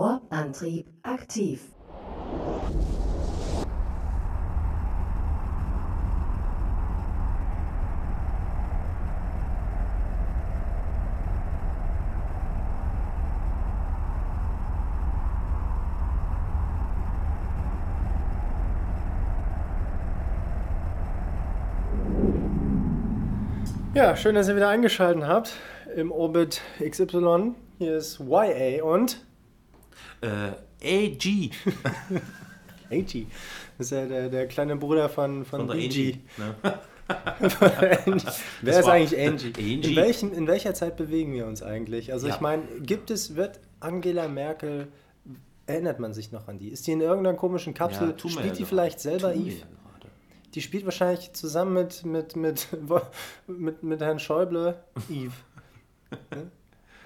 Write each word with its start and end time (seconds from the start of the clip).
Warp-Antrieb 0.00 0.86
aktiv. 1.02 1.60
Ja, 23.92 24.16
schön, 24.16 24.34
dass 24.34 24.48
ihr 24.48 24.56
wieder 24.56 24.70
eingeschaltet 24.70 25.24
habt 25.24 25.52
im 25.94 26.10
Orbit 26.10 26.62
XY. 26.82 27.54
Hier 27.76 27.98
ist 27.98 28.18
YA 28.18 28.82
und 28.82 29.29
Äh, 30.20 30.52
AG. 30.82 31.50
AG. 32.90 33.26
Das 33.78 33.86
ist 33.86 33.92
ja 33.92 34.04
der, 34.04 34.28
der 34.28 34.46
kleine 34.46 34.76
Bruder 34.76 35.08
von, 35.08 35.46
von, 35.46 35.66
Von. 35.66 35.70
AG. 35.70 36.18
Ne? 36.36 36.54
Wer 38.60 38.80
ist 38.80 38.88
eigentlich 38.88 39.18
Angie? 39.18 39.52
Angie. 39.56 39.90
In, 39.90 39.96
welchem, 39.96 40.32
in 40.34 40.46
welcher 40.46 40.74
Zeit 40.74 40.96
bewegen 40.96 41.32
wir 41.32 41.46
uns 41.46 41.62
eigentlich? 41.62 42.12
Also 42.12 42.28
Ja. 42.28 42.34
ich 42.34 42.40
meine, 42.42 42.64
gibt 42.82 43.10
es, 43.10 43.36
wird 43.36 43.58
Angela 43.80 44.28
Merkel, 44.28 44.88
erinnert 45.66 45.98
man 45.98 46.12
sich 46.12 46.30
noch 46.30 46.46
an 46.48 46.58
die? 46.58 46.68
Ist 46.68 46.86
die 46.86 46.92
in 46.92 47.00
irgendeiner 47.00 47.36
komischen 47.38 47.72
Kapsel? 47.72 48.10
Ja, 48.10 48.18
Spielt 48.18 48.46
ja 48.46 48.52
die 48.52 48.64
vielleicht 48.66 49.00
selber 49.00 49.34
Eve? 49.34 49.62
Die 50.54 50.60
spielt 50.60 50.84
wahrscheinlich 50.84 51.32
zusammen 51.32 51.72
mit, 51.72 52.04
mit, 52.04 52.36
mit, 52.36 52.68
mit, 53.46 53.82
mit 53.82 54.00
Herrn 54.00 54.18
Schäuble 54.18 54.82
Eve. 55.08 55.32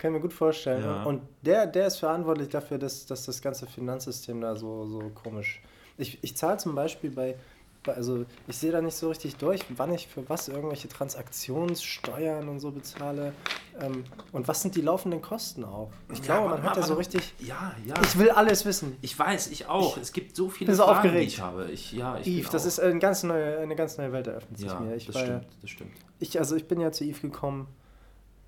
Kann 0.05 0.13
ich 0.13 0.17
mir 0.19 0.21
gut 0.29 0.35
vorstellen. 0.35 0.85
Ja. 0.85 1.03
Und 1.05 1.23
der, 1.41 1.67
der 1.67 1.87
ist 1.87 1.97
verantwortlich 1.97 2.51
dafür, 2.51 2.77
dass, 2.77 3.07
dass 3.07 3.25
das 3.25 3.41
ganze 3.41 3.67
Finanzsystem 3.67 4.39
da 4.39 4.55
so, 4.55 4.85
so 4.85 5.11
komisch. 5.15 5.63
Ich, 5.97 6.19
ich 6.23 6.37
zahle 6.37 6.59
zum 6.59 6.75
Beispiel 6.75 7.09
bei, 7.09 7.37
bei, 7.83 7.95
also 7.95 8.27
ich 8.47 8.59
sehe 8.59 8.71
da 8.71 8.83
nicht 8.83 8.97
so 8.97 9.09
richtig 9.09 9.37
durch, 9.37 9.65
wann 9.75 9.95
ich 9.95 10.07
für 10.07 10.29
was 10.29 10.49
irgendwelche 10.49 10.89
Transaktionssteuern 10.89 12.51
und 12.51 12.61
so 12.61 12.71
bezahle. 12.71 13.33
Ähm, 13.81 14.05
und 14.31 14.47
was 14.47 14.61
sind 14.61 14.75
die 14.75 14.83
laufenden 14.83 15.23
Kosten 15.23 15.65
auch? 15.65 15.91
Ich 16.13 16.21
glaube, 16.21 16.51
man 16.51 16.63
hat 16.63 16.77
ja 16.77 16.83
so 16.83 16.95
richtig. 16.97 17.33
Ja, 17.39 17.75
ja. 17.87 17.95
Ich 18.03 18.19
will 18.19 18.29
alles 18.29 18.67
wissen. 18.67 18.99
Ich 19.01 19.19
weiß, 19.19 19.47
ich 19.53 19.69
auch. 19.71 19.97
es 19.97 20.13
gibt 20.13 20.37
so 20.37 20.51
viele 20.51 20.67
bin 20.69 20.77
so 20.77 20.83
Fragen, 20.83 20.97
aufgeregt. 20.99 21.23
die 21.23 21.27
ich 21.29 21.41
habe. 21.41 21.71
Ich, 21.71 21.93
ja, 21.95 22.19
ich 22.19 22.27
Eve, 22.27 22.49
das 22.53 22.65
auch- 22.65 22.69
ist 22.69 22.79
eine 22.79 22.99
ganz 22.99 23.23
neue, 23.23 23.57
eine 23.59 23.75
ganz 23.75 23.97
neue 23.97 24.13
Welt 24.13 24.27
eröffnet 24.27 24.59
sich 24.59 24.67
Ja, 24.69 24.81
mir. 24.81 24.97
Ich 24.97 25.07
das 25.07 25.15
war 25.15 25.23
ja- 25.23 25.39
stimmt, 25.39 25.47
das 25.63 25.71
stimmt. 25.71 25.93
Ich, 26.19 26.39
also 26.39 26.57
ich 26.57 26.69
bin 26.69 26.79
ja 26.79 26.93
zu 26.93 27.05
Yves 27.05 27.23
gekommen 27.23 27.69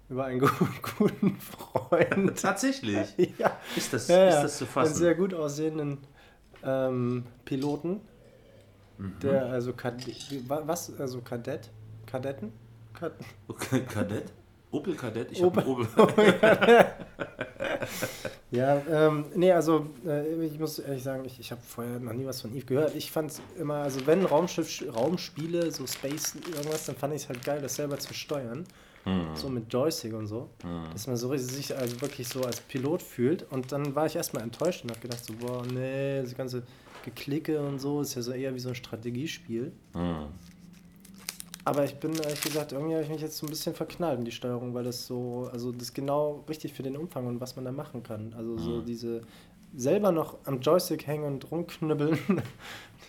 über 0.09 0.25
einen 0.27 0.41
guten, 0.99 1.37
Freund. 1.39 2.39
Tatsächlich. 2.41 3.15
ja. 3.39 3.59
Ist 3.75 3.93
das, 3.93 4.09
ja, 4.09 4.29
ist 4.29 4.43
das 4.43 4.59
zu 4.59 4.65
Einen 4.65 4.73
fassen? 4.73 4.95
sehr 4.95 5.15
gut 5.15 5.35
aussehenden 5.35 5.99
ähm, 6.63 7.25
Piloten, 7.45 8.01
Mhm. 8.99 9.19
der 9.23 9.47
also 9.47 9.73
Kadett, 9.75 10.27
was, 10.49 10.99
also 10.99 11.21
Kadett, 11.21 11.71
Kadetten? 12.07 12.53
Kad 12.95 13.13
Okay, 13.49 13.83
Kadett? 13.85 14.33
Opel 14.71 14.95
Kadett? 14.97 15.33
Ich 15.33 15.43
habe 15.43 15.65
Opel. 15.67 15.87
ja, 18.51 18.83
ähm, 18.91 19.27
nee, 19.35 19.53
also 19.53 19.87
äh, 20.07 20.45
ich 20.45 20.59
muss 20.59 20.79
ehrlich 20.79 21.03
sagen, 21.03 21.25
ich, 21.25 21.39
ich 21.41 21.51
habe 21.51 21.61
vorher 21.63 21.99
noch 22.01 22.13
nie 22.13 22.27
was 22.27 22.41
von 22.41 22.55
Eve 22.55 22.67
gehört. 22.67 22.95
Ich 22.95 23.11
fand 23.11 23.33
immer, 23.59 23.77
also 23.77 24.07
wenn 24.07 24.25
Raumschiff, 24.25 24.85
Raumspiele, 24.95 25.71
so 25.73 25.87
Space, 25.87 26.35
irgendwas, 26.47 26.87
dann 26.87 26.97
fand 26.97 27.15
ich 27.15 27.23
es 27.23 27.29
halt 27.29 27.45
geil, 27.45 27.61
das 27.61 27.77
selber 27.77 27.99
zu 27.99 28.15
steuern. 28.15 28.65
So 29.35 29.49
mit 29.49 29.73
Joystick 29.73 30.15
und 30.15 30.27
so. 30.27 30.51
Dass 30.93 31.07
man 31.07 31.17
so 31.17 31.35
sich 31.37 31.77
also 31.77 32.01
wirklich 32.01 32.29
so 32.29 32.43
als 32.43 32.61
Pilot 32.61 33.03
fühlt. 33.03 33.51
Und 33.53 33.71
dann 33.71 33.95
war 33.95 34.07
ich 34.07 34.17
erstmal 34.17 34.43
enttäuscht 34.43 34.83
und 34.83 34.91
habe 34.91 35.01
gedacht, 35.01 35.25
so, 35.25 35.35
boah, 35.35 35.65
nee, 35.67 36.23
das 36.23 36.37
ganze 36.37 36.63
Geklicke 37.05 37.61
und 37.61 37.81
so 37.81 38.01
ist 38.01 38.15
ja 38.17 38.23
so 38.23 38.33
eher 38.33 38.55
wie 38.55 38.59
so 38.59 38.71
ein 38.71 38.75
Strategiespiel. 38.75 39.73
Hm. 39.93 40.27
Aber 41.65 41.85
ich 41.85 41.97
bin 41.97 42.15
ehrlich 42.15 42.41
gesagt, 42.41 42.71
irgendwie 42.73 42.95
habe 42.95 43.03
ich 43.03 43.11
mich 43.11 43.21
jetzt 43.21 43.39
so 43.39 43.47
ein 43.47 43.51
bisschen 43.51 43.75
verknallt 43.75 44.21
in 44.21 44.25
die 44.25 44.31
Steuerung, 44.31 44.73
weil 44.73 44.85
das 44.85 45.07
so, 45.07 45.49
also 45.53 45.73
das 45.73 45.85
ist 45.85 45.95
genau 45.95 46.45
richtig 46.49 46.73
für 46.73 46.85
den 46.85 46.97
Umfang 46.97 47.27
und 47.27 47.41
was 47.41 47.57
man 47.57 47.65
da 47.65 47.73
machen 47.73 48.05
kann. 48.05 48.33
Also 48.37 48.57
so 48.57 48.81
diese 48.83 49.23
selber 49.75 50.13
noch 50.13 50.39
am 50.45 50.61
Joystick 50.61 51.07
hängen 51.07 51.25
und 51.25 51.51
rumknüppeln. 51.51 52.19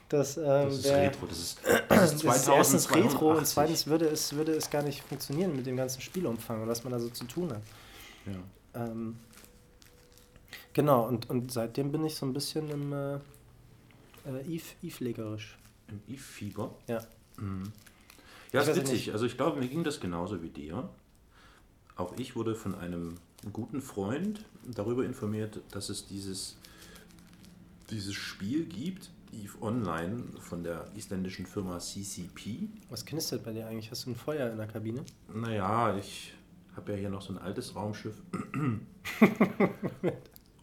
Das, 0.10 0.38
ähm, 0.38 0.44
Das 0.46 0.76
ist 0.76 0.84
wär- 0.86 1.02
Retro. 1.02 1.26
Das 1.26 1.38
ist, 1.38 1.60
das 1.90 2.14
ist 2.14 2.24
das 2.24 2.38
ist 2.38 2.48
erstens 2.48 2.90
Retro 2.96 3.32
und 3.32 3.46
2280. 3.46 3.48
zweitens 3.54 3.88
würde 3.88 4.06
es, 4.08 4.34
würde 4.38 4.52
es 4.54 4.70
gar 4.70 4.82
nicht 4.82 5.02
funktionieren 5.04 5.54
mit 5.54 5.66
dem 5.66 5.76
ganzen 5.76 6.00
Spielumfang 6.00 6.62
und 6.62 6.70
was 6.70 6.86
man 6.86 6.94
da 6.94 7.00
so 7.00 7.10
zu 7.10 7.26
tun 7.26 7.52
hat. 7.52 7.62
Ja. 8.26 8.86
Ähm, 8.86 9.18
genau, 10.72 11.06
und, 11.08 11.30
und 11.30 11.52
seitdem 11.52 11.92
bin 11.92 12.06
ich 12.06 12.16
so 12.16 12.26
ein 12.26 12.32
bisschen 12.32 12.70
im 12.70 12.94
äh, 12.94 13.16
äh, 13.16 13.20
Eve, 14.48 14.64
Eve-legerisch. 14.82 15.58
Im 15.90 16.00
Eve-Fieber. 16.08 16.74
Ja. 16.88 17.00
Mhm. 17.38 17.64
Ja, 18.54 18.62
Ich 18.62 18.70
ist 18.70 18.78
witzig. 18.78 18.94
nicht. 18.94 19.12
Also 19.12 19.26
ich 19.26 19.36
glaube, 19.36 19.60
mir 19.60 19.68
ging 19.68 19.84
das 19.84 20.00
genauso 20.00 20.42
wie 20.42 20.50
dir. 20.50 20.88
Auch 21.98 22.14
ich 22.18 22.38
wurde 22.38 22.56
von 22.56 22.76
einem 22.76 23.16
guten 23.54 23.82
Freund 23.82 24.46
darüber 24.66 25.06
informiert, 25.06 25.62
dass 25.72 25.90
es 25.90 26.08
dieses, 26.08 26.58
dieses 27.90 28.14
Spiel 28.14 28.66
gibt, 28.66 29.10
EVE 29.34 29.62
Online, 29.62 30.24
von 30.40 30.64
der 30.64 30.86
isländischen 30.96 31.46
Firma 31.46 31.80
CCP. 31.80 32.70
Was 32.90 33.06
knistert 33.06 33.44
bei 33.44 33.54
dir 33.54 33.68
eigentlich? 33.68 33.92
Hast 33.92 34.06
du 34.06 34.12
ein 34.12 34.16
Feuer 34.16 34.50
in 34.50 34.58
der 34.58 34.68
Kabine? 34.68 35.04
Naja, 35.34 35.96
ich 35.98 36.34
habe 36.76 36.94
ja 36.94 36.98
hier 36.98 37.10
noch 37.10 37.22
so 37.22 37.34
ein 37.34 37.40
altes 37.40 37.76
Raumschiff. 37.76 38.16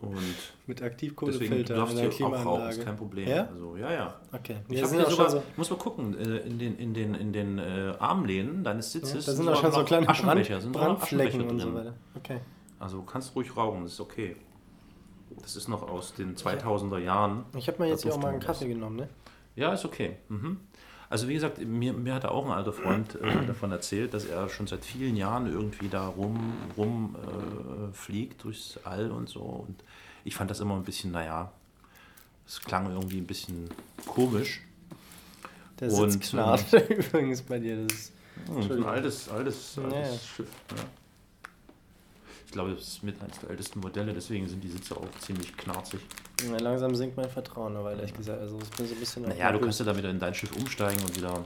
Und 0.00 0.18
Mit 0.66 0.82
Aktivkohlefilter 0.82 1.74
darfst 1.74 1.96
du 1.96 2.10
hier 2.10 2.26
auch 2.26 2.44
rauchen, 2.44 2.68
ist 2.68 2.84
kein 2.84 2.96
Problem. 2.96 3.28
Ja? 3.28 3.46
Also, 3.46 3.76
ja, 3.76 3.92
ja. 3.92 4.14
Okay. 4.32 4.56
Ich 4.68 4.78
Ja, 4.78 4.86
sind 4.86 4.98
sogar, 5.00 5.30
schon 5.30 5.30
so, 5.30 5.42
muss 5.56 5.70
mal 5.70 5.76
gucken, 5.76 6.18
äh, 6.18 6.38
in 6.38 6.58
den, 6.58 6.76
in 6.76 6.94
den, 6.94 7.14
in 7.14 7.32
den 7.32 7.58
äh, 7.58 7.94
Armlehnen 7.98 8.64
deines 8.64 8.92
ja, 8.92 9.00
Sitzes 9.00 9.24
da 9.24 9.32
sind 9.32 9.48
auch 9.48 9.60
schon 9.60 9.72
so 9.72 9.84
kleine 9.84 10.06
Brand, 10.06 10.18
Aschenbecher, 10.18 10.60
sind 10.60 10.72
noch 10.72 10.80
Brandflecken 10.80 11.26
Aschenbecher 11.28 11.50
und 11.52 11.60
so 11.60 11.66
drin. 11.66 11.74
weiter. 11.74 11.94
Okay. 12.16 12.40
Also 12.78 13.02
kannst 13.02 13.34
ruhig 13.34 13.56
rauchen, 13.56 13.84
das 13.84 13.94
ist 13.94 14.00
okay. 14.00 14.36
Das 15.42 15.56
ist 15.56 15.68
noch 15.68 15.82
aus 15.82 16.14
den 16.14 16.36
2000er 16.36 16.98
Jahren. 16.98 17.44
Ich 17.56 17.68
habe 17.68 17.82
mir 17.82 17.88
jetzt 17.88 18.02
hier 18.02 18.14
auch 18.14 18.18
mal 18.18 18.28
einen 18.28 18.40
Kaffee 18.40 18.68
genommen, 18.68 18.96
ne? 18.96 19.08
Ja, 19.56 19.72
ist 19.72 19.84
okay. 19.84 20.16
Mhm. 20.28 20.60
Also 21.10 21.28
wie 21.28 21.34
gesagt, 21.34 21.58
mir, 21.58 21.92
mir 21.92 22.14
hat 22.14 22.24
auch 22.24 22.44
ein 22.44 22.50
alter 22.50 22.72
Freund 22.72 23.14
äh, 23.16 23.46
davon 23.46 23.70
erzählt, 23.70 24.14
dass 24.14 24.24
er 24.24 24.48
schon 24.48 24.66
seit 24.66 24.84
vielen 24.84 25.16
Jahren 25.16 25.46
irgendwie 25.46 25.88
da 25.88 26.08
rum, 26.08 26.54
rum 26.76 27.16
äh, 27.16 27.92
fliegt 27.94 28.44
durchs 28.44 28.78
All 28.84 29.10
und 29.10 29.28
so. 29.28 29.40
Und 29.40 29.82
ich 30.24 30.34
fand 30.34 30.50
das 30.50 30.60
immer 30.60 30.74
ein 30.74 30.84
bisschen, 30.84 31.12
naja, 31.12 31.52
es 32.46 32.60
klang 32.60 32.90
irgendwie 32.90 33.18
ein 33.18 33.26
bisschen 33.26 33.70
komisch. 34.06 34.62
Der 35.80 35.92
Und, 35.92 36.10
Sitz 36.10 36.30
knarrt 36.30 36.72
übrigens 36.72 37.42
bei 37.42 37.58
dir. 37.58 37.86
Das 37.86 37.96
ist, 37.96 38.12
so 38.46 38.74
ein 38.74 38.84
altes, 38.84 39.28
altes, 39.28 39.78
altes 39.78 39.92
Ja, 39.92 40.00
ja. 40.00 40.18
Schiff. 40.18 40.48
Ja. 40.76 40.82
Ich 42.54 42.56
glaube, 42.56 42.72
das 42.72 42.87
ist 42.87 43.03
mit 43.03 43.20
eines 43.20 43.41
der 43.41 43.50
ältesten 43.50 43.81
Modelle, 43.81 44.15
deswegen 44.15 44.47
sind 44.47 44.62
die 44.62 44.69
Sitze 44.69 44.97
auch 44.97 45.10
ziemlich 45.19 45.56
knarzig. 45.56 45.98
ja, 46.41 46.56
langsam 46.59 46.94
sinkt 46.94 47.16
mein 47.16 47.28
Vertrauen, 47.28 47.76
aber 47.76 47.91
ehrlich 47.91 48.15
gesagt, 48.15 48.41
also 48.41 48.60
ich 48.62 48.70
bin 48.76 48.87
so 48.87 48.94
ein 48.94 49.00
bisschen... 49.00 49.22
Naja, 49.25 49.50
du 49.50 49.59
kannst 49.59 49.81
ja 49.81 49.87
da 49.87 49.97
wieder 49.97 50.09
in 50.09 50.20
dein 50.20 50.32
Schiff 50.34 50.56
umsteigen 50.56 51.03
und 51.03 51.16
wieder 51.16 51.44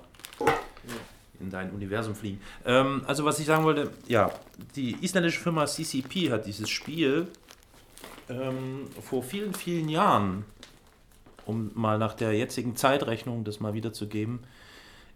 in 1.40 1.48
dein 1.48 1.70
Universum 1.70 2.14
fliegen. 2.14 2.42
Ähm, 2.66 3.04
also 3.06 3.24
was 3.24 3.38
ich 3.38 3.46
sagen 3.46 3.64
wollte, 3.64 3.90
ja, 4.06 4.30
die 4.76 5.02
isländische 5.02 5.40
Firma 5.40 5.64
CCP 5.64 6.30
hat 6.30 6.44
dieses 6.44 6.68
Spiel 6.68 7.28
ähm, 8.28 8.88
vor 9.00 9.22
vielen, 9.22 9.54
vielen 9.54 9.88
Jahren, 9.88 10.44
um 11.46 11.70
mal 11.74 11.96
nach 11.96 12.12
der 12.12 12.34
jetzigen 12.34 12.76
Zeitrechnung 12.76 13.44
das 13.44 13.60
mal 13.60 13.72
wiederzugeben, 13.72 14.40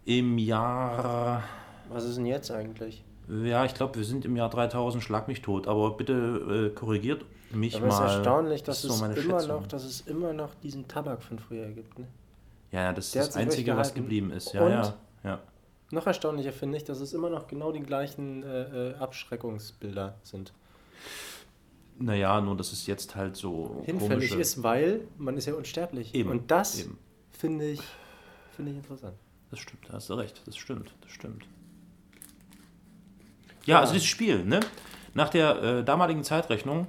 im 0.05 0.39
Jahr, 0.39 1.43
Was 1.89 2.03
ist 2.05 2.17
denn 2.17 2.25
jetzt 2.25 2.49
eigentlich? 2.49 3.03
Ja, 3.27 3.65
ich 3.65 3.73
glaube, 3.73 3.95
wir 3.95 4.03
sind 4.03 4.25
im 4.25 4.35
Jahr 4.35 4.49
3000, 4.49 5.03
schlag 5.03 5.27
mich 5.27 5.41
tot, 5.41 5.67
aber 5.67 5.91
bitte 5.97 6.71
äh, 6.71 6.75
korrigiert 6.75 7.25
mich 7.51 7.75
Aber 7.75 7.87
es 7.87 7.93
ist 7.95 7.99
mal. 7.99 8.07
erstaunlich, 8.15 8.63
dass 8.63 8.81
Das 8.81 8.85
ist 8.85 8.91
es 8.91 8.97
so 8.97 9.03
meine 9.05 9.15
immer 9.19 9.47
noch, 9.47 9.67
dass 9.67 9.83
es 9.83 10.01
immer 10.01 10.33
noch 10.33 10.53
diesen 10.55 10.87
Tabak 10.87 11.21
von 11.23 11.37
früher 11.39 11.67
gibt. 11.69 11.99
Ne? 11.99 12.07
Ja, 12.71 12.81
ja, 12.83 12.93
das 12.93 13.05
ist 13.07 13.15
Der 13.15 13.21
das 13.25 13.27
hat 13.27 13.33
sich 13.33 13.43
Einzige, 13.51 13.77
was 13.77 13.93
geblieben 13.93 14.31
ist. 14.31 14.53
Ja, 14.53 14.67
ja, 14.69 14.93
ja. 15.23 15.39
Noch 15.91 16.07
erstaunlicher 16.07 16.51
finde 16.51 16.77
ich, 16.77 16.83
dass 16.83 16.99
es 16.99 17.13
immer 17.13 17.29
noch 17.29 17.47
genau 17.47 17.71
die 17.71 17.81
gleichen 17.81 18.41
äh, 18.43 18.89
äh, 18.91 18.95
Abschreckungsbilder 18.95 20.15
sind. 20.23 20.51
Naja, 21.99 22.41
nur 22.41 22.57
dass 22.57 22.71
es 22.71 22.87
jetzt 22.87 23.15
halt 23.15 23.35
so 23.35 23.83
Hinfällig 23.85 24.29
komische- 24.31 24.39
ist, 24.41 24.63
weil 24.63 25.01
man 25.17 25.37
ist 25.37 25.45
ja 25.45 25.53
unsterblich. 25.53 26.15
Eben, 26.15 26.31
Und 26.31 26.49
das 26.49 26.87
finde 27.29 27.65
ich, 27.69 27.81
finde 28.55 28.71
ich 28.71 28.77
interessant. 28.77 29.13
Das 29.51 29.59
stimmt, 29.59 29.87
da 29.87 29.93
hast 29.93 30.09
du 30.09 30.15
recht. 30.15 30.41
Das 30.47 30.57
stimmt, 30.57 30.91
das 31.01 31.11
stimmt. 31.11 31.45
Ja, 33.65 33.79
also 33.79 33.93
dieses 33.93 34.07
Spiel, 34.07 34.43
ne? 34.43 34.59
Nach 35.13 35.29
der 35.29 35.61
äh, 35.61 35.83
damaligen 35.83 36.23
Zeitrechnung, 36.23 36.87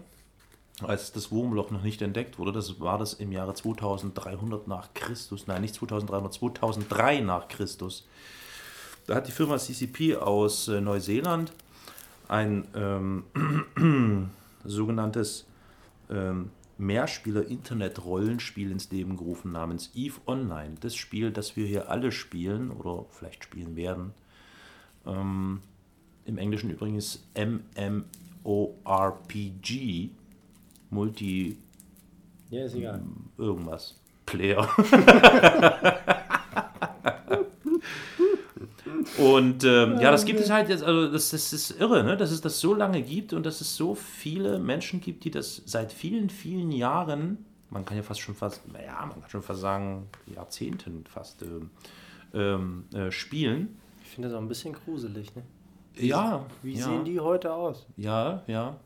als 0.82 1.12
das 1.12 1.30
Wurmloch 1.30 1.70
noch 1.70 1.82
nicht 1.82 2.02
entdeckt 2.02 2.38
wurde, 2.38 2.52
das 2.52 2.80
war 2.80 2.98
das 2.98 3.14
im 3.14 3.32
Jahre 3.32 3.54
2300 3.54 4.66
nach 4.66 4.92
Christus, 4.94 5.46
nein, 5.46 5.60
nicht 5.62 5.74
2300, 5.74 6.32
2003 6.32 7.20
nach 7.20 7.48
Christus. 7.48 8.06
Da 9.06 9.16
hat 9.16 9.28
die 9.28 9.32
Firma 9.32 9.58
CCP 9.58 10.16
aus 10.16 10.68
äh, 10.68 10.80
Neuseeland 10.80 11.52
ein 12.28 12.66
ähm, 12.74 13.24
sogenanntes 14.64 15.46
ähm, 16.10 16.50
Mehrspieler-Internet-Rollenspiel 16.78 18.70
ins 18.70 18.90
Leben 18.90 19.16
gerufen 19.16 19.52
namens 19.52 19.90
EVE 19.94 20.20
Online. 20.26 20.74
Das 20.80 20.96
Spiel, 20.96 21.30
das 21.30 21.56
wir 21.56 21.66
hier 21.66 21.90
alle 21.90 22.10
spielen 22.10 22.70
oder 22.70 23.04
vielleicht 23.10 23.44
spielen 23.44 23.76
werden. 23.76 24.12
Ähm, 25.06 25.60
Im 26.26 26.38
Englischen 26.38 26.70
übrigens 26.70 27.22
MMORPG, 28.44 30.10
Multi 30.90 31.58
Ja, 32.50 32.64
ist 32.64 32.74
egal. 32.74 33.02
irgendwas. 33.36 34.00
Player. 34.26 34.66
und 39.18 39.64
ähm, 39.64 39.98
ja, 40.00 40.10
das 40.10 40.24
gibt 40.24 40.40
es 40.40 40.48
halt 40.50 40.70
jetzt, 40.70 40.82
also 40.82 41.12
das, 41.12 41.30
das 41.30 41.52
ist 41.52 41.78
irre, 41.78 42.02
ne? 42.04 42.16
dass 42.16 42.30
es 42.30 42.40
das 42.40 42.58
so 42.58 42.74
lange 42.74 43.02
gibt 43.02 43.34
und 43.34 43.44
dass 43.44 43.60
es 43.60 43.76
so 43.76 43.94
viele 43.94 44.58
Menschen 44.58 45.00
gibt, 45.02 45.24
die 45.24 45.30
das 45.30 45.62
seit 45.66 45.92
vielen, 45.92 46.30
vielen 46.30 46.72
Jahren, 46.72 47.44
man 47.70 47.84
kann 47.84 47.98
ja 47.98 48.02
fast 48.02 48.20
schon 48.20 48.34
fast, 48.34 48.66
naja, 48.72 49.04
man 49.06 49.20
kann 49.20 49.28
schon 49.30 49.42
fast 49.42 49.60
sagen, 49.60 50.08
Jahrzehnten 50.34 51.04
fast 51.06 51.42
ähm, 51.42 51.70
ähm, 52.32 52.84
äh, 52.94 53.10
spielen. 53.10 53.76
Ich 54.02 54.10
finde 54.10 54.28
das 54.28 54.36
auch 54.36 54.40
ein 54.40 54.48
bisschen 54.48 54.72
gruselig, 54.72 55.34
ne? 55.34 55.42
Ja, 55.96 56.46
Wie 56.62 56.74
ja. 56.74 56.84
sehen 56.84 57.04
die 57.04 57.20
heute 57.20 57.52
aus? 57.52 57.86
Ja, 57.96 58.42
ja. 58.46 58.76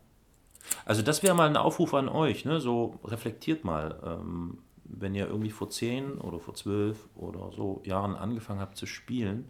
Also 0.84 1.02
das 1.02 1.22
wäre 1.22 1.34
mal 1.34 1.48
ein 1.48 1.56
Aufruf 1.56 1.94
an 1.94 2.08
euch, 2.08 2.44
ne? 2.44 2.60
So 2.60 2.98
reflektiert 3.04 3.64
mal, 3.64 3.98
ähm, 4.04 4.58
wenn 4.84 5.14
ihr 5.14 5.26
irgendwie 5.26 5.50
vor 5.50 5.70
10 5.70 6.18
oder 6.18 6.38
vor 6.38 6.54
12 6.54 7.08
oder 7.14 7.50
so 7.52 7.82
Jahren 7.84 8.16
angefangen 8.16 8.60
habt 8.60 8.76
zu 8.76 8.86
spielen 8.86 9.46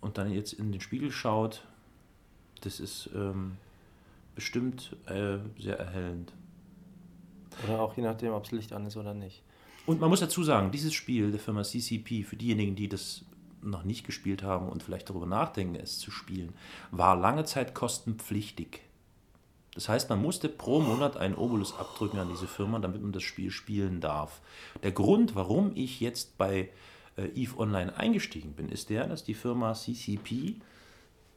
und 0.00 0.18
dann 0.18 0.30
jetzt 0.30 0.52
in 0.52 0.72
den 0.72 0.80
Spiegel 0.80 1.10
schaut, 1.10 1.62
das 2.62 2.80
ist 2.80 3.10
ähm, 3.14 3.56
bestimmt 4.34 4.96
äh, 5.06 5.38
sehr 5.58 5.78
erhellend. 5.78 6.32
Oder 7.64 7.80
auch 7.80 7.96
je 7.96 8.02
nachdem, 8.02 8.32
ob 8.32 8.44
das 8.44 8.52
Licht 8.52 8.72
an 8.72 8.86
ist 8.86 8.96
oder 8.96 9.14
nicht. 9.14 9.42
Und 9.86 10.00
man 10.00 10.10
muss 10.10 10.20
dazu 10.20 10.42
sagen, 10.42 10.70
dieses 10.72 10.92
Spiel 10.92 11.30
der 11.30 11.40
Firma 11.40 11.62
CCP, 11.62 12.24
für 12.24 12.36
diejenigen, 12.36 12.74
die 12.74 12.88
das 12.88 13.24
noch 13.70 13.84
nicht 13.84 14.06
gespielt 14.06 14.42
haben 14.42 14.68
und 14.68 14.82
vielleicht 14.82 15.10
darüber 15.10 15.26
nachdenken, 15.26 15.76
es 15.76 15.98
zu 15.98 16.10
spielen, 16.10 16.52
war 16.90 17.16
lange 17.16 17.44
Zeit 17.44 17.74
kostenpflichtig. 17.74 18.80
Das 19.74 19.90
heißt, 19.90 20.08
man 20.08 20.22
musste 20.22 20.48
pro 20.48 20.80
Monat 20.80 21.18
einen 21.18 21.34
Obolus 21.34 21.78
abdrücken 21.78 22.18
an 22.18 22.28
diese 22.30 22.46
Firma, 22.46 22.78
damit 22.78 23.02
man 23.02 23.12
das 23.12 23.22
Spiel 23.22 23.50
spielen 23.50 24.00
darf. 24.00 24.40
Der 24.82 24.92
Grund, 24.92 25.34
warum 25.34 25.72
ich 25.74 26.00
jetzt 26.00 26.38
bei 26.38 26.70
äh, 27.18 27.26
EVE 27.34 27.58
Online 27.58 27.94
eingestiegen 27.94 28.52
bin, 28.54 28.70
ist 28.70 28.88
der, 28.88 29.06
dass 29.06 29.22
die 29.22 29.34
Firma 29.34 29.74
CCP, 29.74 30.54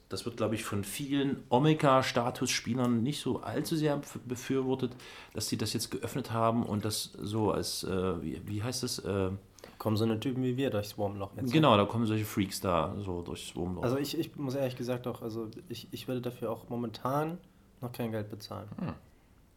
das 0.08 0.24
wird, 0.26 0.38
glaube 0.38 0.56
ich, 0.56 0.64
von 0.64 0.86
vielen 0.86 1.44
Omega-Status-Spielern 1.50 3.04
nicht 3.04 3.20
so 3.22 3.42
allzu 3.42 3.76
sehr 3.76 3.98
bef- 3.98 4.20
befürwortet, 4.26 4.94
dass 5.34 5.50
sie 5.50 5.58
das 5.58 5.74
jetzt 5.74 5.92
geöffnet 5.92 6.31
haben 6.31 6.64
und 6.66 6.86
das 6.86 7.12
so 7.22 7.52
als, 7.52 7.84
äh, 7.84 8.22
wie, 8.22 8.42
wie 8.46 8.64
heißt 8.64 8.84
das, 8.84 9.00
äh, 9.00 9.31
Kommen 9.78 9.98
so 9.98 10.04
eine 10.04 10.20
Typen 10.20 10.44
wie 10.44 10.58
wir 10.58 10.70
durchs 10.70 10.98
Wurmloch 10.98 11.32
jetzt. 11.36 11.52
Genau, 11.52 11.78
da 11.78 11.86
kommen 11.86 12.06
solche 12.06 12.26
Freaks 12.26 12.62
da 12.62 12.96
so 13.00 13.22
durchs 13.22 13.56
Wurmloch. 13.56 13.84
Also 13.84 13.98
ich, 13.98 14.18
ich 14.18 14.36
muss 14.36 14.56
ehrlich 14.56 14.76
gesagt 14.76 15.08
auch, 15.08 15.22
also 15.22 15.50
ich, 15.68 15.88
ich 15.92 16.08
würde 16.08 16.22
dafür 16.22 16.52
auch 16.52 16.70
momentan 16.70 17.38
noch 17.82 17.92
kein 17.92 18.12
Geld 18.12 18.30
bezahlen. 18.30 18.68
Hm. 18.80 18.94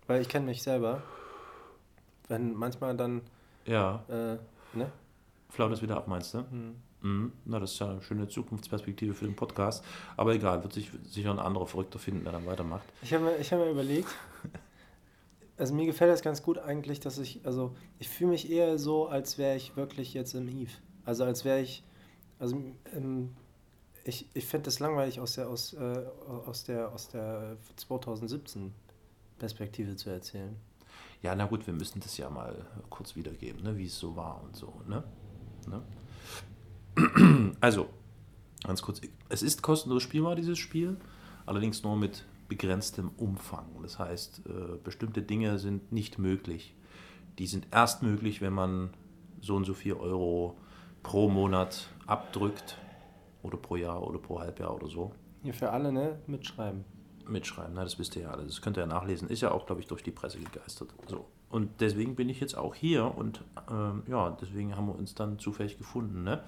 Weil 0.06 0.20
ich 0.20 0.28
kenne 0.28 0.46
mich 0.46 0.62
selber. 0.62 1.02
Wenn 2.28 2.54
manchmal 2.54 2.96
dann, 2.96 3.22
ja, 3.66 4.04
äh, 4.08 4.38
ne? 4.76 4.90
flau 5.50 5.68
das 5.68 5.82
wieder 5.82 5.96
ab, 5.96 6.08
meinst 6.08 6.34
du? 6.34 6.38
Hm. 6.38 6.76
Mhm. 7.02 7.32
Na, 7.44 7.58
das 7.58 7.72
ist 7.72 7.80
ja 7.80 7.90
eine 7.90 8.02
schöne 8.02 8.28
Zukunftsperspektive 8.28 9.14
für 9.14 9.24
den 9.24 9.36
Podcast. 9.36 9.84
Aber 10.16 10.34
egal, 10.34 10.62
wird 10.62 10.72
sich 10.72 10.90
sicher 11.04 11.30
ein 11.30 11.38
anderer 11.38 11.66
Verrückter 11.66 11.98
finden, 11.98 12.24
der 12.24 12.32
dann 12.32 12.46
weitermacht. 12.46 12.84
Ich 13.02 13.12
habe 13.12 13.24
mir, 13.24 13.36
ich 13.38 13.52
hab 13.52 13.58
mir 13.58 13.70
überlegt, 13.70 14.08
also 15.62 15.74
mir 15.74 15.86
gefällt 15.86 16.10
das 16.10 16.22
ganz 16.22 16.42
gut 16.42 16.58
eigentlich, 16.58 16.98
dass 16.98 17.18
ich, 17.18 17.38
also 17.44 17.76
ich 18.00 18.08
fühle 18.08 18.30
mich 18.30 18.50
eher 18.50 18.80
so, 18.80 19.06
als 19.06 19.38
wäre 19.38 19.54
ich 19.54 19.76
wirklich 19.76 20.12
jetzt 20.12 20.34
im 20.34 20.48
Eve. 20.48 20.72
Also 21.04 21.22
als 21.22 21.44
wäre 21.44 21.60
ich, 21.60 21.84
also 22.40 22.60
ähm, 22.92 23.36
ich, 24.02 24.26
ich 24.34 24.44
finde 24.44 24.64
das 24.64 24.80
langweilig 24.80 25.20
aus 25.20 25.36
der, 25.36 25.48
aus, 25.48 25.72
äh, 25.74 26.04
aus 26.46 26.64
der, 26.64 26.92
aus 26.92 27.06
der 27.06 27.56
2017 27.76 28.74
Perspektive 29.38 29.94
zu 29.94 30.10
erzählen. 30.10 30.56
Ja, 31.22 31.32
na 31.36 31.46
gut, 31.46 31.64
wir 31.64 31.74
müssen 31.74 32.00
das 32.00 32.16
ja 32.16 32.28
mal 32.28 32.66
kurz 32.90 33.14
wiedergeben, 33.14 33.62
ne, 33.62 33.78
wie 33.78 33.86
es 33.86 33.96
so 33.96 34.16
war 34.16 34.42
und 34.42 34.56
so. 34.56 34.72
Ne? 34.88 35.04
Ne? 35.68 35.82
Also, 37.60 37.88
ganz 38.64 38.82
kurz, 38.82 39.00
es 39.28 39.44
ist 39.44 39.62
kostenlos 39.62 40.02
spielbar, 40.02 40.34
dieses 40.34 40.58
Spiel, 40.58 40.96
allerdings 41.46 41.84
nur 41.84 41.94
mit 41.94 42.24
begrenztem 42.52 43.10
Umfang. 43.16 43.64
Das 43.80 43.98
heißt, 43.98 44.42
äh, 44.46 44.76
bestimmte 44.84 45.22
Dinge 45.22 45.58
sind 45.58 45.90
nicht 45.90 46.18
möglich. 46.18 46.74
Die 47.38 47.46
sind 47.46 47.66
erst 47.70 48.02
möglich, 48.02 48.42
wenn 48.42 48.52
man 48.52 48.90
so 49.40 49.56
und 49.56 49.64
so 49.64 49.72
viel 49.72 49.94
Euro 49.94 50.58
pro 51.02 51.30
Monat 51.30 51.88
abdrückt 52.06 52.76
oder 53.42 53.56
pro 53.56 53.76
Jahr 53.76 54.06
oder 54.06 54.18
pro 54.18 54.38
Halbjahr 54.38 54.74
oder 54.74 54.86
so. 54.86 55.12
Hier 55.42 55.54
für 55.54 55.70
alle, 55.70 55.92
ne? 55.92 56.18
Mitschreiben. 56.26 56.84
Mitschreiben, 57.26 57.72
na, 57.74 57.84
das 57.84 57.98
wisst 57.98 58.16
ihr 58.16 58.22
ja 58.22 58.30
alles. 58.32 58.48
Das 58.48 58.60
könnt 58.60 58.76
ihr 58.76 58.82
ja 58.82 58.86
nachlesen. 58.86 59.28
Ist 59.30 59.40
ja 59.40 59.50
auch, 59.50 59.64
glaube 59.64 59.80
ich, 59.80 59.86
durch 59.86 60.02
die 60.02 60.10
Presse 60.10 60.38
gegeistert. 60.38 60.92
So. 61.06 61.24
Und 61.48 61.80
deswegen 61.80 62.16
bin 62.16 62.28
ich 62.28 62.38
jetzt 62.38 62.54
auch 62.54 62.74
hier 62.74 63.16
und 63.16 63.42
ähm, 63.70 64.02
ja, 64.08 64.30
deswegen 64.30 64.76
haben 64.76 64.88
wir 64.88 64.94
uns 64.94 65.14
dann 65.14 65.38
zufällig 65.38 65.78
gefunden, 65.78 66.22
ne? 66.22 66.44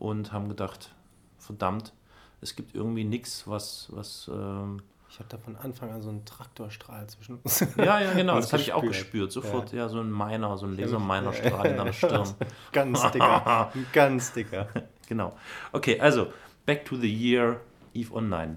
Und 0.00 0.32
haben 0.32 0.48
gedacht, 0.48 0.92
verdammt, 1.38 1.92
es 2.40 2.56
gibt 2.56 2.74
irgendwie 2.74 3.04
nichts, 3.04 3.46
was, 3.46 3.88
was, 3.92 4.28
ähm, 4.32 4.82
Ich 5.10 5.18
habe 5.18 5.28
da 5.28 5.38
von 5.38 5.56
Anfang 5.56 5.90
an 5.90 6.02
so 6.02 6.08
einen 6.08 6.24
Traktorstrahl 6.24 7.08
zwischen 7.08 7.38
uns. 7.38 7.60
ja, 7.76 8.00
ja, 8.00 8.12
genau, 8.14 8.36
Uns 8.36 8.44
das 8.44 8.52
habe 8.52 8.62
ich 8.62 8.72
auch 8.72 8.82
gespürt. 8.82 9.32
Sofort, 9.32 9.72
ja, 9.72 9.88
so 9.88 10.00
ein 10.00 10.10
Miner, 10.10 10.56
so 10.56 10.66
ein 10.66 10.76
Ja, 10.76 10.84
Laser-Miner-Strahl 10.84 11.66
in 11.66 11.76
deiner 11.76 11.92
Stirn. 11.92 12.28
ganz 12.72 13.10
dicker. 13.10 13.72
ganz 13.92 14.32
dicker. 14.32 14.68
Genau. 15.08 15.36
Okay, 15.72 15.98
also, 15.98 16.28
back 16.64 16.84
to 16.84 16.96
the 16.96 17.12
year 17.12 17.60
Eve 17.92 18.14
Online. 18.14 18.56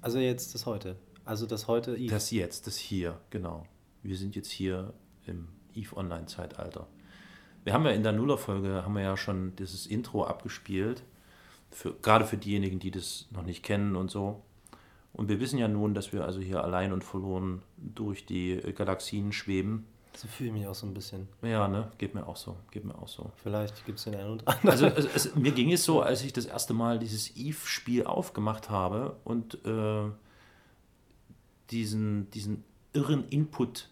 Also 0.00 0.20
jetzt 0.20 0.54
das 0.54 0.64
heute. 0.64 0.96
Also 1.24 1.46
das 1.46 1.66
heute 1.66 1.96
Eve. 1.96 2.10
Das 2.10 2.30
jetzt, 2.30 2.68
das 2.68 2.76
hier, 2.76 3.18
genau. 3.30 3.66
Wir 4.02 4.16
sind 4.16 4.36
jetzt 4.36 4.50
hier 4.50 4.94
im 5.26 5.48
EVE 5.74 5.96
Online-Zeitalter. 5.96 6.86
Wir 7.64 7.74
haben 7.74 7.84
ja 7.84 7.90
in 7.90 8.04
der 8.04 8.12
Nuller-Folge, 8.12 8.84
haben 8.84 8.94
wir 8.94 9.02
ja 9.02 9.16
schon 9.16 9.56
dieses 9.56 9.86
Intro 9.86 10.24
abgespielt, 10.24 11.02
für, 11.70 11.94
gerade 12.02 12.24
für 12.26 12.36
diejenigen, 12.36 12.78
die 12.78 12.90
das 12.90 13.26
noch 13.30 13.42
nicht 13.42 13.62
kennen 13.62 13.96
und 13.96 14.10
so. 14.10 14.42
Und 15.12 15.28
wir 15.28 15.40
wissen 15.40 15.58
ja 15.58 15.66
nun, 15.68 15.94
dass 15.94 16.12
wir 16.12 16.24
also 16.24 16.40
hier 16.40 16.62
allein 16.62 16.92
und 16.92 17.02
verloren 17.04 17.62
durch 17.76 18.26
die 18.26 18.52
äh, 18.52 18.72
Galaxien 18.72 19.32
schweben. 19.32 19.86
so 20.14 20.28
fühle 20.28 20.50
ich 20.50 20.54
mich 20.54 20.66
auch 20.68 20.74
so 20.74 20.86
ein 20.86 20.94
bisschen. 20.94 21.26
Ja, 21.42 21.66
ne, 21.66 21.90
geht 21.98 22.14
mir 22.14 22.26
auch 22.28 22.36
so, 22.36 22.56
geht 22.70 22.84
mir 22.84 22.94
auch 22.96 23.08
so. 23.08 23.32
Vielleicht 23.42 23.84
gibt 23.86 23.98
es 23.98 24.04
den 24.04 24.14
einen 24.14 24.30
und 24.30 24.46
anderen. 24.48 24.70
Also 24.70 24.86
es, 24.86 25.06
es, 25.14 25.34
mir 25.34 25.50
ging 25.52 25.72
es 25.72 25.84
so, 25.84 26.00
als 26.00 26.22
ich 26.22 26.32
das 26.32 26.46
erste 26.46 26.74
Mal 26.74 26.98
dieses 27.00 27.36
Eve-Spiel 27.36 28.04
aufgemacht 28.04 28.70
habe 28.70 29.16
und 29.24 29.64
äh, 29.64 30.10
diesen, 31.70 32.30
diesen 32.30 32.64
irren 32.92 33.24
Input 33.28 33.88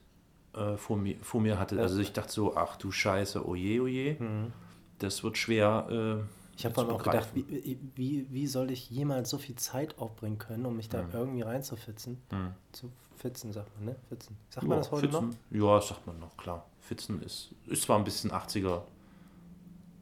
äh, 0.54 0.76
vor, 0.76 0.96
mir, 0.96 1.16
vor 1.22 1.40
mir 1.40 1.58
hatte. 1.58 1.80
Also 1.80 2.00
ich 2.00 2.12
dachte 2.12 2.32
so, 2.32 2.56
ach 2.56 2.76
du 2.76 2.90
Scheiße, 2.90 3.46
oje, 3.46 3.82
oje, 3.82 4.16
Mhm. 4.20 4.52
das 4.98 5.22
wird 5.22 5.38
schwer. 5.38 6.24
Äh, 6.24 6.37
Ich 6.58 6.64
habe 6.64 6.74
zu 6.74 6.80
vor 6.80 6.88
allem 6.90 6.96
auch 6.96 7.02
gedacht, 7.04 7.28
wie, 7.34 7.78
wie, 7.94 8.26
wie 8.32 8.46
soll 8.48 8.72
ich 8.72 8.90
jemals 8.90 9.30
so 9.30 9.38
viel 9.38 9.54
Zeit 9.54 9.96
aufbringen 9.98 10.38
können, 10.38 10.66
um 10.66 10.76
mich 10.76 10.88
da 10.88 11.02
Mhm. 11.02 11.10
irgendwie 11.12 11.42
reinzufitzen? 11.42 12.20
Hm. 12.30 12.52
Zu 12.72 12.90
fitzen, 13.16 13.52
sagt 13.52 13.74
man, 13.76 13.84
ne? 13.86 13.96
Fitzen. 14.08 14.36
Sagt 14.50 14.66
man 14.66 14.76
Ja, 14.76 14.82
das 14.82 14.90
heute 14.90 15.08
Fitzen, 15.08 15.36
Ja, 15.50 15.76
das 15.76 15.88
sagt 15.88 16.06
man 16.06 16.18
noch, 16.18 16.36
klar. 16.36 16.66
Fitzen 16.80 17.22
ist, 17.22 17.54
ist 17.66 17.82
zwar 17.84 17.98
ein 17.98 18.04
bisschen 18.04 18.32
80er, 18.32 18.82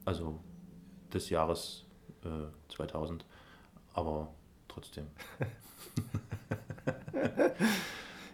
also 0.05 0.39
des 1.13 1.29
Jahres 1.29 1.85
äh, 2.23 2.73
2000, 2.73 3.23
aber 3.93 4.29
trotzdem. 4.67 5.05
noch? 5.39 5.47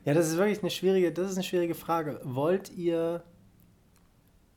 Ja, 0.06 0.14
das 0.14 0.28
ist 0.28 0.36
wirklich 0.38 0.60
eine 0.60 0.70
schwierige, 0.70 1.14
das 1.14 1.32
ist 1.32 1.38
eine 1.38 1.46
schwierige 1.46 1.76
Frage. 1.76 2.20
Wollt 2.26 2.70
ihr, 2.72 3.24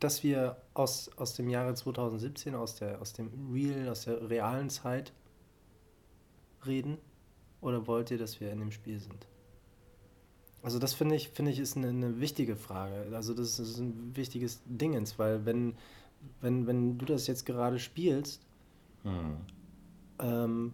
dass 0.00 0.24
wir 0.24 0.56
aus, 0.78 1.10
aus 1.16 1.34
dem 1.34 1.48
Jahre 1.48 1.74
2017, 1.74 2.54
aus, 2.54 2.76
der, 2.76 3.00
aus 3.00 3.12
dem 3.12 3.30
Real, 3.52 3.88
aus 3.88 4.04
der 4.04 4.28
realen 4.28 4.70
Zeit 4.70 5.12
reden? 6.66 6.98
Oder 7.60 7.86
wollt 7.86 8.10
ihr, 8.10 8.18
dass 8.18 8.40
wir 8.40 8.52
in 8.52 8.60
dem 8.60 8.70
Spiel 8.70 8.98
sind? 9.00 9.26
Also 10.62 10.78
das 10.78 10.94
finde 10.94 11.14
ich, 11.14 11.28
finde 11.28 11.52
ich, 11.52 11.58
ist 11.58 11.76
eine, 11.76 11.88
eine 11.88 12.20
wichtige 12.20 12.56
Frage. 12.56 13.06
Also 13.14 13.34
das 13.34 13.58
ist 13.58 13.78
ein 13.78 14.16
wichtiges 14.16 14.60
Dingens, 14.66 15.18
weil 15.18 15.46
wenn, 15.46 15.74
wenn, 16.40 16.66
wenn 16.66 16.98
du 16.98 17.04
das 17.06 17.26
jetzt 17.26 17.46
gerade 17.46 17.78
spielst, 17.78 18.42
Hm. 19.04 19.36
ähm, 20.18 20.72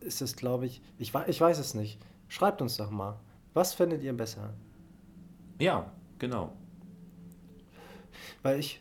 ist 0.00 0.20
das, 0.20 0.36
glaube 0.36 0.66
ich, 0.66 0.80
ich, 0.98 1.12
ich 1.26 1.40
weiß 1.40 1.58
es 1.58 1.74
nicht. 1.74 1.98
Schreibt 2.28 2.62
uns 2.62 2.76
doch 2.76 2.90
mal. 2.90 3.18
Was 3.54 3.74
findet 3.74 4.02
ihr 4.02 4.12
besser? 4.12 4.54
Ja, 5.58 5.92
genau. 6.18 6.52
Weil 8.42 8.60
ich. 8.60 8.80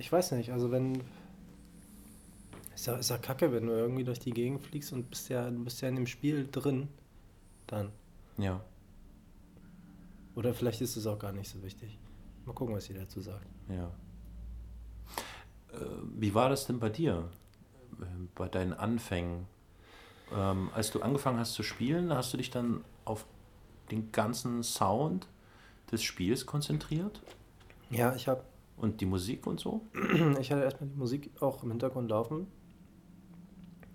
Ich 0.00 0.10
weiß 0.10 0.32
nicht, 0.32 0.50
also 0.50 0.70
wenn. 0.70 1.02
Ist 2.74 2.86
ja, 2.86 2.96
ist 2.96 3.10
ja 3.10 3.18
kacke, 3.18 3.52
wenn 3.52 3.66
du 3.66 3.72
irgendwie 3.72 4.04
durch 4.04 4.18
die 4.18 4.30
Gegend 4.30 4.62
fliegst 4.64 4.94
und 4.94 5.10
bist 5.10 5.28
ja, 5.28 5.50
du 5.50 5.62
bist 5.62 5.82
ja 5.82 5.88
in 5.90 5.96
dem 5.96 6.06
Spiel 6.06 6.48
drin. 6.50 6.88
Dann. 7.66 7.92
Ja. 8.38 8.64
Oder 10.34 10.54
vielleicht 10.54 10.80
ist 10.80 10.96
es 10.96 11.06
auch 11.06 11.18
gar 11.18 11.32
nicht 11.32 11.50
so 11.50 11.62
wichtig. 11.62 11.98
Mal 12.46 12.54
gucken, 12.54 12.74
was 12.74 12.86
sie 12.86 12.94
dazu 12.94 13.20
sagt. 13.20 13.46
Ja. 13.68 13.90
Äh, 15.74 15.84
Wie 16.16 16.34
war 16.34 16.48
das 16.48 16.66
denn 16.66 16.80
bei 16.80 16.88
dir? 16.88 17.28
äh, 18.00 18.04
Bei 18.34 18.48
deinen 18.48 18.72
Anfängen? 18.72 19.46
Ähm, 20.34 20.70
als 20.74 20.90
du 20.92 21.02
angefangen 21.02 21.38
hast 21.38 21.52
zu 21.52 21.62
spielen, 21.62 22.10
hast 22.14 22.32
du 22.32 22.38
dich 22.38 22.50
dann 22.50 22.82
auf 23.04 23.26
den 23.90 24.10
ganzen 24.12 24.62
Sound 24.62 25.26
des 25.92 26.02
Spiels 26.02 26.46
konzentriert? 26.46 27.20
Ja, 27.90 28.14
ich 28.14 28.28
habe 28.28 28.42
Und 28.80 29.00
die 29.00 29.06
Musik 29.06 29.46
und 29.46 29.60
so? 29.60 29.82
ich 30.40 30.50
hatte 30.50 30.62
erstmal 30.62 30.88
die 30.88 30.96
Musik 30.96 31.30
auch 31.40 31.62
im 31.62 31.70
Hintergrund 31.70 32.10
laufen. 32.10 32.46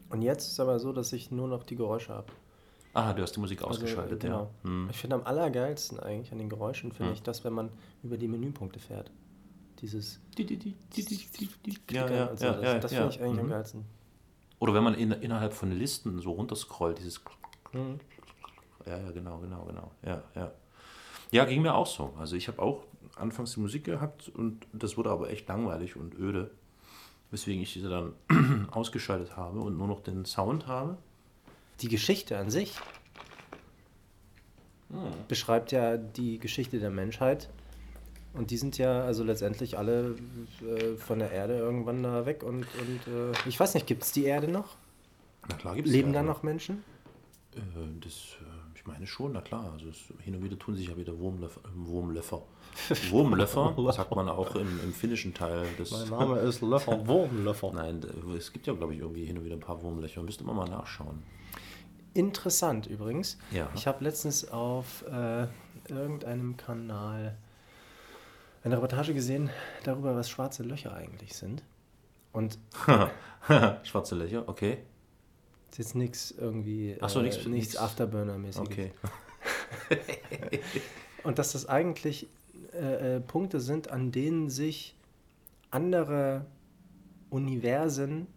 Und 0.10 0.22
jetzt 0.22 0.46
ist 0.46 0.52
es 0.54 0.60
aber 0.60 0.80
so, 0.80 0.94
dass 0.94 1.12
ich 1.14 1.32
nur 1.32 1.48
noch 1.48 1.64
die 1.64 1.76
Geräusche 1.76 2.14
habe. 2.14 2.28
Ah, 2.94 3.12
du 3.12 3.22
hast 3.24 3.36
die 3.36 3.40
Musik 3.40 3.62
ausgeschaltet, 3.64 4.22
genau. 4.22 4.44
ja. 4.64 4.70
Hm. 4.70 4.88
Ich 4.90 4.98
finde 4.98 5.16
am 5.18 5.24
allergeilsten 5.24 6.00
eigentlich 6.00 6.32
an 6.32 6.38
den 6.38 6.48
Geräuschen, 6.50 6.92
finde 6.92 7.10
Hm. 7.10 7.14
ich 7.16 7.24
das, 7.24 7.44
wenn 7.44 7.52
man 7.54 7.70
über 8.04 8.18
die 8.18 8.28
Menüpunkte 8.28 8.80
fährt. 8.80 9.12
Dieses 9.82 10.22
Die, 10.38 10.46
die, 10.46 10.56
die, 10.58 10.74
die, 10.96 11.04
die, 11.04 11.18
die, 11.18 11.50
die. 11.66 11.72
Ja, 11.72 11.78
Klickern 12.06 12.14
ja, 12.16 12.26
und 12.28 12.40
so, 12.40 12.46
ja, 12.46 12.52
das, 12.54 12.64
ja, 12.64 12.80
das 12.80 12.92
ja. 12.92 12.98
finde 13.02 13.16
ich 13.16 13.22
eigentlich 13.22 13.40
am 13.40 13.46
Mhm. 13.48 13.50
geilsten. 13.50 13.86
Oder 14.60 14.74
wenn 14.74 14.84
man 14.86 14.94
in, 14.94 15.12
innerhalb 15.12 15.54
von 15.54 15.72
Listen 15.72 16.20
so 16.22 16.32
runterscrollt, 16.32 17.00
dieses. 17.00 17.22
Mhm. 17.74 18.00
Ja, 18.86 18.98
ja, 19.00 19.12
genau, 19.12 19.40
genau, 19.40 19.66
genau. 19.66 19.92
Ja, 20.06 20.24
ja. 20.36 20.52
Ja, 21.32 21.44
ging 21.46 21.64
mir 21.64 21.76
auch 21.76 21.88
so. 21.88 22.14
Also 22.18 22.38
ich 22.38 22.48
habe 22.48 22.62
auch 22.62 22.86
anfangs 23.16 23.54
die 23.54 23.60
Musik 23.60 23.84
gehabt 23.84 24.30
und 24.30 24.68
das 24.74 24.98
wurde 24.98 25.10
aber 25.10 25.30
echt 25.30 25.48
langweilig 25.48 25.96
und 25.96 26.18
öde. 26.18 26.52
Weswegen 27.32 27.62
ich 27.62 27.74
diese 27.74 27.90
dann 27.90 28.68
ausgeschaltet 28.72 29.36
habe 29.36 29.60
und 29.60 29.78
nur 29.78 29.88
noch 29.88 30.02
den 30.02 30.26
Sound 30.26 30.68
habe. 30.68 30.98
Die 31.82 31.90
Geschichte 31.90 32.38
an 32.38 32.50
sich 32.50 32.80
Hm. 34.90 35.12
beschreibt 35.28 35.72
ja 35.72 35.98
die 35.98 36.40
Geschichte 36.40 36.80
der 36.80 36.90
Menschheit. 36.90 37.50
Und 38.34 38.52
die 38.52 38.58
sind 38.58 38.78
ja 38.78 39.04
also 39.04 39.24
letztendlich 39.24 39.78
alle 39.78 40.16
äh, 40.62 40.96
von 40.98 41.20
der 41.20 41.32
Erde 41.32 41.58
irgendwann 41.58 42.04
da 42.04 42.26
weg. 42.26 42.44
Und, 42.44 42.66
und 42.80 43.14
äh, 43.14 43.32
ich 43.48 43.60
weiß 43.60 43.74
nicht, 43.74 43.88
gibt 43.88 44.04
es 44.04 44.12
die 44.12 44.26
Erde 44.26 44.50
noch? 44.50 44.76
Na 45.48 45.56
klar 45.56 45.76
gibt's 45.76 45.92
Leben 45.92 46.14
ja, 46.14 46.22
da 46.22 46.24
noch 46.24 46.44
Menschen? 46.44 46.84
Äh, 47.56 47.60
das, 48.02 48.36
äh, 48.42 48.55
ich 48.86 48.92
meine 48.92 49.08
schon, 49.08 49.32
na 49.34 49.42
klar. 49.42 49.72
Also 49.74 49.90
es, 49.90 50.14
hin 50.24 50.36
und 50.36 50.44
wieder 50.44 50.60
tun 50.60 50.76
sich 50.76 50.88
ja 50.88 50.98
wieder 50.98 51.18
Wurmlöffer. 51.18 51.62
Äh, 51.62 51.70
Wurmlöffer. 51.74 52.44
Wurmlöffer, 53.10 53.74
sagt 53.92 54.16
man 54.16 54.30
auch 54.30 54.56
im, 54.56 54.80
im 54.84 54.94
finnischen 54.94 55.34
Teil 55.34 55.66
des. 55.80 55.92
ist 55.92 56.62
Löffer, 56.62 57.08
Wurmlöffer. 57.08 57.72
Nein, 57.74 58.02
es 58.38 58.54
gibt 58.54 58.68
ja, 58.68 58.74
glaube 58.74 58.94
ich, 58.94 59.00
irgendwie 59.00 59.26
hin 59.26 59.38
und 59.38 59.46
wieder 59.46 59.56
ein 59.56 59.62
paar 59.62 59.82
Wurmlöcher. 59.82 60.22
Müsste 60.22 60.44
man 60.44 60.56
mal 60.56 60.70
nachschauen. 60.70 61.24
Interessant 62.14 62.86
übrigens. 62.86 63.38
Ja. 63.52 63.70
Ich 63.76 63.88
habe 63.88 64.04
letztens 64.04 64.50
auf 64.50 65.04
äh, 65.08 65.48
irgendeinem 65.90 66.56
Kanal 66.56 67.36
eine 68.64 68.78
Reportage 68.78 69.14
gesehen 69.14 69.50
darüber, 69.84 70.16
was 70.16 70.30
schwarze 70.30 70.64
Löcher 70.64 70.94
eigentlich 70.94 71.34
sind. 71.34 71.64
Und 72.32 72.60
Schwarze 73.84 74.16
Löcher, 74.16 74.48
okay. 74.48 74.80
Ist 75.76 75.88
jetzt 75.88 75.96
nichts 75.96 76.32
irgendwie, 76.32 76.96
Ach 77.02 77.10
so, 77.10 77.20
äh, 77.20 77.50
nichts- 77.50 77.76
Afterburner-mäßiges. 77.76 78.60
Okay. 78.66 78.92
Und 81.24 81.38
dass 81.38 81.52
das 81.52 81.68
eigentlich 81.68 82.28
äh, 82.74 83.18
äh, 83.18 83.20
Punkte 83.20 83.60
sind, 83.60 83.92
an 83.92 84.14
denen 84.14 84.50
sich 84.50 84.96
andere 85.72 86.46
Universen 87.30 88.28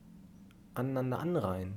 aneinander 0.75 1.21
anreihen. 1.21 1.75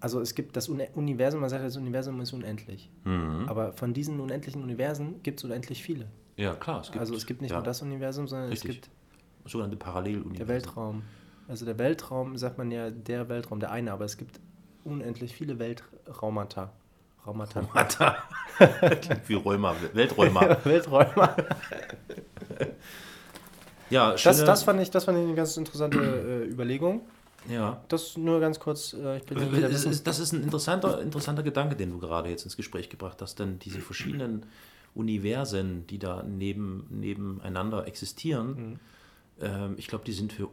Also 0.00 0.20
es 0.20 0.34
gibt 0.34 0.56
das 0.56 0.68
Uni 0.68 0.88
Universum, 0.94 1.40
man 1.40 1.48
sagt, 1.50 1.62
das 1.62 1.76
Universum 1.76 2.20
ist 2.20 2.32
unendlich. 2.32 2.90
Mhm. 3.04 3.44
Aber 3.46 3.72
von 3.74 3.94
diesen 3.94 4.18
unendlichen 4.18 4.64
Universen 4.64 5.22
gibt 5.22 5.38
es 5.38 5.44
unendlich 5.44 5.80
viele. 5.82 6.06
Ja, 6.36 6.54
klar. 6.54 6.80
Es 6.80 6.88
gibt, 6.88 6.98
also 6.98 7.14
es 7.14 7.24
gibt 7.26 7.40
nicht 7.40 7.50
ja, 7.52 7.58
nur 7.58 7.64
das 7.64 7.82
Universum, 7.82 8.26
sondern 8.26 8.48
Richtig. 8.48 8.70
es 8.70 8.76
gibt 8.76 8.90
sogenannte 9.44 9.76
Paralleluniversen. 9.76 10.38
der 10.38 10.48
Weltraum. 10.48 11.02
Also 11.50 11.64
der 11.64 11.78
Weltraum, 11.78 12.36
sagt 12.38 12.58
man 12.58 12.70
ja, 12.70 12.90
der 12.90 13.28
Weltraum, 13.28 13.58
der 13.58 13.72
eine, 13.72 13.90
aber 13.92 14.04
es 14.04 14.16
gibt 14.16 14.38
unendlich 14.84 15.34
viele 15.34 15.58
Weltraumata. 15.58 16.72
Raumata. 17.26 17.62
Mata. 17.74 18.16
Klingt 18.56 19.28
wie 19.28 19.34
Rheuma, 19.34 19.74
Welträumer. 19.92 20.56
Welträumer. 20.64 21.36
Ja, 23.90 24.12
Das, 24.12 24.20
schöne- 24.20 24.44
das, 24.44 24.62
fand 24.62 24.80
ich, 24.80 24.90
das 24.92 25.04
fand 25.04 25.18
ich 25.18 25.24
eine 25.24 25.34
ganz 25.34 25.56
interessante 25.56 25.98
äh, 25.98 26.48
Überlegung. 26.48 27.00
ja. 27.48 27.82
Das 27.88 28.16
nur 28.16 28.38
ganz 28.38 28.60
kurz. 28.60 28.92
Äh, 28.92 29.16
ich 29.16 29.24
bin 29.24 29.36
ja 29.38 29.50
wieder 29.52 29.68
Das 29.68 29.84
ist, 29.84 30.06
das 30.06 30.20
ist 30.20 30.32
ein 30.32 30.44
interessanter, 30.44 31.02
interessanter 31.02 31.42
Gedanke, 31.42 31.74
den 31.74 31.90
du 31.90 31.98
gerade 31.98 32.28
jetzt 32.30 32.44
ins 32.44 32.56
Gespräch 32.56 32.88
gebracht 32.88 33.20
hast, 33.20 33.40
denn 33.40 33.58
diese 33.58 33.80
verschiedenen 33.80 34.46
Universen, 34.94 35.88
die 35.88 35.98
da 35.98 36.22
neben, 36.22 36.86
nebeneinander 36.88 37.88
existieren, 37.88 38.78
ähm, 39.40 39.74
ich 39.76 39.88
glaube, 39.88 40.04
die 40.04 40.12
sind 40.12 40.32
für 40.32 40.48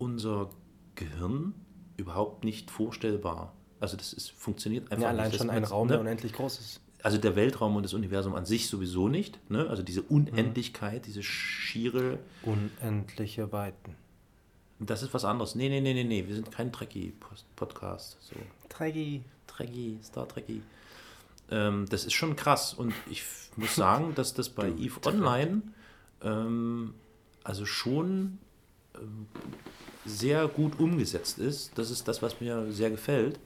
unser 0.00 0.50
Gehirn 0.94 1.54
überhaupt 1.96 2.44
nicht 2.44 2.70
vorstellbar. 2.70 3.54
Also 3.78 3.96
das 3.96 4.12
ist, 4.12 4.30
funktioniert 4.32 4.90
einfach 4.90 5.04
ja, 5.04 5.08
allein 5.10 5.28
nicht. 5.28 5.38
schon 5.38 5.50
ein 5.50 5.64
Raum, 5.64 5.86
ne? 5.86 5.94
der 5.94 6.00
unendlich 6.00 6.32
groß 6.32 6.58
ist. 6.58 6.80
also 7.02 7.18
der 7.18 7.36
Weltraum 7.36 7.76
und 7.76 7.82
das 7.82 7.94
Universum 7.94 8.34
an 8.34 8.46
sich 8.46 8.68
sowieso 8.68 9.08
nicht. 9.08 9.38
Ne? 9.50 9.68
Also 9.68 9.82
diese 9.82 10.02
Unendlichkeit, 10.02 11.06
diese 11.06 11.22
schiere, 11.22 12.18
Unendliche 12.42 13.52
Weiten. 13.52 13.96
das 14.78 15.02
ist 15.02 15.14
was 15.14 15.24
anderes. 15.24 15.54
Nee, 15.54 15.68
nee, 15.68 15.80
nee, 15.80 15.94
nee, 15.94 16.04
nee, 16.04 16.26
wir 16.26 16.34
sind 16.34 16.50
kein 16.50 16.72
Trekkie-Podcast. 16.72 18.18
So. 18.20 18.36
Treggy. 18.68 19.22
Trekkie, 19.46 19.98
Star 20.02 20.26
Trekkie. 20.26 20.62
Ähm, 21.50 21.86
das 21.90 22.04
ist 22.04 22.14
schon 22.14 22.36
krass 22.36 22.72
und 22.72 22.94
ich 23.10 23.24
muss 23.56 23.74
sagen, 23.74 24.14
dass 24.16 24.34
das 24.34 24.48
bei 24.48 24.68
EVE 24.68 25.06
Online 25.06 25.62
ähm, 26.22 26.94
also 27.44 27.66
schon 27.66 28.38
ähm, 28.94 29.26
sehr 30.18 30.48
gut 30.48 30.78
umgesetzt 30.80 31.38
ist. 31.38 31.72
Das 31.76 31.90
ist 31.90 32.06
das, 32.08 32.22
was 32.22 32.40
mir 32.40 32.70
sehr 32.72 32.90
gefällt. 32.90 33.38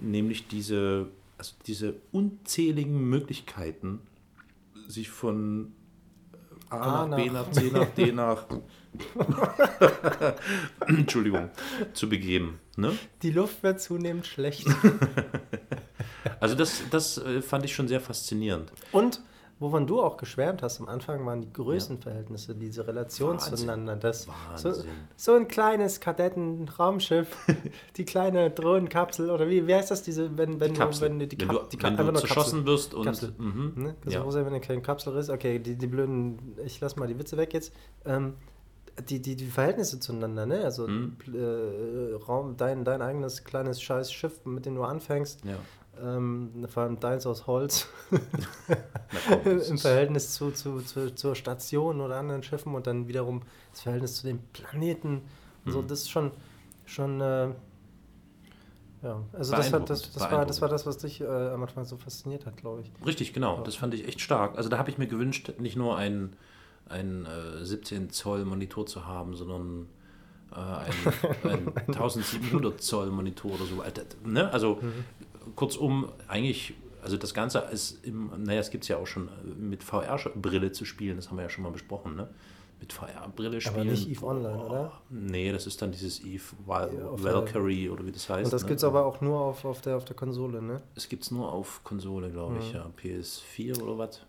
Nämlich 0.00 0.46
diese, 0.48 1.08
also 1.38 1.54
diese 1.66 1.94
unzähligen 2.12 3.08
Möglichkeiten, 3.08 4.00
sich 4.88 5.08
von 5.10 5.72
A, 6.68 7.04
A 7.04 7.06
nach 7.06 7.16
B, 7.16 7.26
nach- 7.30 7.46
nach 7.46 7.52
C, 7.52 7.70
nach 7.70 7.88
D, 7.94 8.12
nach 8.12 8.46
Entschuldigung, 10.86 11.50
zu 11.92 12.08
begeben. 12.08 12.60
Ne? 12.76 12.92
Die 13.22 13.30
Luft 13.30 13.62
wird 13.62 13.80
zunehmend 13.80 14.26
schlecht. 14.26 14.66
Also 16.40 16.54
das, 16.56 16.82
das 16.90 17.18
äh, 17.18 17.40
fand 17.40 17.64
ich 17.64 17.74
schon 17.74 17.86
sehr 17.88 18.00
faszinierend. 18.00 18.70
Und 18.92 19.22
wovon 19.58 19.86
du 19.86 20.02
auch 20.02 20.16
geschwärmt 20.18 20.62
hast 20.62 20.80
am 20.80 20.88
Anfang, 20.88 21.24
waren 21.24 21.40
die 21.40 21.52
Größenverhältnisse, 21.52 22.54
diese 22.54 22.86
Relation 22.86 23.32
Wahnsinn. 23.32 23.56
zueinander. 23.56 23.96
Das, 23.96 24.22
so, 24.56 24.68
Wahnsinn. 24.68 24.84
so 25.16 25.34
ein 25.34 25.48
kleines 25.48 26.00
Kadettenraumschiff, 26.00 27.28
die 27.96 28.04
kleine 28.04 28.50
Drohnenkapsel, 28.50 29.30
oder 29.30 29.48
wie, 29.48 29.66
wie 29.66 29.74
heißt 29.74 29.90
das, 29.90 30.02
diese, 30.02 30.36
wenn, 30.36 30.60
wenn, 30.60 30.74
Kapsel. 30.74 31.08
du, 31.08 31.18
wenn 31.20 31.28
die, 31.28 31.40
wenn 31.40 31.48
Kap- 31.48 31.70
du, 31.70 31.76
die 31.76 31.82
wenn 31.82 31.90
einfach 31.92 32.04
du 32.06 32.12
nur 32.12 32.20
zerschossen 32.20 32.58
Kapsel. 32.60 32.66
wirst 32.72 32.94
und 32.94 33.04
Kapsel. 33.06 33.32
Mhm. 33.38 33.72
Ne? 33.76 33.94
Ja. 34.08 34.30
sein, 34.30 34.44
wenn 34.46 34.52
du 34.52 34.60
keine 34.60 34.82
Kapsel 34.82 35.16
ist. 35.16 35.30
Okay, 35.30 35.58
die, 35.58 35.76
die 35.76 35.86
blöden, 35.86 36.56
ich 36.64 36.80
lass 36.80 36.96
mal 36.96 37.08
die 37.08 37.18
Witze 37.18 37.36
weg 37.36 37.54
jetzt. 37.54 37.72
Ähm, 38.04 38.34
die, 39.10 39.20
die, 39.20 39.36
die 39.36 39.46
Verhältnisse 39.46 40.00
zueinander, 40.00 40.46
ne? 40.46 40.64
Also 40.64 40.86
Mhm. 40.88 41.16
äh, 41.34 42.14
Raum, 42.14 42.56
dein, 42.56 42.82
dein 42.84 43.02
eigenes 43.02 43.44
kleines 43.44 43.82
scheiß 43.82 44.10
Schiff, 44.12 44.44
mit 44.46 44.64
dem 44.64 44.74
du 44.74 44.84
anfängst, 44.84 45.44
ja. 45.44 45.56
Ähm, 46.02 46.66
vor 46.68 46.82
allem 46.84 47.00
deins 47.00 47.26
aus 47.26 47.46
Holz, 47.46 47.88
komm, 49.28 49.60
im 49.70 49.78
Verhältnis 49.78 50.34
zu, 50.34 50.50
zu, 50.50 50.80
zu, 50.80 51.14
zur 51.14 51.34
Station 51.34 52.00
oder 52.00 52.16
anderen 52.16 52.42
Schiffen 52.42 52.74
und 52.74 52.86
dann 52.86 53.08
wiederum 53.08 53.42
das 53.72 53.82
Verhältnis 53.82 54.16
zu 54.16 54.26
den 54.26 54.38
Planeten. 54.52 55.22
und 55.64 55.72
So, 55.72 55.82
Mhm. 55.82 55.88
das 55.88 56.00
ist 56.02 56.10
schon, 56.10 56.30
schon 56.84 57.20
äh, 57.20 57.48
ja, 59.02 59.22
also 59.32 59.54
das, 59.54 59.72
hat, 59.72 59.88
das, 59.90 60.12
das, 60.12 60.30
war, 60.30 60.46
das 60.46 60.60
war 60.62 60.68
das, 60.68 60.86
was 60.86 60.98
dich 60.98 61.20
äh, 61.20 61.26
am 61.26 61.62
Anfang 61.62 61.84
so 61.84 61.96
fasziniert 61.96 62.46
hat, 62.46 62.56
glaube 62.56 62.82
ich. 62.82 63.06
Richtig, 63.06 63.32
genau. 63.32 63.62
Das 63.62 63.76
fand 63.76 63.94
ich 63.94 64.06
echt 64.08 64.20
stark. 64.20 64.56
Also 64.56 64.68
da 64.68 64.78
habe 64.78 64.90
ich 64.90 64.98
mir 64.98 65.06
gewünscht, 65.06 65.52
nicht 65.58 65.76
nur 65.76 65.96
einen, 65.96 66.34
einen 66.88 67.26
äh, 67.26 67.64
17 67.64 68.10
Zoll 68.10 68.44
Monitor 68.44 68.86
zu 68.86 69.06
haben, 69.06 69.36
sondern 69.36 69.86
äh, 70.50 70.56
einen, 70.56 70.92
einen 71.44 71.72
1700 71.88 72.80
Zoll 72.80 73.10
Monitor 73.10 73.52
oder 73.52 73.64
so. 73.64 73.82
Ne? 74.28 74.52
Also 74.52 74.80
kurzum, 75.54 76.08
eigentlich, 76.28 76.74
also 77.02 77.16
das 77.16 77.34
Ganze 77.34 77.58
ist, 77.72 78.04
im, 78.04 78.30
naja, 78.44 78.60
es 78.60 78.70
gibt 78.70 78.84
es 78.84 78.88
ja 78.88 78.96
auch 78.96 79.06
schon 79.06 79.28
äh, 79.28 79.54
mit 79.58 79.84
VR-Brille 79.84 80.72
zu 80.72 80.84
spielen, 80.84 81.16
das 81.16 81.30
haben 81.30 81.36
wir 81.36 81.44
ja 81.44 81.50
schon 81.50 81.64
mal 81.64 81.72
besprochen, 81.72 82.16
ne? 82.16 82.28
Mit 82.78 82.92
VR-Brille 82.92 83.60
spielen. 83.60 83.74
Aber 83.74 83.84
nicht 83.84 84.06
EVE 84.06 84.22
Online, 84.22 84.62
oder? 84.62 84.92
Nee, 85.08 85.50
das 85.50 85.66
ist 85.66 85.80
dann 85.80 85.92
dieses 85.92 86.22
Eve 86.22 86.44
Ja, 86.68 86.88
Valkyrie 86.92 87.88
oder 87.88 88.04
wie 88.04 88.12
das 88.12 88.28
heißt. 88.28 88.44
Und 88.44 88.52
das 88.52 88.62
ne? 88.62 88.68
gibt 88.68 88.78
es 88.78 88.84
aber 88.84 89.06
auch 89.06 89.22
nur 89.22 89.40
auf, 89.40 89.64
auf, 89.64 89.80
der, 89.80 89.96
auf 89.96 90.04
der 90.04 90.14
Konsole, 90.14 90.60
ne? 90.60 90.82
Es 90.94 91.08
gibt 91.08 91.22
es 91.22 91.30
nur 91.30 91.50
auf 91.50 91.82
Konsole, 91.84 92.30
glaube 92.30 92.58
ich, 92.58 92.72
ja. 92.72 92.90
PS4 93.02 93.80
oder 93.80 93.96
was. 93.96 94.20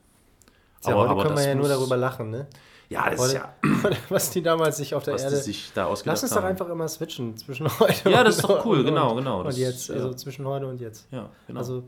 Ja, 0.86 0.96
heute 0.96 1.22
können 1.22 1.38
wir 1.38 1.46
ja 1.46 1.56
nur 1.56 1.68
darüber 1.68 1.98
lachen, 1.98 2.30
ne? 2.30 2.48
Ja, 2.90 3.10
das 3.10 3.20
ist 3.34 3.40
Heute, 3.42 3.90
ja, 3.94 3.98
was 4.10 4.30
die 4.32 4.42
damals 4.42 4.78
sich 4.78 4.96
auf 4.96 5.04
der 5.04 5.16
was 5.16 5.22
die 5.24 5.26
Erde. 5.28 5.38
sich 5.38 5.72
da 5.74 5.86
ausgedacht 5.86 6.14
Lass 6.16 6.24
uns 6.24 6.32
doch 6.32 6.38
haben. 6.38 6.48
einfach 6.50 6.70
immer 6.70 6.88
switchen 6.88 7.36
zwischen 7.38 7.68
heute 7.80 8.10
Ja, 8.10 8.24
das 8.24 8.38
ist 8.38 8.46
und- 8.46 8.50
doch 8.58 8.66
cool, 8.66 8.80
und, 8.80 8.86
genau, 8.86 9.16
genau. 9.16 9.42
Und 9.44 9.58
jetzt, 9.58 9.92
also 9.92 10.12
ja. 10.12 10.16
zwischen 10.18 10.46
heute 10.46 10.68
und 10.68 10.80
jetzt. 10.80 11.08
Ja, 11.12 11.30
genau. 11.48 11.60
Also 11.60 11.84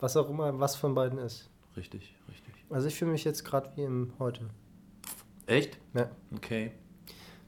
Was 0.00 0.16
auch 0.16 0.28
immer, 0.28 0.58
was 0.58 0.74
von 0.76 0.94
beiden 0.94 1.18
ist. 1.18 1.48
Richtig, 1.76 2.14
richtig. 2.28 2.54
Also 2.70 2.88
ich 2.88 2.94
fühle 2.96 3.12
mich 3.12 3.22
jetzt 3.24 3.44
gerade 3.44 3.70
wie 3.76 3.82
im 3.84 4.12
Heute. 4.18 4.40
Echt? 5.46 5.78
Ja. 5.94 6.08
Okay. 6.34 6.72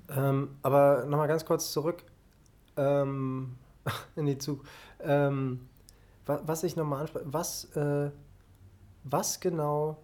Ähm, 0.08 0.56
aber 0.62 1.04
nochmal 1.06 1.26
ganz 1.28 1.44
kurz 1.44 1.72
zurück 1.72 2.04
ähm, 2.76 3.56
in 4.16 4.26
die 4.26 4.38
Zug. 4.38 4.62
Ähm, 5.00 5.68
wa 6.26 6.40
was 6.44 6.62
ich 6.62 6.76
nochmal 6.76 7.00
anspreche, 7.02 7.24
was, 7.28 7.64
äh, 7.76 8.10
was 9.04 9.40
genau 9.40 9.98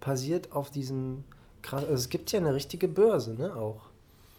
passiert 0.00 0.52
auf 0.52 0.70
diesem 0.70 1.24
krass, 1.64 1.82
also 1.82 1.94
es 1.94 2.08
gibt 2.08 2.30
ja 2.32 2.38
eine 2.40 2.54
richtige 2.54 2.86
Börse, 2.88 3.34
ne, 3.34 3.54
auch. 3.56 3.80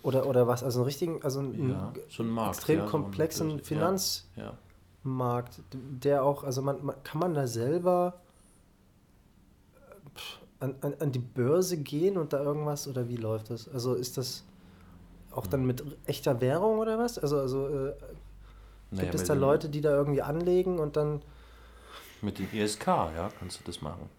Oder, 0.03 0.27
oder 0.27 0.48
was, 0.48 0.63
also 0.63 0.79
einen 0.79 0.86
richtigen, 0.86 1.24
also 1.24 1.39
einen 1.39 1.70
Ja, 1.72 1.91
so 2.10 2.24
ein 2.24 2.29
Markt. 2.29 2.58
extrem 2.58 2.79
ja, 2.79 2.86
so 2.86 2.91
komplexen 2.91 3.58
Börse- 3.58 3.63
Finanzmarkt, 3.63 5.58
Ja, 5.58 5.63
der 6.01 6.24
auch, 6.24 6.44
also 6.44 6.62
man, 6.62 6.86
man 6.86 6.96
kann 7.03 7.20
man 7.20 7.34
da 7.34 7.48
selber 7.48 8.13
an, 10.60 10.75
an, 10.82 10.94
an 11.00 11.12
die 11.12 11.20
Börse 11.20 11.77
gehen 11.77 12.17
und 12.17 12.34
da 12.34 12.41
irgendwas 12.41 12.88
oder 12.88 13.10
wie 13.10 13.17
läuft 13.17 13.50
das? 13.50 13.67
Also 13.67 13.94
ist 13.96 14.17
das 14.17 14.44
auch 15.32 15.48
dann 15.48 15.65
mit 15.65 15.84
echter 16.05 16.39
Währung 16.39 16.77
oder 16.79 16.98
was? 16.98 17.17
Also, 17.20 17.39
also 17.39 17.67
äh, 17.67 17.94
Naja, 18.91 19.03
gibt 19.03 19.15
es 19.15 19.25
da 19.25 19.34
Leute, 19.34 19.70
die 19.70 19.82
da 19.82 19.89
irgendwie 19.91 20.22
anlegen 20.22 20.79
und 20.79 20.96
dann. 20.96 21.22
Mit 22.22 22.39
den 22.39 22.48
ISK, 22.53 22.88
ja, 22.88 23.29
kannst 23.39 23.60
du 23.60 23.63
das 23.65 23.82
machen. 23.82 24.10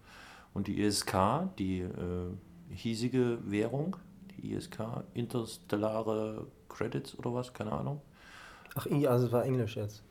Und 0.53 0.67
die 0.67 0.79
ISK, 0.81 1.49
die 1.57 1.79
äh, 1.81 1.87
hiesige 2.69 3.39
Währung, 3.43 3.97
die 4.31 4.53
ISK, 4.53 5.03
interstellare 5.13 6.47
Credits 6.69 7.17
oder 7.17 7.33
was, 7.33 7.53
keine 7.53 7.71
Ahnung. 7.71 8.01
Ach, 8.75 8.85
I, 8.87 9.07
also 9.07 9.27
es 9.27 9.31
war 9.31 9.45
Englisch 9.45 9.75
jetzt. 9.75 10.03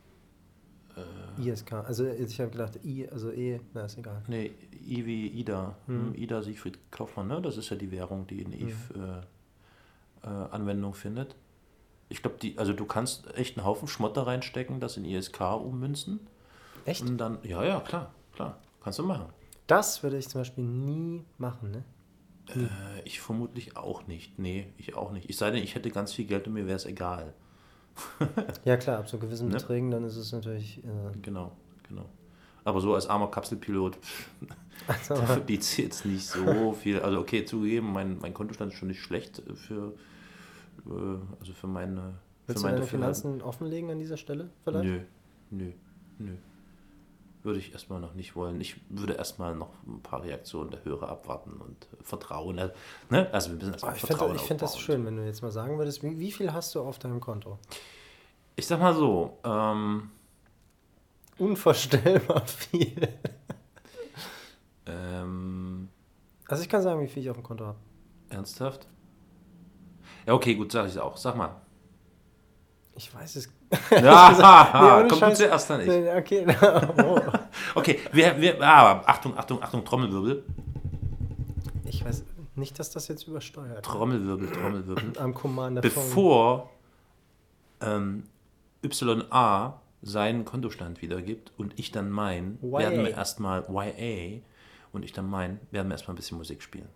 Äh, 0.96 1.48
ISK. 1.48 1.72
Also 1.72 2.06
ich 2.06 2.40
habe 2.40 2.50
gedacht, 2.50 2.78
I, 2.84 3.08
also 3.08 3.30
E, 3.30 3.60
na 3.74 3.84
ist 3.84 3.98
egal. 3.98 4.22
Nee, 4.26 4.52
I 4.86 5.06
wie 5.06 5.28
Ida. 5.28 5.76
Hm. 5.86 6.06
Hm, 6.06 6.14
Ida 6.14 6.42
Siegfried 6.42 6.78
Kaufmann, 6.90 7.28
ne? 7.28 7.40
Das 7.40 7.56
ist 7.56 7.70
ja 7.70 7.76
die 7.76 7.90
Währung, 7.90 8.26
die 8.26 8.42
in 8.42 8.52
Eve 8.52 9.24
äh, 10.24 10.26
äh, 10.26 10.48
Anwendung 10.50 10.94
findet. 10.94 11.36
Ich 12.08 12.22
glaube, 12.22 12.38
die, 12.40 12.56
also 12.58 12.72
du 12.72 12.84
kannst 12.86 13.32
echt 13.36 13.56
einen 13.56 13.66
Haufen 13.66 13.88
Schmott 13.88 14.16
da 14.16 14.22
reinstecken, 14.22 14.80
das 14.80 14.96
in 14.96 15.04
ISK 15.04 15.40
ummünzen. 15.40 16.20
Echt? 16.84 17.02
Und 17.02 17.18
dann, 17.18 17.38
ja, 17.42 17.64
ja, 17.64 17.80
klar, 17.80 18.12
klar. 18.32 18.58
Kannst 18.82 19.00
du 19.00 19.02
machen. 19.02 19.26
Das 19.66 20.02
würde 20.04 20.16
ich 20.16 20.28
zum 20.28 20.40
Beispiel 20.40 20.64
nie 20.64 21.24
machen, 21.38 21.72
ne? 21.72 21.84
Äh, 22.50 23.02
ich 23.04 23.20
vermutlich 23.20 23.76
auch 23.76 24.06
nicht. 24.06 24.38
Nee, 24.38 24.68
ich 24.78 24.94
auch 24.94 25.12
nicht. 25.12 25.28
Ich 25.28 25.36
sei 25.36 25.50
denn, 25.50 25.62
ich 25.62 25.74
hätte 25.74 25.90
ganz 25.90 26.12
viel 26.12 26.26
Geld 26.26 26.46
und 26.46 26.54
mir 26.54 26.66
wäre 26.66 26.76
es 26.76 26.84
egal. 26.86 27.32
Ja 28.64 28.76
klar, 28.76 28.98
ab 28.98 29.08
so 29.08 29.18
gewissen 29.18 29.48
Ne? 29.48 29.54
Beträgen, 29.54 29.90
dann 29.90 30.04
ist 30.04 30.16
es 30.16 30.32
natürlich. 30.32 30.78
Äh, 30.84 31.16
Genau, 31.22 31.52
genau. 31.88 32.06
Aber 32.64 32.80
so 32.80 32.94
als 32.94 33.06
armer 33.06 33.30
Kapselpilot 33.30 33.96
also, 34.88 35.16
verdient 35.16 35.62
sie 35.62 35.82
jetzt 35.84 36.04
nicht 36.04 36.26
so 36.26 36.72
viel. 36.80 36.98
Also 37.00 37.20
okay, 37.20 37.44
zugegeben, 37.44 37.92
mein, 37.92 38.18
mein 38.18 38.34
Kontostand 38.34 38.72
ist 38.72 38.78
schon 38.78 38.88
nicht 38.88 39.00
schlecht 39.00 39.42
für, 39.54 39.94
äh, 40.86 40.90
also 41.40 41.52
für 41.52 41.68
meine, 41.68 42.14
willst 42.46 42.46
für 42.46 42.54
du 42.54 42.60
meine 42.62 42.76
deine 42.76 42.86
Finanzen 42.86 43.40
offenlegen 43.40 43.90
an 43.90 43.98
dieser 43.98 44.16
Stelle 44.16 44.50
vielleicht? 44.64 44.84
Nö, 44.84 45.00
nö, 45.50 45.72
nö. 46.18 46.32
Würde 47.46 47.60
ich 47.60 47.72
erstmal 47.72 48.00
noch 48.00 48.14
nicht 48.14 48.34
wollen. 48.34 48.60
Ich 48.60 48.74
würde 48.88 49.12
erstmal 49.12 49.54
noch 49.54 49.68
ein 49.86 50.02
paar 50.02 50.24
Reaktionen 50.24 50.72
der 50.72 50.84
Hörer 50.84 51.08
abwarten 51.08 51.52
und 51.52 51.86
vertrauen. 52.02 52.58
äh, 52.58 52.70
Ne? 53.08 53.28
Also 53.32 53.50
wir 53.50 53.54
müssen 53.56 53.68
Oh, 53.70 53.72
erstmal 53.72 53.94
ich 53.94 54.00
finde 54.00 54.16
Vertrauen 54.16 54.34
ich 54.34 54.42
find 54.42 54.62
das 54.62 54.78
schön, 54.80 55.06
wenn 55.06 55.16
du 55.16 55.24
jetzt 55.24 55.42
mal 55.42 55.52
sagen 55.52 55.78
würdest, 55.78 56.02
wie, 56.02 56.18
wie 56.18 56.32
viel 56.32 56.52
hast 56.52 56.74
du 56.74 56.80
auf 56.80 56.98
deinem 56.98 57.20
Konto? 57.20 57.58
Ich 58.56 58.66
sag 58.66 58.80
mal 58.80 58.94
so, 58.94 59.38
ähm, 59.44 60.10
Unvorstellbar 61.38 62.44
viel. 62.46 63.08
ähm, 64.86 65.88
Also 66.48 66.62
ich 66.62 66.68
kann 66.68 66.82
sagen, 66.82 67.00
wie 67.00 67.06
viel 67.08 67.22
ich 67.22 67.30
auf 67.30 67.36
dem 67.36 67.42
Konto 67.44 67.64
habe. 67.66 67.78
ernsthaft? 68.30 68.86
Ja, 70.26 70.34
okay, 70.34 70.54
gut, 70.56 70.72
sag 70.72 70.88
ich 70.88 70.98
auch. 70.98 71.16
Sag 71.16 71.36
mal. 71.36 71.54
Ich 72.96 73.14
weiß 73.14 73.36
es. 73.36 73.52
Ja, 73.90 74.98
ohne 74.98 75.08
komm 75.08 75.18
du 75.18 75.26
Scheiß. 75.26 75.38
zuerst 75.38 75.70
dann 75.70 75.80
ich. 75.82 75.86
Nee, 75.86 76.10
Okay, 76.18 76.46
oh. 77.04 77.20
Okay, 77.74 78.00
wir, 78.12 78.40
wir, 78.40 78.60
ah, 78.62 79.02
Achtung, 79.06 79.36
Achtung, 79.36 79.62
Achtung, 79.62 79.84
Trommelwirbel. 79.84 80.44
Ich 81.84 82.04
weiß 82.04 82.24
nicht, 82.56 82.78
dass 82.78 82.90
das 82.90 83.08
jetzt 83.08 83.28
übersteuert. 83.28 83.84
Trommelwirbel, 83.84 84.50
Trommelwirbel. 84.50 85.12
Am 85.18 85.34
Commander 85.34 85.82
Bevor 85.82 86.70
ähm, 87.80 88.24
YA 88.82 89.80
seinen 90.02 90.44
Kontostand 90.44 91.02
wiedergibt 91.02 91.52
und 91.58 91.78
ich 91.78 91.90
dann 91.90 92.10
mein, 92.10 92.58
YA. 92.62 92.78
werden 92.78 93.04
wir 93.04 93.10
erstmal 93.10 93.66
YA 93.68 94.40
und 94.92 95.04
ich 95.04 95.12
dann 95.12 95.28
mein, 95.28 95.60
werden 95.70 95.88
wir 95.88 95.94
erstmal 95.94 96.14
ein 96.14 96.16
bisschen 96.16 96.38
Musik 96.38 96.62
spielen. 96.62 96.88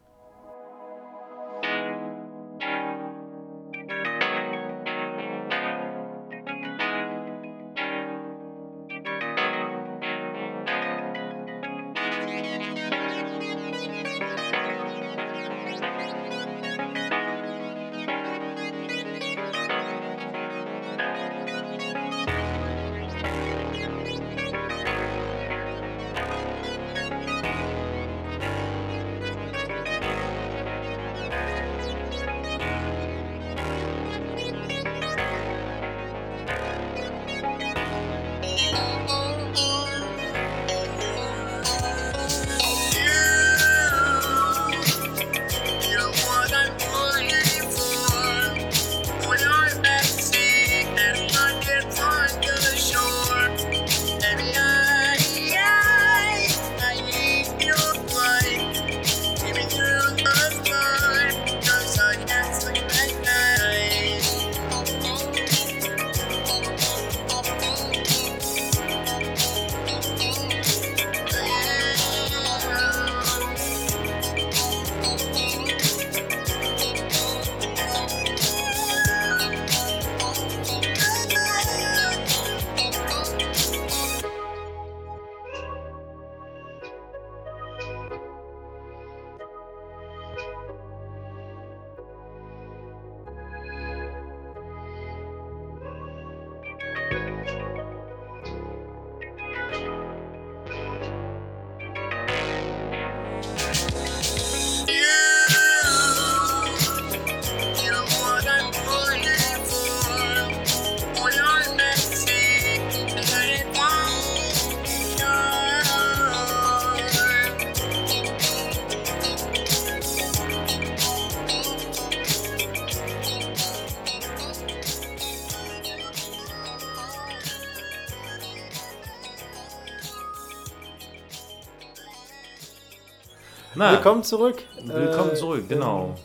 Willkommen 134.03 134.23
zurück. 134.25 134.63
Willkommen 134.83 135.33
Äh, 135.33 135.35
zurück, 135.35 135.69
genau. 135.69 136.17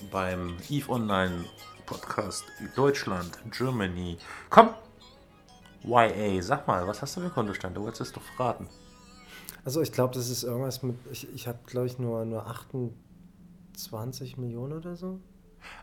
ähm, 0.00 0.08
Beim 0.12 0.56
EVE 0.70 0.88
Online 0.88 1.44
Podcast 1.84 2.44
Deutschland, 2.76 3.36
Germany. 3.50 4.18
Komm! 4.50 4.68
YA, 5.82 6.40
sag 6.42 6.68
mal, 6.68 6.86
was 6.86 7.02
hast 7.02 7.16
du 7.16 7.22
für 7.22 7.30
Kontostand? 7.30 7.76
Du 7.76 7.82
wolltest 7.82 8.02
es 8.02 8.12
doch 8.12 8.22
verraten. 8.22 8.68
Also 9.64 9.82
ich 9.82 9.90
glaube, 9.90 10.14
das 10.14 10.30
ist 10.30 10.44
irgendwas 10.44 10.84
mit, 10.84 10.94
ich, 11.10 11.28
ich 11.34 11.48
habe 11.48 11.58
glaube 11.66 11.88
ich 11.88 11.98
nur, 11.98 12.24
nur 12.24 12.46
28 12.46 14.36
Millionen 14.36 14.74
oder 14.74 14.94
so 14.94 15.18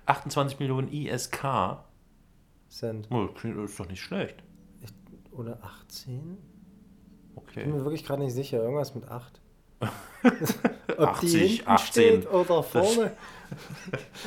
28 0.05 0.59
Millionen 0.59 0.87
ISK. 0.89 1.79
Cent. 2.69 3.09
Oh, 3.11 3.27
klingt- 3.27 3.57
ist 3.57 3.77
doch 3.77 3.89
nicht 3.89 4.01
schlecht. 4.01 4.41
Oder 5.33 5.59
18? 5.61 6.37
Ich 6.37 7.37
Okay. 7.37 7.63
bin 7.65 7.73
mir 7.75 7.83
wirklich 7.83 8.05
gerade 8.05 8.23
nicht 8.23 8.33
sicher, 8.33 8.61
irgendwas 8.63 8.95
mit 8.95 9.05
8. 9.09 9.41
Ob 10.97 11.07
80, 11.09 11.31
die 11.31 11.37
hinten 11.37 11.69
18. 11.69 11.87
steht 11.87 12.31
oder 12.31 12.63
vorne. 12.63 13.11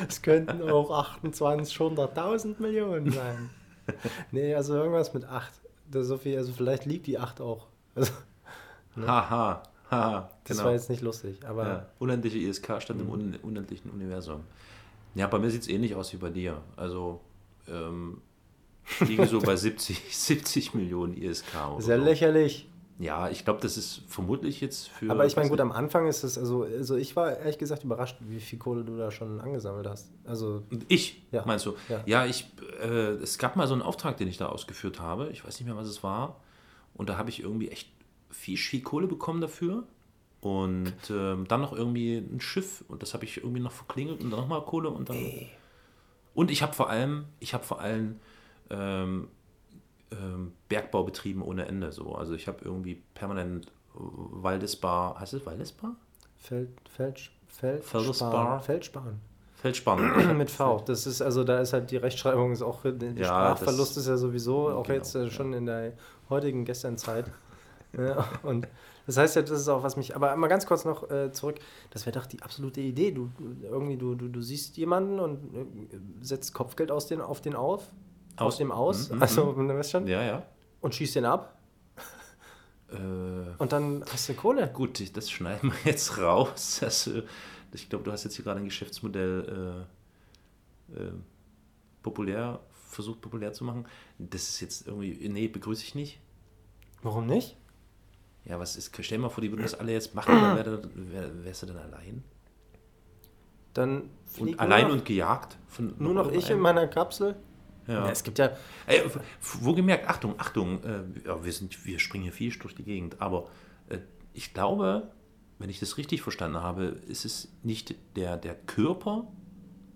Es 0.08 0.22
könnten 0.22 0.62
auch 0.70 0.90
28, 0.90 1.76
100.000 1.76 2.60
Millionen 2.60 3.10
sein. 3.10 3.50
Nee, 4.32 4.54
also 4.54 4.74
irgendwas 4.74 5.14
mit 5.14 5.24
8. 5.24 5.52
Das 5.90 6.06
so 6.08 6.18
viel, 6.18 6.36
also 6.36 6.52
vielleicht 6.52 6.86
liegt 6.86 7.06
die 7.06 7.18
8 7.18 7.40
auch. 7.40 7.66
Also, 7.94 8.12
Haha, 8.96 9.62
haha, 9.90 10.30
das 10.44 10.56
genau. 10.56 10.66
war 10.66 10.72
jetzt 10.72 10.90
nicht 10.90 11.02
lustig, 11.02 11.38
aber 11.46 11.66
Ja, 11.66 11.86
unendliche 11.98 12.38
ISK 12.38 12.82
stand 12.82 13.00
im 13.00 13.10
un 13.10 13.36
unendlichen 13.42 13.90
Universum. 13.90 14.40
Ja, 15.14 15.26
bei 15.26 15.38
mir 15.38 15.50
sieht 15.50 15.62
es 15.62 15.68
ähnlich 15.68 15.94
aus 15.94 16.12
wie 16.12 16.16
bei 16.16 16.30
dir. 16.30 16.60
Also, 16.76 17.20
ähm, 17.68 18.20
ich 19.00 19.08
liege 19.08 19.26
so 19.26 19.40
bei 19.40 19.56
70, 19.56 20.16
70 20.16 20.74
Millionen 20.74 21.16
ISK. 21.16 21.44
Oder 21.72 21.82
sehr 21.82 21.98
so. 21.98 22.04
lächerlich. 22.04 22.68
Ja, 22.98 23.28
ich 23.28 23.44
glaube, 23.44 23.60
das 23.60 23.76
ist 23.76 24.02
vermutlich 24.08 24.60
jetzt 24.60 24.88
für. 24.88 25.10
Aber 25.10 25.26
ich 25.26 25.36
meine, 25.36 25.50
gut, 25.50 25.60
am 25.60 25.70
Anfang 25.70 26.06
ist 26.06 26.24
es, 26.24 26.38
also, 26.38 26.62
also 26.62 26.96
ich 26.96 27.14
war 27.14 27.36
ehrlich 27.36 27.58
gesagt 27.58 27.84
überrascht, 27.84 28.16
wie 28.20 28.40
viel 28.40 28.58
Kohle 28.58 28.84
du 28.84 28.96
da 28.96 29.10
schon 29.10 29.38
angesammelt 29.40 29.86
hast. 29.86 30.10
Also, 30.24 30.62
Ich, 30.88 31.22
Ja. 31.30 31.44
meinst 31.44 31.66
du? 31.66 31.74
Ja. 31.88 32.02
Ja, 32.06 32.24
ich, 32.26 32.46
äh, 32.80 32.86
es 33.16 33.36
gab 33.36 33.54
mal 33.56 33.66
so 33.66 33.74
einen 33.74 33.82
Auftrag, 33.82 34.16
den 34.16 34.28
ich 34.28 34.38
da 34.38 34.46
ausgeführt 34.46 34.98
habe. 34.98 35.28
Ich 35.30 35.44
weiß 35.44 35.60
nicht 35.60 35.66
mehr, 35.66 35.76
was 35.76 35.88
es 35.88 36.02
war. 36.02 36.40
Und 36.94 37.10
da 37.10 37.18
habe 37.18 37.28
ich 37.28 37.40
irgendwie 37.40 37.68
echt 37.68 37.90
viel, 38.30 38.56
viel 38.56 38.80
Kohle 38.80 39.06
bekommen 39.06 39.42
dafür. 39.42 39.84
Und 40.40 40.94
ähm, 41.10 41.46
dann 41.48 41.60
noch 41.60 41.72
irgendwie 41.72 42.16
ein 42.18 42.40
Schiff 42.40 42.84
und 42.88 43.02
das 43.02 43.14
habe 43.14 43.24
ich 43.24 43.38
irgendwie 43.38 43.60
noch 43.60 43.72
verklingelt 43.72 44.22
und 44.22 44.30
dann 44.30 44.40
nochmal 44.40 44.62
Kohle 44.62 44.90
und 44.90 45.08
dann. 45.08 45.16
Und 46.34 46.50
ich 46.50 46.62
habe 46.62 46.72
vor 46.72 46.88
allem, 46.88 47.24
ich 47.40 47.52
habe 47.52 47.64
vor 47.64 47.80
allem 47.80 48.20
ähm, 48.70 49.28
ähm, 50.12 50.52
Bergbau 50.68 51.04
betrieben 51.04 51.42
ohne 51.42 51.66
Ende. 51.66 51.92
So. 51.92 52.14
Also 52.14 52.34
ich 52.34 52.46
habe 52.48 52.58
irgendwie 52.64 53.02
permanent 53.14 53.66
Waldesbar, 53.94 55.18
heißt 55.20 55.34
es 55.34 55.46
Waldesbar? 55.46 55.96
Feld, 56.38 56.68
Feld, 56.88 57.30
Feld, 57.48 57.84
Feldspar. 57.84 58.60
Feldsparen. 58.60 59.20
Feldspannen. 59.56 60.36
Mit 60.36 60.50
V. 60.50 60.82
Das 60.86 61.06
ist 61.06 61.22
also, 61.22 61.42
da 61.42 61.60
ist 61.60 61.72
halt 61.72 61.90
die 61.90 61.96
Rechtschreibung 61.96 62.52
ist 62.52 62.62
auch, 62.62 62.82
der 62.82 63.12
Ja, 63.12 63.24
Sprachverlust 63.24 63.92
das- 63.92 64.02
ist 64.04 64.08
ja 64.08 64.16
sowieso, 64.16 64.68
auch 64.70 64.84
Genau, 64.84 64.96
jetzt 64.96 65.14
äh, 65.14 65.24
ja. 65.24 65.30
schon 65.30 65.52
in 65.54 65.66
der 65.66 65.92
heutigen 66.28 66.64
Gesternzeit. 66.64 67.30
ja, 67.96 68.28
und 68.42 68.68
das 69.06 69.16
heißt 69.16 69.36
ja, 69.36 69.42
das 69.42 69.52
ist 69.60 69.68
auch 69.68 69.82
was 69.82 69.96
mich, 69.96 70.14
aber 70.14 70.36
mal 70.36 70.48
ganz 70.48 70.66
kurz 70.66 70.84
noch 70.84 71.10
äh, 71.10 71.32
zurück, 71.32 71.56
das 71.90 72.04
wäre 72.04 72.18
doch 72.18 72.26
die 72.26 72.42
absolute 72.42 72.80
Idee. 72.82 73.12
Du 73.12 73.30
du- 73.38 73.66
irgendwie, 73.66 73.96
du, 73.96 74.14
du, 74.14 74.28
du 74.28 74.42
siehst 74.42 74.76
jemanden 74.76 75.18
und 75.20 75.54
äh, 75.54 75.66
setzt 76.20 76.52
Kopfgeld 76.52 76.90
aus 76.90 77.06
den, 77.06 77.20
auf 77.22 77.40
den 77.40 77.54
auf, 77.54 77.90
aus, 78.36 78.58
dem 78.58 78.70
aus, 78.72 79.10
Mhm, 79.10 79.22
also, 79.22 79.52
du 79.52 79.68
weißt 79.68 79.90
schon, 79.90 80.06
ja, 80.06 80.22
ja. 80.22 80.46
und 80.80 80.94
schießt 80.94 81.16
den 81.16 81.24
ab 81.24 81.52
Äh, 82.88 82.96
und 83.58 83.72
dann 83.72 84.04
hast 84.12 84.28
du 84.28 84.34
Kohle. 84.34 84.68
Gut, 84.68 85.16
das 85.16 85.28
schneiden 85.30 85.72
wir 85.72 85.90
jetzt 85.90 86.18
raus. 86.18 86.80
Also, 86.84 87.22
ich 87.72 87.88
glaube, 87.88 88.04
du 88.04 88.12
hast 88.12 88.24
jetzt 88.24 88.36
hier 88.36 88.44
gerade 88.44 88.60
ein 88.60 88.64
Geschäftsmodell 88.64 89.86
äh, 90.94 91.02
äh, 91.02 91.12
populär, 92.02 92.60
versucht 92.88 93.20
populär 93.20 93.52
zu 93.52 93.64
machen. 93.64 93.86
Das 94.18 94.48
ist 94.48 94.60
jetzt 94.60 94.86
irgendwie, 94.86 95.28
nee, 95.28 95.48
begrüße 95.48 95.82
ich 95.82 95.94
nicht. 95.94 96.20
Warum 97.02 97.26
nicht? 97.26 97.56
Ja, 98.44 98.58
was 98.60 98.76
ist, 98.76 98.92
stell 99.00 99.18
dir 99.18 99.22
mal 99.22 99.28
vor, 99.28 99.42
die 99.42 99.50
würden 99.50 99.62
das 99.62 99.74
alle 99.74 99.92
jetzt 99.92 100.14
machen, 100.14 100.32
dann 100.32 100.56
wär, 100.56 100.82
wär, 100.94 101.44
wärst 101.44 101.64
du 101.64 101.66
dann 101.66 101.78
allein. 101.78 102.22
Dann 103.74 104.08
Und 104.38 104.58
allein 104.60 104.86
noch, 104.86 104.94
und 104.94 105.04
gejagt. 105.04 105.58
Von 105.66 105.94
nur 105.98 106.14
noch 106.14 106.30
ich 106.30 106.48
in 106.48 106.60
meiner 106.60 106.86
Kapsel. 106.86 107.36
Ja. 107.86 108.08
Es 108.10 108.22
gibt 108.24 108.38
ja, 108.38 108.50
Ey, 108.86 108.98
f- 108.98 109.18
wohlgemerkt, 109.60 110.08
Achtung, 110.08 110.34
Achtung, 110.38 110.82
äh, 110.84 111.02
ja, 111.26 111.44
wir, 111.44 111.52
sind, 111.52 111.84
wir 111.84 111.98
springen 111.98 112.24
hier 112.24 112.32
viel 112.32 112.52
durch 112.58 112.74
die 112.74 112.82
Gegend, 112.82 113.20
aber 113.20 113.48
äh, 113.88 113.98
ich 114.34 114.52
glaube, 114.54 115.10
wenn 115.58 115.70
ich 115.70 115.78
das 115.80 115.96
richtig 115.96 116.22
verstanden 116.22 116.58
habe, 116.58 116.84
ist 117.06 117.24
es 117.24 117.48
nicht 117.62 117.94
der, 118.16 118.36
der 118.36 118.54
Körper 118.54 119.28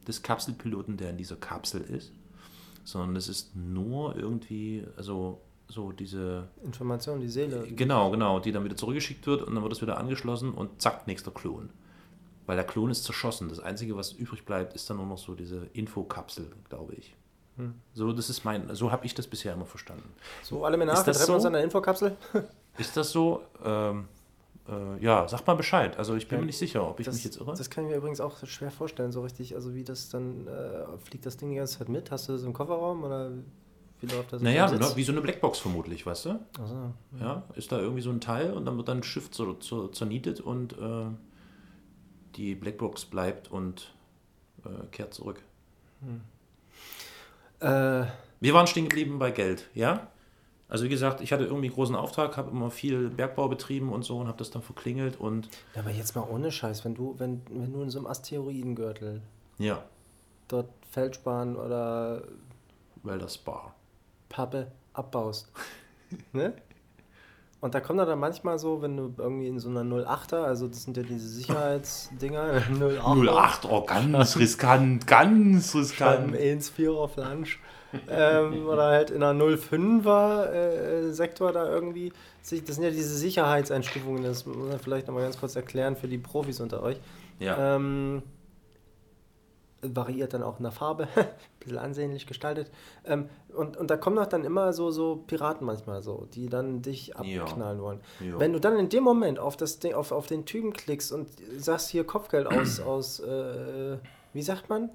des 0.06 0.22
Kapselpiloten, 0.22 0.96
der 0.96 1.10
in 1.10 1.16
dieser 1.16 1.36
Kapsel 1.36 1.82
ist, 1.82 2.12
sondern 2.84 3.16
es 3.16 3.28
ist 3.28 3.54
nur 3.56 4.16
irgendwie, 4.16 4.84
also 4.96 5.40
so 5.68 5.92
diese, 5.92 6.48
Information, 6.64 7.20
die 7.20 7.28
Seele. 7.28 7.66
genau, 7.72 8.10
genau, 8.10 8.40
die 8.40 8.50
dann 8.52 8.64
wieder 8.64 8.76
zurückgeschickt 8.76 9.26
wird 9.26 9.42
und 9.42 9.54
dann 9.54 9.62
wird 9.62 9.72
es 9.72 9.82
wieder 9.82 9.98
angeschlossen 9.98 10.52
und 10.52 10.80
zack, 10.80 11.06
nächster 11.06 11.30
Klon. 11.30 11.70
Weil 12.46 12.56
der 12.56 12.64
Klon 12.66 12.90
ist 12.90 13.04
zerschossen. 13.04 13.48
Das 13.48 13.60
Einzige, 13.60 13.94
was 13.96 14.12
übrig 14.12 14.44
bleibt, 14.44 14.74
ist 14.74 14.90
dann 14.90 14.96
nur 14.96 15.06
noch 15.06 15.18
so 15.18 15.34
diese 15.36 15.66
Infokapsel, 15.72 16.50
glaube 16.68 16.94
ich. 16.94 17.14
So, 17.94 18.12
das 18.12 18.30
ist 18.30 18.44
mein, 18.44 18.74
so 18.74 18.90
habe 18.92 19.04
ich 19.06 19.14
das 19.14 19.26
bisher 19.26 19.52
immer 19.54 19.66
verstanden. 19.66 20.08
So, 20.42 20.64
alle 20.64 20.76
Männer, 20.76 20.92
Ist 20.92 21.00
wir 21.00 21.12
das 21.12 21.18
treffen 21.18 21.34
uns 21.34 21.42
so? 21.42 21.46
an 21.48 21.52
der 21.54 21.64
Infokapsel. 21.64 22.16
Ist 22.78 22.96
das 22.96 23.10
so? 23.10 23.42
Ähm, 23.64 24.08
äh, 24.68 25.02
ja, 25.02 25.26
sag 25.28 25.46
mal 25.46 25.54
Bescheid. 25.54 25.96
Also 25.98 26.14
ich 26.14 26.28
bin 26.28 26.40
mir 26.40 26.46
nicht 26.46 26.58
sicher, 26.58 26.86
ob 26.88 27.00
ich 27.00 27.06
Das, 27.06 27.14
mich 27.16 27.24
jetzt 27.24 27.36
irre. 27.38 27.54
das 27.56 27.68
kann 27.70 27.84
ich 27.84 27.90
mir 27.90 27.96
übrigens 27.96 28.20
auch 28.20 28.44
schwer 28.46 28.70
vorstellen, 28.70 29.12
so 29.12 29.22
richtig. 29.22 29.54
Also 29.54 29.74
wie 29.74 29.84
das 29.84 30.08
dann, 30.08 30.46
äh, 30.46 30.84
fliegt 31.04 31.26
das 31.26 31.36
Ding 31.36 31.50
die 31.50 31.56
ganze 31.56 31.78
Zeit 31.78 31.88
mit? 31.88 32.10
Hast 32.10 32.28
du 32.28 32.32
das 32.32 32.42
im 32.42 32.52
Kofferraum 32.52 33.02
oder 33.04 33.30
wie 34.00 34.06
läuft 34.06 34.32
das? 34.32 34.40
naja, 34.42 34.68
Sitz? 34.68 34.96
wie 34.96 35.02
so 35.04 35.12
eine 35.12 35.20
Blackbox 35.20 35.58
vermutlich, 35.58 36.06
weißt 36.06 36.26
du? 36.26 36.38
Ach 36.62 36.66
so. 36.66 36.92
Ja, 37.20 37.42
ist 37.56 37.70
da 37.72 37.78
irgendwie 37.80 38.02
so 38.02 38.10
ein 38.10 38.20
Teil 38.20 38.52
und 38.52 38.64
dann 38.64 38.76
wird 38.76 38.88
dann 38.88 38.98
ein 38.98 39.02
Schiff 39.02 39.30
zer, 39.30 39.58
zer, 39.60 39.92
zernietet 39.92 40.40
und 40.40 40.72
äh, 40.74 41.06
die 42.36 42.54
Blackbox 42.54 43.06
bleibt 43.06 43.50
und 43.50 43.92
äh, 44.64 44.86
kehrt 44.92 45.12
zurück. 45.14 45.42
Äh, 47.60 48.06
Wir 48.40 48.54
waren 48.54 48.66
stehen 48.66 48.88
geblieben 48.88 49.18
bei 49.18 49.30
Geld, 49.30 49.68
ja? 49.74 50.08
Also 50.68 50.84
wie 50.84 50.88
gesagt, 50.88 51.20
ich 51.20 51.32
hatte 51.32 51.44
irgendwie 51.44 51.66
einen 51.66 51.74
großen 51.74 51.96
Auftrag, 51.96 52.36
habe 52.36 52.50
immer 52.52 52.70
viel 52.70 53.10
Bergbau 53.10 53.48
betrieben 53.48 53.92
und 53.92 54.04
so 54.04 54.18
und 54.18 54.28
habe 54.28 54.38
das 54.38 54.50
dann 54.50 54.62
verklingelt 54.62 55.18
und 55.18 55.48
ja, 55.74 55.80
aber 55.82 55.90
jetzt 55.90 56.14
mal 56.14 56.22
ohne 56.22 56.52
Scheiß, 56.52 56.84
wenn 56.84 56.94
du, 56.94 57.16
wenn, 57.18 57.42
wenn 57.50 57.72
du 57.72 57.82
in 57.82 57.90
so 57.90 57.98
einem 57.98 58.06
Asteroidengürtel 58.06 59.20
ja, 59.58 59.82
dort 60.46 60.68
Feldspan 60.92 61.56
oder 61.56 62.22
weil 63.02 63.18
das 63.18 63.36
Bar. 63.36 63.74
Pappe 64.28 64.70
abbaust, 64.92 65.50
ne? 66.32 66.54
Und 67.60 67.74
da 67.74 67.80
kommt 67.80 67.98
er 67.98 68.06
dann 68.06 68.18
manchmal 68.18 68.58
so, 68.58 68.80
wenn 68.80 68.96
du 68.96 69.14
irgendwie 69.18 69.48
in 69.48 69.58
so 69.58 69.68
einer 69.68 69.82
08er, 69.82 70.42
also 70.44 70.66
das 70.66 70.84
sind 70.84 70.96
ja 70.96 71.02
diese 71.02 71.28
Sicherheitsdinger, 71.28 72.62
08er, 72.72 73.30
08, 73.30 73.64
oh, 73.66 73.84
ganz 73.84 74.36
riskant, 74.38 75.06
ganz 75.06 75.74
riskant. 75.74 76.34
1,4er 76.34 77.08
Flansch. 77.08 77.60
ähm, 78.08 78.66
oder 78.66 78.84
halt 78.84 79.10
in 79.10 79.22
einer 79.22 79.44
05er 79.44 80.46
äh, 80.46 81.12
Sektor 81.12 81.52
da 81.52 81.68
irgendwie. 81.68 82.12
Das 82.40 82.76
sind 82.76 82.84
ja 82.84 82.90
diese 82.90 83.16
Sicherheitseinstufungen, 83.16 84.22
das 84.22 84.46
muss 84.46 84.56
man 84.56 84.78
vielleicht 84.78 85.08
nochmal 85.08 85.24
ganz 85.24 85.38
kurz 85.38 85.56
erklären 85.56 85.96
für 85.96 86.08
die 86.08 86.16
Profis 86.16 86.60
unter 86.60 86.82
euch. 86.82 86.98
Ja. 87.40 87.76
Ähm, 87.76 88.22
variiert 89.82 90.34
dann 90.34 90.42
auch 90.42 90.58
in 90.58 90.62
der 90.62 90.72
Farbe, 90.72 91.08
bisschen 91.60 91.78
ansehnlich 91.78 92.26
gestaltet. 92.26 92.70
Ähm, 93.04 93.28
und, 93.54 93.76
und 93.76 93.90
da 93.90 93.96
kommen 93.96 94.16
doch 94.16 94.26
dann 94.26 94.44
immer 94.44 94.72
so, 94.72 94.90
so 94.90 95.22
Piraten 95.26 95.66
manchmal 95.66 96.02
so, 96.02 96.26
die 96.34 96.48
dann 96.48 96.82
dich 96.82 97.08
Ja. 97.22 97.44
abknallen 97.44 97.80
wollen. 97.80 98.00
Ja. 98.20 98.38
Wenn 98.40 98.52
du 98.52 98.58
dann 98.58 98.76
in 98.78 98.88
dem 98.88 99.04
Moment 99.04 99.38
auf, 99.38 99.56
das 99.56 99.78
Ding, 99.78 99.94
auf, 99.94 100.10
auf 100.12 100.26
den 100.26 100.44
Typen 100.46 100.72
klickst 100.72 101.12
und 101.12 101.28
sagst 101.58 101.90
hier 101.90 102.04
Kopfgeld 102.04 102.46
aus, 102.46 102.80
aus 102.86 103.20
äh, 103.20 103.98
wie 104.32 104.42
sagt 104.42 104.68
man? 104.68 104.90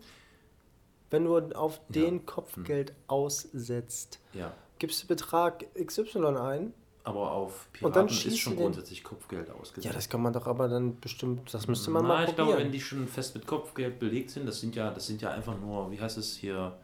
Wenn 1.11 1.23
du 1.25 1.37
auf 1.37 1.79
den 1.89 2.25
Kopfgeld 2.25 2.93
aussetzt, 3.07 4.19
ja. 4.33 4.51
gibst 4.79 5.03
du 5.03 5.07
Betrag 5.07 5.65
XY 5.81 6.25
ein. 6.37 6.73
Aber 7.05 7.31
auf 7.33 7.69
Piraten 7.71 8.07
ist 8.07 8.39
schon 8.39 8.55
grundsätzlich 8.55 9.03
Kopfgeld 9.03 9.51
ausgesetzt. 9.51 9.85
Ja, 9.85 9.93
das 9.93 10.09
kann 10.09 10.23
man 10.23 10.33
doch 10.33 10.47
aber 10.47 10.67
dann 10.67 10.99
bestimmt, 10.99 11.53
das 11.53 11.67
müsste 11.67 11.91
man 11.91 12.01
mal 12.03 12.07
Na, 12.07 12.19
ich 12.23 12.29
probieren. 12.29 12.47
glaube, 12.47 12.63
wenn 12.63 12.71
die 12.71 12.81
schon 12.81 13.07
fest 13.07 13.35
mit 13.35 13.45
Kopfgeld 13.45 13.99
belegt 13.99 14.31
sind, 14.31 14.47
das 14.47 14.59
sind 14.59 14.75
ja, 14.75 14.89
das 14.89 15.05
sind 15.05 15.21
ja 15.21 15.29
einfach 15.29 15.55
nur, 15.59 15.91
wie 15.91 16.01
heißt 16.01 16.17
es 16.17 16.35
hier, 16.35 16.79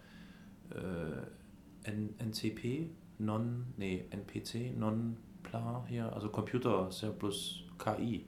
äh, 0.70 1.90
N 1.90 2.14
NCP, 2.20 2.92
Non, 3.18 3.74
nee, 3.78 4.06
NPC, 4.12 4.78
Non-Pla 4.78 5.86
hier, 5.90 6.14
also 6.14 6.30
Computer 6.30 6.90
ist 6.90 7.02
ja 7.02 7.10
bloß 7.10 7.64
KI, 7.80 8.28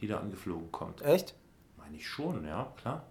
die 0.00 0.08
da 0.08 0.18
angeflogen 0.18 0.72
kommt. 0.72 1.02
Echt? 1.02 1.34
Meine 1.76 1.96
ich 1.96 2.08
schon, 2.08 2.44
ja, 2.44 2.72
klar. 2.76 3.06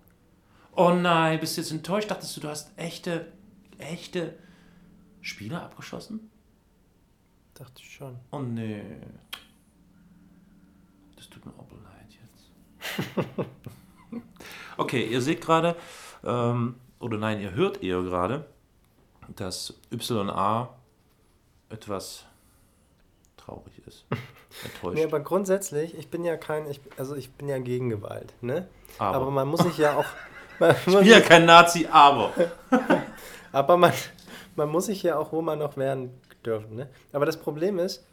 Oh 0.76 0.92
nein, 0.92 1.40
bist 1.40 1.56
du 1.56 1.62
jetzt 1.62 1.72
enttäuscht? 1.72 2.12
Dachtest 2.12 2.36
du, 2.36 2.42
du 2.42 2.50
hast 2.50 2.78
echte, 2.78 3.32
echte 3.78 4.36
Spieler 5.22 5.64
abgeschossen? 5.64 6.31
Dachte 7.62 7.84
ich 7.84 7.94
schon. 7.94 8.18
Oh 8.32 8.40
nee. 8.40 8.82
Das 11.16 11.30
tut 11.30 11.46
mir 11.46 11.52
auch 11.52 11.68
leid 11.84 12.18
jetzt. 12.18 13.46
okay, 14.78 15.06
ihr 15.06 15.22
seht 15.22 15.42
gerade, 15.42 15.76
ähm, 16.24 16.78
oder 17.00 17.20
nein, 17.20 17.40
ihr 17.40 17.52
hört 17.52 17.84
eher 17.84 18.02
gerade, 18.02 18.48
dass 19.36 19.76
YA 19.92 20.70
etwas 21.70 22.26
traurig 23.38 23.80
ist. 23.86 24.06
Enttäuscht. 24.64 24.96
Nee, 24.96 25.06
aber 25.06 25.20
grundsätzlich, 25.20 25.96
ich 25.96 26.10
bin 26.10 26.24
ja 26.24 26.38
kein, 26.38 26.66
ich, 26.66 26.82
also 26.98 27.14
ich 27.16 27.32
bin 27.32 27.48
ja 27.48 27.60
gegen 27.60 27.92
Gewalt, 27.92 28.34
ne? 28.42 28.68
Aber. 28.98 29.18
Aber, 29.18 29.30
man 29.30 29.48
muss 29.48 29.60
sich 29.60 29.78
ja 29.78 29.98
auch, 29.98 30.08
ich 30.88 30.96
bin 30.96 31.06
ja 31.06 31.22
kein 31.22 31.46
Nazi, 31.46 31.88
aber. 31.92 32.34
aber 33.52 33.78
man, 33.78 33.94
man 34.56 34.68
muss 34.68 34.88
sich 34.88 35.04
ja 35.04 35.20
auch, 35.20 35.32
wo 35.32 35.44
man 35.44 35.60
noch 35.60 35.78
werden 35.78 36.10
dürfen, 36.46 36.76
ne? 36.76 36.90
Aber 37.12 37.26
das 37.26 37.38
Problem 37.38 37.80
ist, 37.80 38.06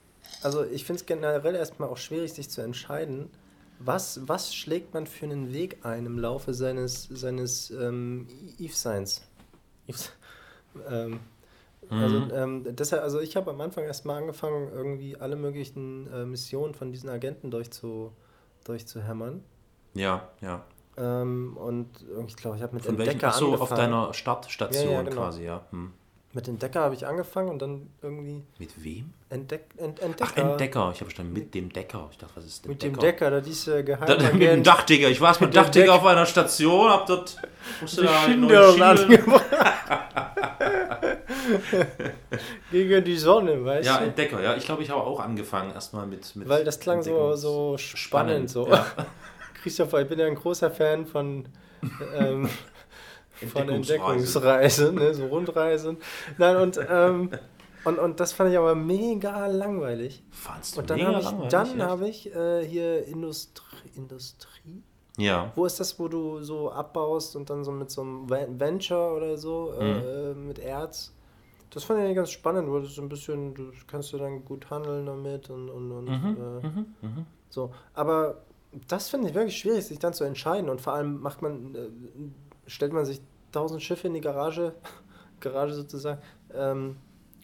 also 0.43 0.64
ich 0.64 0.85
finde 0.85 1.01
es 1.01 1.07
generell 1.07 1.55
erstmal 1.55 1.88
auch 1.88 1.97
schwierig, 1.97 2.33
sich 2.33 2.51
zu 2.51 2.61
entscheiden, 2.61 3.31
was, 3.79 4.21
was 4.27 4.55
schlägt 4.55 4.95
man 4.95 5.07
für 5.07 5.27
einen 5.27 5.53
Weg 5.53 5.85
ein 5.85 6.07
im 6.07 6.19
Laufe 6.19 6.53
seines, 6.53 7.05
seines 7.05 7.71
ähm, 7.71 8.27
Eve-Seins. 8.59 9.23
Eves, 9.87 10.12
ähm, 10.91 11.21
also, 11.91 12.35
ähm, 12.35 12.67
deshalb, 12.77 13.03
also 13.03 13.21
ich 13.21 13.37
habe 13.37 13.51
am 13.51 13.61
Anfang 13.61 13.85
erstmal 13.85 14.19
angefangen, 14.19 14.71
irgendwie 14.73 15.17
alle 15.17 15.37
möglichen 15.37 16.12
äh, 16.12 16.27
Missionen 16.27 16.75
von 16.75 16.93
diesen 16.93 17.09
Agenten 17.09 17.51
durchzu, 17.51 18.12
durchzuhämmern. 18.64 19.43
Ja, 19.95 20.29
ja. 20.43 20.64
Ähm, 20.99 21.57
und 21.57 22.05
ich 22.27 22.37
glaube, 22.37 22.57
ich 22.57 22.62
habe 22.62 22.75
mit 22.75 22.85
Von 22.85 22.99
welchem? 22.99 23.12
Entdecker 23.12 23.29
Achso, 23.29 23.47
angefangen. 23.47 23.73
auf 23.73 23.79
deiner 23.79 24.12
Startstation 24.12 24.87
Ja, 24.87 24.93
ja, 24.93 25.03
genau. 25.03 25.17
quasi, 25.17 25.45
ja. 25.45 25.64
Hm. 25.71 25.93
Mit 26.38 26.46
Entdecker 26.46 26.83
habe 26.83 26.94
ich 26.94 27.05
angefangen 27.05 27.48
und 27.48 27.59
dann 27.61 27.88
irgendwie 28.01 28.44
Mit 28.61 28.70
wem? 28.85 29.12
Entdeck, 29.29 29.62
Ent, 29.77 29.98
Entdecker. 29.98 30.31
Ach, 30.33 30.37
Entdecker. 30.53 30.83
Ich 30.92 31.01
habe 31.01 31.07
verstanden, 31.07 31.33
mit 31.33 31.53
dem 31.53 31.72
Decker. 31.72 32.07
Ich 32.12 32.18
dachte, 32.18 32.37
was 32.37 32.44
ist 32.44 32.64
denn 32.64 32.70
Mit 32.70 32.81
dem 32.85 32.92
Decker? 32.92 33.07
Decker, 33.07 33.31
da 33.33 33.40
diese 33.40 33.72
Da, 33.72 33.83
Geheimagent. 33.83 34.35
mit 34.35 34.42
dem 34.48 34.62
Dachdecker. 34.62 35.09
Ich 35.09 35.20
war 35.20 35.33
mit 35.33 35.40
Mit 35.40 35.57
Dachdecker 35.57 35.87
Deck- 35.87 35.94
auf 35.96 36.07
einer 36.07 36.27
Station, 36.27 36.90
hab 36.90 37.07
dort. 37.07 37.38
Musste 37.81 38.05
da 38.05 38.22
angebracht. 38.22 39.09
Gegen 42.70 43.05
die 43.05 43.16
Sonne, 43.16 43.64
weißt 43.64 43.88
Ja, 43.88 43.98
du? 43.98 44.05
Entdecker. 44.05 44.40
Ja, 44.40 44.55
ich 44.55 44.64
glaube, 44.64 44.85
ich 44.85 44.90
habe 44.90 45.03
auch 45.03 45.18
angefangen 45.18 45.72
erstmal 45.72 46.07
mit, 46.07 46.37
mit. 46.37 46.48
Weil 46.48 46.64
das 46.64 46.79
klang 46.79 47.03
so, 47.03 47.35
so 47.35 47.77
spannend. 47.79 48.48
So. 48.48 48.68
Ja. 48.68 48.87
Christopher, 49.62 50.03
ich 50.03 50.09
bin 50.09 50.20
ja 50.20 50.27
ein 50.27 50.37
großer 50.37 50.70
Fan 50.70 51.05
von, 51.05 51.46
ähm, 52.16 52.48
von 53.46 53.68
Entdeckungsreise. 53.68 54.88
Entdeckungsreise, 54.88 54.92
ne? 54.92 55.14
so 55.14 55.27
Rundreisen. 55.27 55.96
Nein, 56.38 56.57
und, 56.57 56.81
ähm, 56.88 57.31
und, 57.85 57.98
und 57.98 58.20
das 58.20 58.33
fand 58.33 58.51
ich 58.51 58.59
aber 58.59 58.74
mega 58.74 59.46
langweilig. 59.46 60.22
Fandst 60.31 60.77
du 60.77 60.81
Und 60.81 60.90
dann 60.90 60.98
mega 60.98 61.09
habe 61.12 61.18
ich, 61.20 61.24
langweilig, 61.24 61.51
dann 61.51 61.83
habe 61.83 62.09
ich 62.09 62.35
äh, 62.35 62.64
hier 62.66 63.05
Industrie, 63.07 63.88
Industrie. 63.96 64.83
Ja. 65.16 65.53
Wo 65.57 65.64
ist 65.66 65.81
das, 65.81 65.98
wo 65.98 66.07
du 66.09 66.42
so 66.42 66.70
abbaust 66.70 67.35
und 67.37 67.51
dann 67.51 67.64
so 67.64 67.72
mit 67.72 67.90
so 67.90 68.03
einem 68.03 68.31
Ven- 68.31 68.59
Venture 68.61 69.14
oder 69.16 69.37
so, 69.37 69.72
äh, 69.79 70.33
Mhm. 70.35 70.46
mit 70.46 70.59
Erz? 70.61 71.12
Das 71.70 71.85
fand 71.85 72.01
ich 72.09 72.14
ganz 72.14 72.31
spannend, 72.31 72.70
weil 72.72 72.83
das 72.83 72.94
so 72.94 73.03
ein 73.03 73.09
bisschen, 73.09 73.53
du 73.55 73.70
kannst 73.87 74.12
du 74.12 74.18
dann 74.18 74.44
gut 74.44 74.70
handeln 74.70 75.05
damit 75.07 75.51
und, 75.51 75.68
und, 75.68 75.90
und 75.92 76.05
Mhm, 76.07 76.87
äh, 77.03 77.09
so. 77.51 77.72
Aber 77.94 78.38
das 78.87 79.09
finde 79.11 79.29
ich 79.29 79.35
wirklich 79.35 79.59
schwierig, 79.59 79.85
sich 79.87 79.98
dann 79.98 80.14
zu 80.14 80.24
entscheiden 80.24 80.70
und 80.70 80.81
vor 80.81 80.92
allem 80.94 81.20
macht 81.20 81.42
man, 81.42 81.74
äh, 81.74 81.88
stellt 82.69 82.93
man 82.93 83.05
sich 83.05 83.21
tausend 83.51 83.83
Schiffe 83.83 84.07
in 84.07 84.15
die 84.15 84.21
Garage, 84.21 84.75
Garage 85.41 85.75
sozusagen, 85.75 86.21
ähm, 86.55 86.97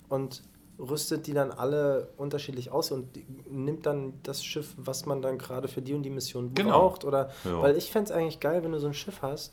und 0.08 0.42
rüstet 0.78 1.26
die 1.28 1.32
dann 1.32 1.50
alle 1.52 2.08
unterschiedlich 2.16 2.70
aus 2.70 2.90
und 2.90 3.08
nimmt 3.50 3.86
dann 3.86 4.14
das 4.24 4.44
Schiff, 4.44 4.74
was 4.76 5.06
man 5.06 5.22
dann 5.22 5.38
gerade 5.38 5.68
für 5.68 5.80
die 5.82 5.94
und 5.94 6.02
die 6.02 6.10
Mission 6.10 6.52
Genau. 6.54 6.70
braucht. 6.70 7.04
Oder 7.04 7.30
Ja. 7.44 7.62
weil 7.62 7.76
ich 7.76 7.90
fände 7.92 8.10
es 8.10 8.16
eigentlich 8.16 8.40
geil, 8.40 8.62
wenn 8.64 8.72
du 8.72 8.78
so 8.80 8.88
ein 8.88 8.94
Schiff 8.94 9.22
hast, 9.22 9.52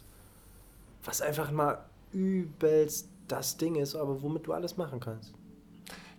was 1.04 1.22
einfach 1.22 1.52
mal 1.52 1.78
übelst 2.12 3.08
das 3.28 3.56
Ding 3.58 3.76
ist, 3.76 3.96
aber 3.96 4.22
womit 4.22 4.46
du 4.48 4.54
alles 4.54 4.78
machen 4.78 5.00
kannst. 5.00 5.32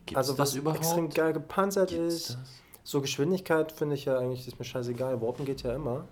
Gibt's 0.07 0.17
also 0.17 0.38
was 0.38 0.55
überhaupt? 0.55 0.81
extrem 0.83 1.11
geil 1.11 1.33
gepanzert 1.33 1.91
Gibt's 1.91 2.15
ist. 2.15 2.31
das? 2.31 2.38
So 2.85 3.01
Geschwindigkeit 3.01 3.71
finde 3.73 3.95
ich 3.97 4.05
ja 4.07 4.19
eigentlich, 4.19 4.47
ist 4.49 4.59
mir 4.59 4.65
scheißegal. 4.65 5.21
Warpen 5.21 5.45
geht 5.45 5.62
ja 5.62 5.75
immer. 5.75 6.05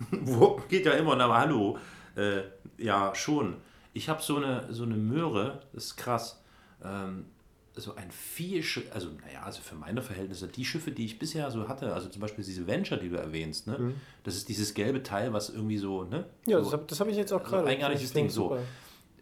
Wo 0.10 0.60
geht 0.68 0.86
ja 0.86 0.92
immer, 0.92 1.18
aber 1.20 1.38
hallo. 1.38 1.78
Äh, 2.16 2.42
ja, 2.78 3.14
schon. 3.14 3.56
Ich 3.92 4.08
habe 4.08 4.22
so 4.22 4.36
eine, 4.36 4.72
so 4.72 4.84
eine 4.84 4.94
Möhre, 4.94 5.62
das 5.72 5.84
ist 5.86 5.96
krass. 5.96 6.42
Ähm, 6.82 7.26
so 7.74 7.94
ein 7.94 8.10
vier 8.10 8.62
Sch- 8.62 8.90
also 8.92 9.08
naja, 9.24 9.42
also 9.44 9.60
für 9.62 9.74
meine 9.74 10.02
Verhältnisse, 10.02 10.48
die 10.48 10.64
Schiffe, 10.64 10.90
die 10.90 11.04
ich 11.04 11.18
bisher 11.18 11.50
so 11.50 11.68
hatte, 11.68 11.92
also 11.94 12.08
zum 12.08 12.20
Beispiel 12.20 12.44
diese 12.44 12.66
Venture, 12.66 12.98
die 12.98 13.08
du 13.08 13.16
erwähnst, 13.16 13.66
ne? 13.66 13.94
Das 14.24 14.34
ist 14.36 14.48
dieses 14.48 14.74
gelbe 14.74 15.02
Teil, 15.02 15.32
was 15.32 15.50
irgendwie 15.50 15.78
so, 15.78 16.04
ne? 16.04 16.24
Ja, 16.46 16.62
so, 16.62 16.76
das 16.76 16.98
habe 16.98 17.06
hab 17.06 17.08
ich 17.12 17.16
jetzt 17.16 17.32
auch 17.32 17.40
also 17.40 17.50
gerade. 17.50 17.66
Finde 17.70 17.94
ich 17.94 18.12
Ding, 18.12 18.28
so. 18.28 18.56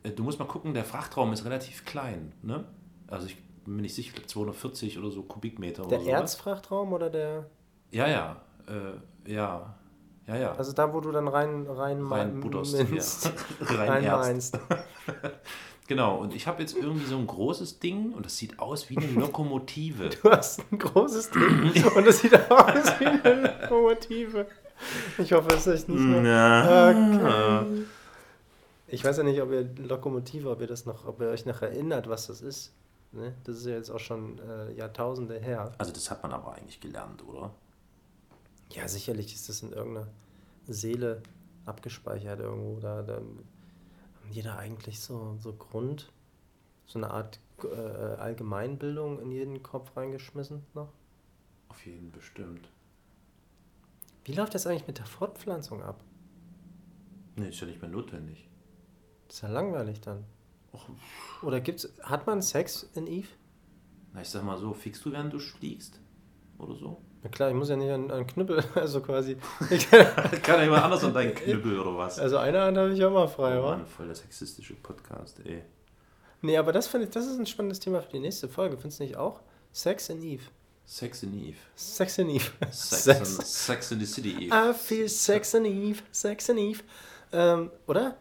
Äh, 0.02 0.10
Du 0.10 0.22
musst 0.22 0.38
mal 0.38 0.46
gucken, 0.46 0.74
der 0.74 0.84
Frachtraum 0.84 1.32
ist 1.32 1.44
relativ 1.44 1.84
klein, 1.84 2.32
ne? 2.42 2.64
Also 3.08 3.26
ich 3.26 3.36
bin 3.64 3.76
mir 3.76 3.82
nicht 3.82 3.94
sicher, 3.94 4.08
ich 4.10 4.14
glaub 4.14 4.28
240 4.28 4.98
oder 4.98 5.10
so 5.10 5.22
Kubikmeter 5.22 5.82
Der 5.84 5.98
oder 5.98 6.04
so. 6.04 6.10
Erzfrachtraum 6.10 6.92
oder 6.92 7.10
der. 7.10 7.46
Ja, 7.90 8.08
ja, 8.08 8.36
äh, 8.66 9.30
ja, 9.32 9.74
ja, 10.28 10.36
ja. 10.36 10.54
Also 10.54 10.72
da, 10.72 10.92
wo 10.92 11.00
du 11.00 11.10
dann 11.10 11.26
rein, 11.26 11.66
rein, 11.68 12.06
rein 12.06 12.40
butterst. 12.40 12.88
minst, 12.90 13.24
Ja. 13.26 13.32
rein 13.76 13.88
rein 13.88 14.06
meinst. 14.06 14.58
Genau, 15.88 16.18
und 16.18 16.34
ich 16.34 16.46
habe 16.46 16.60
jetzt 16.60 16.76
irgendwie 16.76 17.06
so 17.06 17.16
ein 17.16 17.26
großes 17.26 17.78
Ding 17.78 18.12
und 18.12 18.26
das 18.26 18.36
sieht 18.36 18.58
aus 18.58 18.90
wie 18.90 18.98
eine 18.98 19.06
Lokomotive. 19.20 20.10
Du 20.10 20.30
hast 20.30 20.60
ein 20.70 20.78
großes 20.78 21.30
Ding 21.30 21.72
und 21.96 22.06
es 22.06 22.20
sieht 22.20 22.34
aus 22.50 23.00
wie 23.00 23.06
eine 23.06 23.56
Lokomotive. 23.62 24.46
Ich 25.16 25.32
hoffe, 25.32 25.48
es 25.54 25.66
ist 25.66 25.88
nicht 25.88 25.98
mehr. 25.98 26.20
Na. 26.20 27.60
Okay. 27.62 27.84
Ich 28.88 29.02
weiß 29.02 29.16
ja 29.16 29.22
nicht, 29.22 29.40
ob 29.40 29.50
ihr 29.50 29.66
Lokomotive, 29.78 30.50
ob 30.50 30.60
ihr 30.60 30.66
das 30.66 30.84
noch, 30.84 31.06
ob 31.06 31.22
ihr 31.22 31.28
euch 31.28 31.46
noch 31.46 31.62
erinnert, 31.62 32.06
was 32.06 32.26
das 32.26 32.42
ist. 32.42 32.74
Ne? 33.12 33.34
Das 33.44 33.56
ist 33.56 33.64
ja 33.66 33.72
jetzt 33.72 33.90
auch 33.90 33.98
schon 33.98 34.38
äh, 34.40 34.72
Jahrtausende 34.74 35.38
her. 35.38 35.72
Also 35.78 35.90
das 35.92 36.10
hat 36.10 36.22
man 36.22 36.32
aber 36.32 36.52
eigentlich 36.52 36.80
gelernt, 36.80 37.24
oder? 37.26 37.50
Ja, 38.72 38.86
sicherlich 38.88 39.34
ist 39.34 39.48
das 39.48 39.62
in 39.62 39.72
irgendeiner 39.72 40.08
Seele 40.66 41.22
abgespeichert 41.64 42.40
irgendwo. 42.40 42.80
Da, 42.80 43.02
da 43.02 43.16
haben 43.16 43.44
jeder 44.30 44.58
eigentlich 44.58 45.00
so, 45.00 45.36
so 45.40 45.52
Grund, 45.54 46.12
so 46.86 46.98
eine 46.98 47.10
Art 47.10 47.40
äh, 47.62 47.76
Allgemeinbildung 47.76 49.20
in 49.20 49.30
jeden 49.30 49.62
Kopf 49.62 49.96
reingeschmissen 49.96 50.64
noch. 50.74 50.92
Auf 51.68 51.84
jeden 51.86 52.10
bestimmt. 52.12 52.68
Wie 54.24 54.32
läuft 54.32 54.54
das 54.54 54.66
eigentlich 54.66 54.86
mit 54.86 54.98
der 54.98 55.06
Fortpflanzung 55.06 55.82
ab? 55.82 56.04
Nee, 57.36 57.48
ist 57.48 57.60
ja 57.60 57.66
nicht 57.66 57.80
mehr 57.80 57.90
notwendig. 57.90 58.48
Ist 59.28 59.42
ja 59.42 59.48
langweilig 59.48 60.00
dann. 60.00 60.24
Och, 60.72 60.88
Oder 61.42 61.60
gibt's, 61.60 61.88
hat 62.02 62.26
man 62.26 62.42
Sex 62.42 62.88
in 62.94 63.06
Eve? 63.06 63.28
na, 64.12 64.22
ich 64.22 64.28
sag 64.28 64.44
mal 64.44 64.58
so, 64.58 64.74
fickst 64.74 65.04
du, 65.04 65.12
während 65.12 65.32
du 65.32 65.38
fliegst? 65.38 66.00
Oder 66.58 66.74
so? 66.74 67.00
Na 67.22 67.28
klar, 67.30 67.48
ich 67.48 67.54
muss 67.56 67.68
ja 67.68 67.76
nicht 67.76 67.90
an, 67.90 68.10
an 68.10 68.26
Knüppel, 68.26 68.62
also 68.74 69.00
quasi. 69.00 69.36
Ich, 69.70 69.88
Kann 70.42 70.58
ja 70.58 70.62
jemand 70.64 70.84
anders 70.84 71.04
an 71.04 71.14
deinen 71.14 71.34
Knüppel 71.34 71.78
oder 71.80 71.96
was? 71.96 72.18
also 72.18 72.38
eine 72.38 72.60
Hand 72.60 72.78
habe 72.78 72.92
ich 72.92 73.04
auch 73.04 73.10
mal 73.12 73.26
frei, 73.28 73.58
oh 73.58 73.64
wa? 73.64 73.70
Mann, 73.76 73.86
voll 73.86 74.06
der 74.06 74.14
sexistische 74.14 74.74
Podcast, 74.74 75.40
ey. 75.44 75.62
Nee, 76.42 76.56
aber 76.56 76.72
das 76.72 76.86
finde 76.86 77.06
ich, 77.06 77.12
das 77.12 77.26
ist 77.26 77.38
ein 77.38 77.46
spannendes 77.46 77.80
Thema 77.80 78.00
für 78.00 78.12
die 78.12 78.20
nächste 78.20 78.48
Folge. 78.48 78.76
Findest 78.76 79.00
du 79.00 79.04
nicht 79.04 79.16
auch? 79.16 79.40
Sex 79.72 80.08
in 80.08 80.22
Eve. 80.22 80.44
Sex 80.86 81.22
in 81.24 81.34
Eve. 81.34 81.56
Sex 81.74 82.18
in 82.18 82.30
Eve. 82.30 82.44
Sex, 82.70 83.06
In, 83.38 83.44
Sex 83.44 83.90
in 83.92 84.00
the 84.00 84.06
City 84.06 84.46
Eve. 84.46 84.54
I 84.54 84.72
feel 84.72 85.08
sex 85.08 85.52
in 85.54 85.64
Eve, 85.64 86.02
sex 86.12 86.48
in 86.48 86.58
Eve. 86.58 86.82
Ähm, 87.32 87.70
oder? 87.86 88.16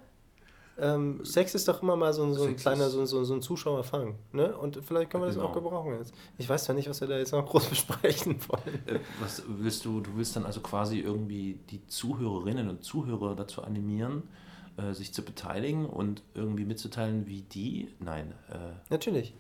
Ähm, 0.80 1.26
Sex 1.26 1.56
ist 1.56 1.68
doch 1.68 1.82
immer 1.82 1.96
mal 1.96 2.14
so, 2.14 2.24
ein- 2.24 2.34
so 2.34 2.44
ein 2.44 2.50
Sex 2.50 2.62
kleiner, 2.62 2.90
so, 2.90 3.04
so, 3.06 3.24
so 3.24 3.34
ein 3.34 3.42
Zuschauerfang. 3.42 4.16
Ne? 4.32 4.56
Und 4.56 4.80
vielleicht 4.86 5.10
können 5.10 5.24
wir 5.24 5.28
das 5.28 5.36
Genau. 5.36 5.48
auch 5.48 5.54
gebrauchen 5.54 5.94
jetzt. 5.98 6.14
Ich 6.38 6.48
weiß 6.48 6.66
zwar 6.66 6.76
nicht, 6.76 6.88
was 6.90 7.02
wir 7.02 7.08
da 7.08 7.18
jetzt 7.18 7.32
noch 7.32 7.46
groß 7.48 7.66
besprechen 7.70 8.38
wollen. 8.48 8.76
Äh, 8.86 9.00
was 9.20 9.42
willst 9.48 9.86
du? 9.86 10.02
Du 10.02 10.16
willst 10.16 10.36
dann 10.36 10.46
also 10.46 10.60
quasi 10.62 11.00
irgendwie 11.00 11.60
die 11.72 11.86
Zuhörerinnen 11.88 12.70
und 12.70 12.84
Zuhörer 12.84 13.36
dazu 13.36 13.64
animieren, 13.64 14.24
äh, 14.78 14.94
sich 14.94 15.14
zu 15.14 15.24
beteiligen 15.24 15.86
und 15.88 16.22
irgendwie 16.36 16.66
mitzuteilen, 16.66 17.26
wie 17.26 17.42
die. 17.42 17.90
Nein. 18.00 18.34
Äh, 18.50 18.56
Natürlich. 18.92 19.34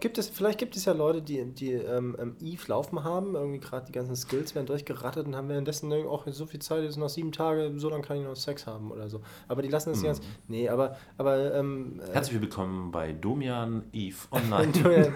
Gibt 0.00 0.16
es, 0.16 0.28
vielleicht 0.28 0.58
gibt 0.58 0.76
es 0.76 0.84
ja 0.84 0.92
Leute, 0.92 1.20
die, 1.20 1.44
die 1.44 1.72
ähm, 1.72 2.16
ähm, 2.20 2.36
Eve 2.40 2.62
laufen 2.68 3.02
haben, 3.02 3.34
irgendwie 3.34 3.58
gerade 3.58 3.86
die 3.86 3.92
ganzen 3.92 4.14
Skills 4.14 4.54
werden 4.54 4.66
durchgerattet 4.66 5.26
und 5.26 5.34
haben 5.34 5.48
währenddessen 5.48 5.90
irgendwie 5.90 6.08
auch 6.08 6.24
so 6.28 6.46
viel 6.46 6.60
Zeit, 6.60 6.84
jetzt 6.84 6.96
noch 6.96 7.08
sieben 7.08 7.32
Tage, 7.32 7.72
so 7.78 7.88
lange 7.88 8.02
kann 8.02 8.16
ich 8.16 8.22
noch 8.22 8.36
Sex 8.36 8.68
haben 8.68 8.92
oder 8.92 9.08
so. 9.08 9.22
Aber 9.48 9.60
die 9.60 9.68
lassen 9.68 9.90
das 9.90 10.02
ganz. 10.02 10.20
Nee, 10.46 10.68
aber, 10.68 10.96
aber 11.16 11.52
ähm, 11.52 12.00
äh, 12.00 12.12
herzlich 12.12 12.40
willkommen 12.40 12.92
bei 12.92 13.12
Domian 13.12 13.86
Eve 13.92 14.16
Online. 14.30 14.72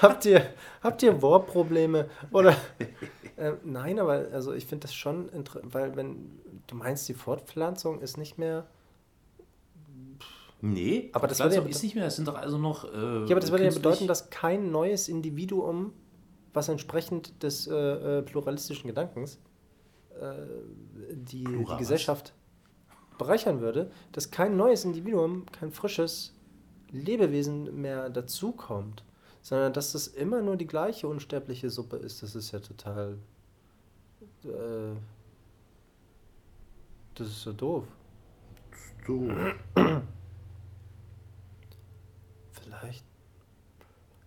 Habt 0.00 0.24
ihr, 0.24 0.46
habt 0.82 1.02
ihr 1.02 1.20
Warp-Probleme? 1.20 2.08
Oder. 2.32 2.56
Ähm, 3.38 3.56
nein, 3.64 3.98
aber 3.98 4.26
also 4.32 4.52
ich 4.52 4.66
finde 4.66 4.82
das 4.82 4.94
schon 4.94 5.30
interessant, 5.30 5.72
weil 5.72 5.96
wenn 5.96 6.38
du 6.66 6.74
meinst, 6.74 7.08
die 7.08 7.14
Fortpflanzung 7.14 8.02
ist 8.02 8.18
nicht 8.18 8.36
mehr. 8.36 8.66
Nee, 10.60 11.10
Aber 11.12 11.26
das 11.26 11.40
würde 11.40 11.56
ja 11.56 11.62
ist 11.62 11.82
nicht 11.82 11.94
mehr. 11.94 12.06
Es 12.06 12.16
sind 12.16 12.28
doch 12.28 12.34
also 12.36 12.58
noch. 12.58 12.84
Äh, 12.84 12.88
Ja, 13.24 13.30
aber 13.30 13.40
das 13.40 13.50
würde 13.50 13.64
ja 13.64 13.70
bedeuten, 13.70 14.06
dass 14.06 14.30
kein 14.30 14.70
neues 14.70 15.08
Individuum, 15.08 15.92
was 16.52 16.68
entsprechend 16.68 17.42
des 17.42 17.66
äh, 17.66 17.74
äh, 17.74 18.22
pluralistischen 18.22 18.88
Gedankens 18.88 19.38
äh, 20.20 20.32
die, 21.12 21.44
Plural 21.44 21.64
die 21.64 21.70
was? 21.70 21.78
Gesellschaft 21.78 22.34
bereichern 23.18 23.60
würde, 23.60 23.90
dass 24.12 24.30
kein 24.30 24.56
neues 24.56 24.84
Individuum, 24.84 25.46
kein 25.52 25.70
frisches 25.70 26.34
Lebewesen 26.90 27.80
mehr 27.80 28.10
dazukommt, 28.10 29.04
sondern 29.42 29.72
dass 29.72 29.92
das 29.92 30.06
immer 30.08 30.42
nur 30.42 30.56
die 30.56 30.66
gleiche 30.66 31.06
unsterbliche 31.06 31.70
Suppe 31.70 31.96
ist. 31.96 32.22
Das 32.22 32.34
ist 32.34 32.50
ja 32.52 32.58
total. 32.60 33.18
Äh, 34.44 34.96
das 37.14 37.28
ist 37.28 37.42
so 37.42 37.52
doof. 37.52 37.84
So. 39.06 39.28
Vielleicht. 42.80 43.04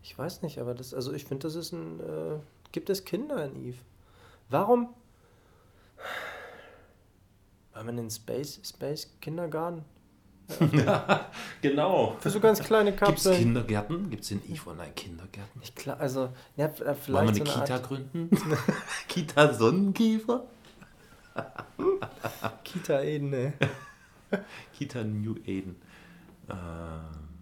Ich 0.04 0.18
weiß 0.18 0.42
nicht, 0.42 0.60
aber 0.60 0.76
das, 0.76 0.94
also 0.94 1.14
ich 1.14 1.26
finde, 1.26 1.48
das 1.48 1.56
ist 1.56 1.72
ein. 1.72 2.00
Äh, 2.00 2.40
gibt 2.72 2.90
es 2.90 3.06
Kinder 3.06 3.46
in 3.46 3.56
Eve? 3.56 3.78
Warum? 4.50 4.94
Weil 7.74 7.84
man 7.86 7.98
den 7.98 8.10
Space, 8.10 8.60
Space 8.64 9.10
Kindergarten? 9.22 9.84
Genau. 11.62 12.18
Für 12.20 12.30
so 12.30 12.42
ganz 12.42 12.60
kleine 12.60 12.92
Gibt 12.92 13.04
es 13.04 13.08
Kapseln. 13.08 13.38
Kindergärten? 13.38 14.10
Gibt 14.10 14.26
es 14.26 14.32
in 14.32 14.42
Eve 14.52 14.70
Online 14.70 14.92
Kindergärten? 14.92 15.62
Ich 15.62 15.74
klar, 15.74 15.98
also, 15.98 16.30
ja, 16.58 16.66
äh, 16.66 16.70
Wollen 16.78 16.88
wir 16.88 16.96
vielleicht 16.96 17.18
eine 17.18 17.34
so 17.38 17.44
eine 17.44 17.64
Kita 17.64 17.74
Art 17.76 17.84
gründen? 17.84 18.30
Kita 19.08 19.54
Sonnenkäfer? 19.54 20.44
Kita 22.66 23.02
Eden, 23.02 23.30
ne? 23.30 23.54
Kita 24.78 25.06
New 25.06 25.38
Eden. 25.46 25.78
Ähm, 26.50 27.33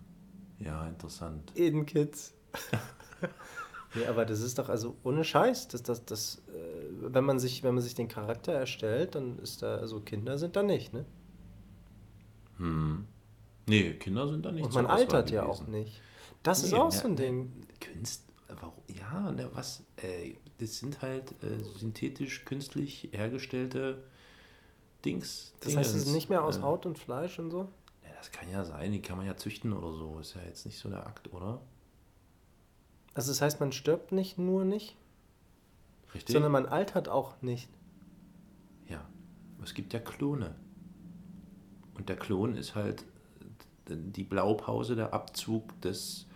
ja, 0.64 0.88
interessant. 0.88 1.52
Eden 1.56 1.86
Kids. 1.86 2.34
nee, 3.94 4.06
aber 4.06 4.26
das 4.26 4.42
ist 4.42 4.58
doch 4.60 4.70
also 4.70 4.96
ohne 5.04 5.24
Scheiß, 5.24 5.68
dass 5.70 5.84
das, 5.84 6.06
das, 6.06 6.42
äh, 6.50 6.52
wenn 7.14 7.24
man 7.26 7.40
sich, 7.40 7.64
wenn 7.64 7.74
man 7.76 7.84
sich 7.84 7.96
den 7.96 8.08
Charakter 8.08 8.54
erstellt, 8.54 9.16
dann 9.16 9.40
ist 9.40 9.62
da, 9.62 9.78
also 9.78 10.02
Kinder 10.02 10.38
sind 10.38 10.56
da 10.56 10.64
nicht, 10.64 10.94
ne? 10.94 11.06
Hm. 12.58 13.08
Nee, 13.68 13.94
Kinder 13.96 14.28
sind 14.28 14.46
da 14.46 14.52
nicht 14.52 14.66
Und 14.66 14.74
man 14.74 14.86
Auswahl 14.86 14.88
altert 14.88 15.32
ja 15.32 15.46
gewesen. 15.46 15.66
auch 15.66 15.68
nicht. 15.68 16.04
Das 16.44 16.64
ist 16.64 16.74
Nee, 16.74 16.76
auch 16.76 16.92
ja, 16.92 16.92
so 16.92 17.08
ein 17.08 17.16
ne, 17.16 17.16
Ding. 17.16 17.54
Kunst, 17.82 18.24
warum, 18.48 18.84
ja, 18.88 19.32
ne, 19.32 19.50
was, 19.54 19.84
äh, 19.98 20.36
das 20.60 20.80
sind 20.80 21.02
halt 21.02 21.32
äh, 21.44 21.64
synthetisch, 21.78 22.46
künstlich 22.46 23.10
hergestellte 23.14 24.04
Dings. 25.06 25.54
Das 25.62 25.76
heißt, 25.76 25.96
es 25.96 26.04
ist 26.04 26.06
Dingens. 26.06 26.14
nicht 26.14 26.30
mehr 26.30 26.44
aus 26.44 26.58
Äh, 26.58 26.62
Haut 26.62 26.86
und 26.86 26.98
Fleisch 27.00 27.40
und 27.40 27.52
so? 27.52 27.70
Das 28.22 28.32
kann 28.32 28.52
ja 28.52 28.64
sein, 28.64 28.92
die 28.92 29.02
kann 29.02 29.18
man 29.18 29.26
ja 29.26 29.36
züchten 29.36 29.74
oder 29.74 29.92
so. 29.98 30.20
Ist 30.20 30.36
ja 30.36 30.42
jetzt 30.46 30.64
nicht 30.68 30.78
so 30.78 30.90
der 30.90 31.08
Akt, 31.08 31.34
oder? 31.34 31.60
Also 33.16 33.32
das 33.32 33.42
heißt, 33.42 33.60
man 33.60 33.72
stirbt 33.72 34.12
nicht 34.12 34.38
nur 34.38 34.64
nicht, 34.64 34.96
Richtig? 36.14 36.32
sondern 36.32 36.52
man 36.52 36.68
altert 36.68 37.10
auch 37.10 37.42
nicht. 37.42 37.68
ja. 38.88 39.04
Es 39.64 39.74
gibt 39.74 39.94
ja 39.94 40.00
Klone. 40.00 40.54
Und 41.96 42.10
der 42.10 42.16
Klon 42.16 42.56
ist 42.56 42.76
halt 42.76 43.06
die 43.88 44.24
Blaupause, 44.24 44.96
der 44.96 45.14
Abzug 45.14 45.82
des. 45.82 46.28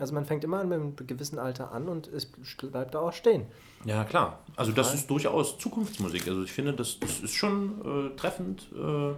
Also 0.00 0.14
man 0.14 0.24
fängt 0.24 0.42
immer 0.42 0.58
an 0.58 0.68
mit 0.68 0.80
einem 0.80 0.96
gewissen 0.96 1.38
Alter 1.38 1.70
an 1.70 1.88
und 1.88 2.08
es 2.08 2.26
bleibt 2.26 2.94
da 2.94 3.00
auch 3.00 3.12
stehen. 3.12 3.46
Ja, 3.84 4.04
klar. 4.04 4.44
Also, 4.56 4.72
das 4.72 4.92
ist 4.92 5.08
durchaus 5.08 5.56
Zukunftsmusik. 5.58 6.26
Also, 6.26 6.42
ich 6.42 6.52
finde, 6.52 6.72
das, 6.72 6.98
das 6.98 7.20
ist 7.20 7.34
schon 7.34 8.10
äh, 8.12 8.16
treffend 8.16 8.68
äh, 8.72 9.14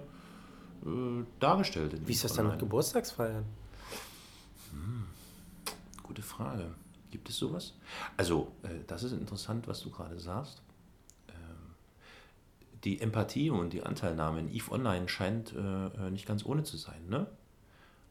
äh, 0.85 1.25
dargestellt. 1.39 1.95
in 1.95 2.07
Wie 2.07 2.13
ist 2.13 2.25
das 2.25 2.35
dann 2.35 2.49
mit. 2.49 2.59
Geburtstagsfeiern? 2.59 3.45
Gute 6.11 6.23
Frage. 6.23 6.67
Gibt 7.13 7.29
es 7.29 7.37
sowas? 7.37 7.75
Also, 8.17 8.53
äh, 8.65 8.85
das 8.89 9.05
ist 9.05 9.13
interessant, 9.13 9.69
was 9.69 9.81
du 9.83 9.91
gerade 9.91 10.19
sagst. 10.19 10.61
Ähm, 11.29 11.35
die 12.83 13.01
Empathie 13.01 13.51
und 13.51 13.73
die 13.73 13.85
Anteilnahme 13.85 14.41
in 14.41 14.53
EVE 14.53 14.73
Online 14.73 15.09
scheint 15.09 15.53
äh, 15.53 15.59
äh, 15.59 16.11
nicht 16.11 16.27
ganz 16.27 16.45
ohne 16.45 16.65
zu 16.65 16.77
sein. 16.77 17.09
Ne? 17.09 17.27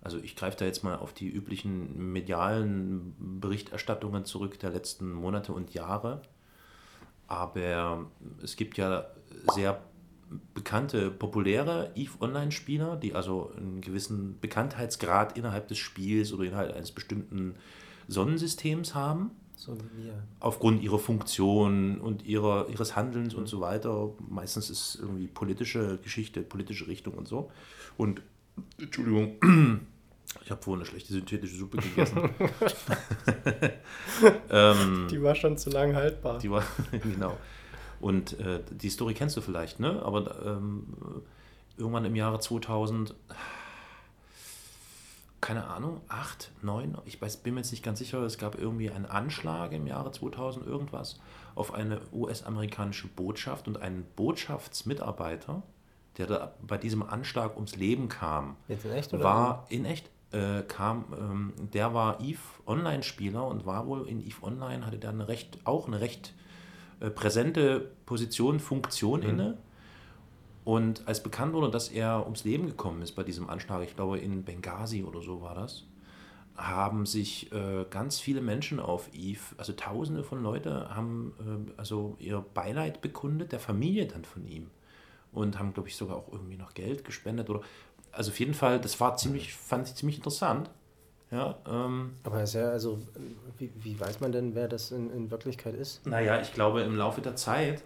Also 0.02 0.18
ich 0.18 0.38
greife 0.38 0.56
da 0.56 0.64
jetzt 0.64 0.82
mal 0.82 0.96
auf 0.96 1.12
die 1.12 1.28
üblichen 1.28 2.14
medialen 2.14 3.16
Berichterstattungen 3.42 4.24
zurück 4.24 4.58
der 4.60 4.70
letzten 4.70 5.12
Monate 5.12 5.52
und 5.52 5.74
Jahre. 5.74 6.22
Aber 7.28 8.08
es 8.42 8.56
gibt 8.56 8.78
ja 8.78 9.08
sehr 9.54 9.82
bekannte, 10.54 11.10
populäre 11.12 11.92
EVE 11.96 12.22
Online-Spieler, 12.22 12.96
die 12.98 13.14
also 13.16 13.52
einen 13.58 13.82
gewissen 13.82 14.40
Bekanntheitsgrad 14.40 15.38
innerhalb 15.38 15.68
des 15.68 15.78
Spiels 15.78 16.34
oder 16.34 16.44
innerhalb 16.44 16.76
eines 16.76 16.92
bestimmten 16.92 17.56
Sonnensystems 18.08 18.96
haben 18.96 19.32
So 19.56 19.76
wie 19.78 20.06
wir. 20.06 20.24
aufgrund 20.40 20.82
ihrer 20.84 21.00
Funktion 21.00 22.00
und 22.00 22.26
ihrer, 22.26 22.68
ihres 22.70 22.96
Handelns 22.96 23.34
und 23.34 23.48
so 23.48 23.60
weiter. 23.62 24.10
Meistens 24.30 24.70
ist 24.70 24.96
es 24.96 25.02
irgendwie 25.02 25.28
politische 25.28 25.98
Geschichte, 26.04 26.42
politische 26.42 26.88
Richtung 26.88 27.14
und 27.16 27.28
so. 27.28 27.52
Und, 27.98 28.22
Entschuldigung, 28.80 29.36
ich 30.44 30.52
habe 30.52 30.62
vorhin 30.62 30.82
eine 30.82 30.86
schlechte 30.90 31.14
synthetische 31.14 31.56
Suppe 31.56 31.78
gegessen. 31.78 32.18
ähm, 34.50 35.08
Die 35.10 35.22
war 35.22 35.36
schon 35.36 35.58
zu 35.58 35.70
lang 35.70 35.96
haltbar. 35.96 36.40
die 36.40 36.50
war, 36.50 36.64
genau. 36.92 37.38
Und 38.00 38.40
äh, 38.40 38.62
die 38.72 38.90
Story 38.90 39.14
kennst 39.14 39.36
du 39.38 39.42
vielleicht, 39.42 39.80
ne? 39.80 40.02
Aber 40.04 40.46
ähm, 40.46 40.86
irgendwann 41.78 42.06
im 42.06 42.16
Jahre 42.16 42.40
2000, 42.40 43.16
keine 45.42 45.66
Ahnung, 45.68 46.02
8, 46.10 46.52
9, 46.62 46.98
ich 47.06 47.22
weiß, 47.22 47.38
bin 47.38 47.56
mir 47.56 47.62
jetzt 47.62 47.72
nicht 47.72 47.84
ganz 47.84 48.00
sicher, 48.00 48.20
es 48.24 48.38
gab 48.38 48.58
irgendwie 48.58 48.90
einen 48.90 49.06
Anschlag 49.06 49.72
im 49.72 49.88
Jahre 49.88 50.12
2000 50.12 50.66
irgendwas 50.66 51.20
auf 51.56 51.74
eine 51.74 52.02
US-amerikanische 52.14 53.08
Botschaft 53.08 53.68
und 53.68 53.82
einen 53.82 54.06
Botschaftsmitarbeiter, 54.16 55.64
der 56.18 56.28
da 56.28 56.54
bei 56.62 56.78
diesem 56.78 57.04
Anschlag 57.04 57.56
ums 57.56 57.76
Leben 57.76 58.10
kam, 58.10 58.56
Jetzt 58.68 58.86
in 58.86 58.92
echt 58.92 59.14
oder? 59.14 59.24
war 59.24 59.66
in 59.70 59.86
echt 59.86 60.10
äh, 60.32 60.62
kam, 60.64 61.06
ähm, 61.18 61.54
der 61.74 61.94
war 61.94 62.22
Eve 62.22 62.40
Online-Spieler 62.68 63.46
und 63.48 63.66
war 63.66 63.88
wohl 63.88 64.08
in 64.08 64.22
Eve 64.22 64.44
Online, 64.44 64.86
hatte 64.86 65.00
der 65.00 65.10
eine 65.10 65.28
recht, 65.28 65.60
auch 65.64 65.88
eine 65.88 66.02
recht 66.02 66.34
äh, 67.00 67.10
präsente 67.10 67.92
Position, 68.06 68.60
Funktion 68.60 69.22
inne. 69.22 69.58
Und 70.66 71.08
als 71.08 71.24
bekannt 71.24 71.54
wurde, 71.54 71.72
dass 71.72 71.90
er 71.90 72.26
ums 72.26 72.44
Leben 72.44 72.68
gekommen 72.68 73.02
ist 73.02 73.14
bei 73.14 73.24
diesem 73.24 73.50
Anschlag, 73.50 73.82
ich 73.84 73.96
glaube 73.96 74.20
in 74.20 74.44
Benghazi 74.44 75.04
oder 75.04 75.22
so 75.22 75.42
war 75.42 75.56
das, 75.56 75.86
haben 76.56 77.06
sich 77.06 77.52
äh, 77.52 77.86
ganz 77.90 78.20
viele 78.20 78.42
Menschen 78.42 78.80
auf 78.80 79.10
Eve, 79.14 79.40
also 79.58 79.74
tausende 79.74 80.24
von 80.24 80.44
Leute, 80.44 80.94
haben 80.94 81.34
äh, 81.40 81.72
also 81.78 82.18
ihr 82.20 82.46
Beileid 82.54 83.02
bekundet, 83.02 83.52
der 83.52 83.60
Familie 83.60 84.06
dann 84.06 84.26
von 84.26 84.46
ihm. 84.46 84.70
Und 85.32 85.60
haben, 85.60 85.74
glaube 85.74 85.90
ich, 85.90 85.96
sogar 85.96 86.18
auch 86.18 86.32
irgendwie 86.32 86.58
noch 86.58 86.74
Geld 86.74 87.06
gespendet 87.06 87.50
oder. 87.50 87.62
Also 88.12 88.32
auf 88.32 88.40
jeden 88.40 88.56
Fall, 88.56 88.82
das 88.82 89.00
war 89.00 89.16
ziemlich, 89.16 89.54
fand 89.54 89.88
ich 89.88 89.94
ziemlich 89.94 90.18
interessant. 90.18 90.72
Ja, 91.32 91.58
ähm, 91.68 92.14
Aber 92.24 92.42
ist 92.42 92.56
ja, 92.56 92.70
also, 92.70 93.00
wie, 93.58 93.72
wie 93.82 94.00
weiß 94.00 94.20
man 94.20 94.32
denn, 94.32 94.56
wer 94.56 94.68
das 94.68 94.92
in, 94.92 95.12
in 95.12 95.30
Wirklichkeit 95.30 95.76
ist? 95.76 96.06
Naja, 96.08 96.42
ich 96.42 96.54
glaube, 96.54 96.82
im 96.82 96.96
Laufe 96.96 97.22
der 97.22 97.36
Zeit, 97.36 97.84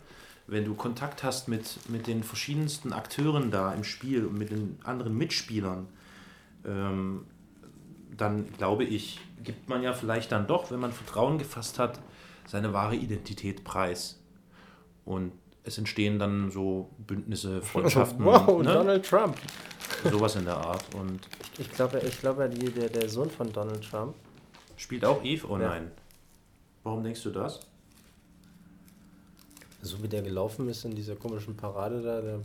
wenn 0.48 0.64
du 0.64 0.76
Kontakt 0.76 1.24
hast 1.24 1.48
mit, 1.48 1.78
mit 1.90 2.08
den 2.08 2.24
verschiedensten 2.24 2.94
Akteuren 2.94 3.52
da 3.52 3.74
im 3.74 3.84
Spiel 3.84 4.26
und 4.26 4.38
mit 4.38 4.52
den 4.52 4.80
anderen 4.84 5.18
Mitspielern, 5.18 5.88
ähm, 6.66 7.26
dann 8.16 8.52
glaube 8.54 8.86
ich, 8.86 9.20
gibt 9.44 9.68
man 9.68 9.84
ja 9.84 9.94
vielleicht 9.94 10.32
dann 10.32 10.48
doch, 10.48 10.72
wenn 10.72 10.80
man 10.80 10.92
Vertrauen 10.92 11.38
gefasst 11.38 11.80
hat, 11.80 12.00
seine 12.48 12.74
wahre 12.74 12.96
Identität 12.96 13.64
preis. 13.64 14.20
Und 15.06 15.34
es 15.64 15.78
entstehen 15.78 16.20
dann 16.20 16.52
so 16.52 16.90
Bündnisse, 16.98 17.62
Freundschaften, 17.62 18.24
wow, 18.24 18.62
ne? 18.62 18.74
Donald 18.74 19.06
Trump. 19.06 19.38
Sowas 20.12 20.36
in 20.36 20.46
der 20.46 20.58
Art. 20.58 20.84
Und 20.96 21.20
Ich 21.58 21.72
glaube, 21.72 22.00
ich 22.00 22.20
glaube 22.20 22.50
die, 22.50 22.70
der, 22.72 22.90
der 22.90 23.10
Sohn 23.10 23.30
von 23.30 23.52
Donald 23.52 23.84
Trump, 23.90 24.16
spielt 24.78 25.06
auch 25.06 25.24
Eve 25.24 25.50
online. 25.50 25.92
Warum 26.84 27.04
denkst 27.04 27.24
du 27.24 27.30
das? 27.32 27.60
so 29.82 30.02
wie 30.02 30.08
der 30.08 30.22
gelaufen 30.22 30.70
ist 30.70 30.86
in 30.86 30.96
dieser 30.96 31.16
komischen 31.16 31.58
Parade 31.58 32.02
da, 32.02 32.22
der, 32.22 32.40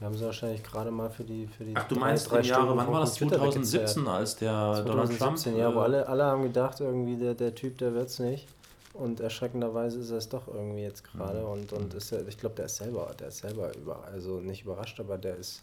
da 0.00 0.06
haben 0.06 0.16
sie 0.16 0.24
wahrscheinlich 0.24 0.62
gerade 0.64 0.90
mal 0.90 1.08
für 1.08 1.22
die 1.24 1.46
für 1.46 1.64
die 1.64 1.72
Ach, 1.76 1.86
du 1.86 1.94
drei- 1.94 2.00
meinst 2.00 2.30
drei 2.30 2.38
im 2.40 2.44
Jahre, 2.46 2.62
Stunden 2.62 2.78
wann 2.78 2.92
war 2.92 3.00
das? 3.00 3.18
Computer 3.18 3.36
2017, 3.42 4.08
als 4.08 4.36
der 4.36 4.50
Donald 4.82 4.86
Trump. 5.16 5.38
2017, 5.38 5.56
ja, 5.56 5.72
wo 5.74 5.78
äh, 5.78 5.82
alle, 5.84 6.08
alle 6.08 6.24
haben 6.24 6.42
gedacht, 6.42 6.80
irgendwie 6.80 7.16
der, 7.16 7.34
der 7.34 7.54
Typ, 7.54 7.78
der 7.78 7.94
wird's 7.94 8.18
nicht. 8.18 8.48
Und 8.92 9.20
erschreckenderweise 9.20 10.00
ist 10.00 10.10
er 10.10 10.16
es 10.16 10.28
doch 10.28 10.48
irgendwie 10.48 10.82
jetzt 10.82 11.04
gerade. 11.04 11.40
Mhm. 11.40 11.46
Und, 11.46 11.72
und 11.72 11.94
ist 11.94 12.10
er, 12.10 12.26
ich 12.26 12.36
glaube, 12.38 12.56
der 12.56 12.64
ist 12.66 12.76
selber, 12.76 13.08
der 13.18 13.28
ist 13.28 13.38
selber 13.38 13.70
über, 13.76 14.02
also 14.04 14.40
nicht 14.40 14.64
überrascht, 14.64 14.98
aber 14.98 15.16
der 15.16 15.36
ist, 15.36 15.62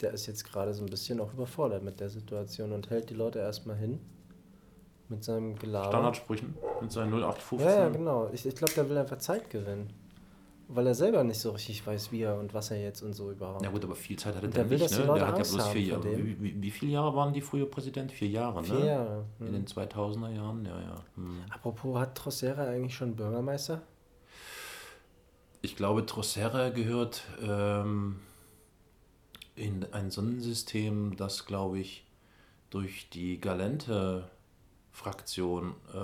der 0.00 0.12
ist 0.12 0.26
jetzt 0.26 0.44
gerade 0.44 0.74
so 0.74 0.82
ein 0.84 0.90
bisschen 0.90 1.20
auch 1.20 1.32
überfordert 1.32 1.82
mit 1.82 2.00
der 2.00 2.10
Situation 2.10 2.72
und 2.72 2.90
hält 2.90 3.10
die 3.10 3.14
Leute 3.14 3.38
erstmal 3.38 3.76
hin 3.76 4.00
mit 5.08 5.24
seinem 5.24 5.56
Gelaber. 5.58 5.88
Standardsprüchen 5.88 6.54
mit 6.80 6.92
seinen 6.92 7.12
0815. 7.12 7.68
Ja, 7.68 7.82
ja, 7.84 7.88
genau. 7.88 8.28
Ich, 8.32 8.44
ich 8.44 8.54
glaube, 8.54 8.72
der 8.74 8.88
will 8.90 8.98
einfach 8.98 9.18
Zeit 9.18 9.48
gewinnen. 9.50 9.90
Weil 10.68 10.88
er 10.88 10.96
selber 10.96 11.22
nicht 11.22 11.38
so 11.38 11.52
richtig 11.52 11.86
weiß, 11.86 12.10
wie 12.10 12.22
er 12.22 12.36
und 12.40 12.52
was 12.52 12.72
er 12.72 12.82
jetzt 12.82 13.00
und 13.02 13.12
so 13.12 13.30
überhaupt. 13.30 13.62
Ja 13.62 13.70
gut, 13.70 13.84
aber 13.84 13.94
viel 13.94 14.18
Zeit 14.18 14.34
hatte 14.34 14.46
Und 14.46 14.56
der, 14.56 14.64
nicht, 14.64 14.90
ne? 14.98 15.04
Der 15.14 15.28
hat 15.28 15.38
ja 15.38 15.44
bloß 15.44 15.68
vier 15.68 15.80
Jahre. 15.80 16.18
Wie, 16.18 16.42
wie, 16.42 16.60
wie 16.60 16.70
viele 16.72 16.90
Jahre 16.90 17.14
waren 17.14 17.32
die 17.32 17.40
früher 17.40 17.70
Präsident? 17.70 18.10
Vier 18.10 18.28
Jahre, 18.28 18.64
Vier 18.64 18.74
ne? 18.80 18.86
Jahre. 18.86 19.24
In 19.38 19.46
Hm. 19.46 19.52
den 19.52 19.66
2000er 19.66 20.30
Jahren, 20.34 20.64
ja, 20.64 20.80
ja. 20.80 20.94
Hm. 21.14 21.38
Apropos, 21.50 21.96
hat 22.00 22.16
Trossera 22.16 22.64
eigentlich 22.64 22.96
schon 22.96 23.14
Bürgermeister? 23.14 23.80
Ich 25.62 25.76
glaube, 25.76 26.04
Trocera 26.04 26.70
gehört 26.70 27.22
ähm, 27.40 28.16
in 29.56 29.84
ein 29.92 30.10
Sonnensystem, 30.10 31.16
das, 31.16 31.44
glaube 31.46 31.78
ich, 31.80 32.04
durch 32.70 33.08
die 33.10 33.40
Galente-Fraktion, 33.40 35.74
äh, 35.92 35.98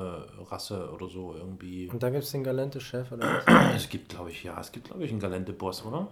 Rasse 0.44 0.90
oder 0.92 1.08
so 1.08 1.34
irgendwie. 1.34 1.88
Und 1.88 2.02
da 2.02 2.10
gibt 2.10 2.24
es 2.24 2.30
den 2.32 2.42
Galente-Chef 2.44 3.12
oder 3.12 3.42
was? 3.46 3.46
Es 3.76 3.88
gibt, 3.88 4.08
glaube 4.08 4.30
ich, 4.30 4.42
ja, 4.42 4.58
es 4.60 4.72
gibt, 4.72 4.88
glaube 4.88 5.04
ich, 5.04 5.10
einen 5.10 5.20
Galente-Boss, 5.20 5.84
oder? 5.84 6.08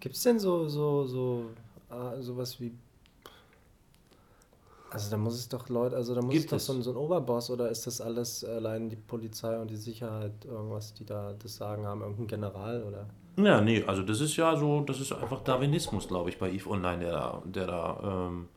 Gibt 0.00 0.16
es 0.16 0.22
denn 0.22 0.38
so, 0.38 0.68
so, 0.68 1.06
so, 1.06 1.46
ah, 1.88 2.20
sowas 2.20 2.60
wie. 2.60 2.72
Also 4.90 5.10
da 5.10 5.16
muss 5.16 5.34
es 5.34 5.48
doch 5.48 5.68
Leute, 5.68 5.96
also 5.96 6.14
da 6.14 6.22
muss 6.22 6.30
Gibt 6.32 6.44
es 6.44 6.50
doch 6.50 6.56
es. 6.58 6.66
so, 6.66 6.72
ein- 6.72 6.82
so 6.82 6.90
ein 6.90 6.96
Oberboss 6.96 7.50
oder 7.50 7.68
ist 7.70 7.86
das 7.86 8.00
alles 8.00 8.44
allein 8.44 8.88
die 8.88 8.96
Polizei 8.96 9.58
und 9.60 9.68
die 9.70 9.76
Sicherheit, 9.76 10.44
irgendwas, 10.44 10.94
die 10.94 11.04
da 11.04 11.32
das 11.34 11.56
Sagen 11.56 11.84
haben, 11.86 12.00
irgendein 12.02 12.26
General 12.28 12.82
oder? 12.84 13.06
Ja, 13.36 13.60
nee, 13.60 13.84
also 13.86 14.02
das 14.02 14.20
ist 14.20 14.36
ja 14.36 14.56
so, 14.56 14.80
das 14.80 15.00
ist 15.00 15.12
einfach 15.12 15.42
Darwinismus, 15.42 16.08
glaube 16.08 16.30
ich, 16.30 16.38
bei 16.38 16.50
EVE 16.50 16.70
Online, 16.70 16.98
der 17.00 17.12
da, 17.12 17.42
der 17.44 17.66
da 17.66 18.28
ähm, 18.28 18.48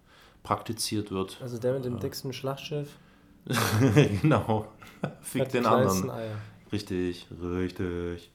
praktiziert 0.43 1.11
wird. 1.11 1.37
Also 1.41 1.57
der 1.57 1.73
mit 1.73 1.85
dem 1.85 1.99
dicksten 1.99 2.31
Schlachtschiff 2.31 2.97
genau. 4.21 4.67
Fick 5.21 5.49
den 5.49 5.65
anderen. 5.65 6.09
Eier. 6.09 6.35
Richtig, 6.71 7.27
richtig. 7.41 8.31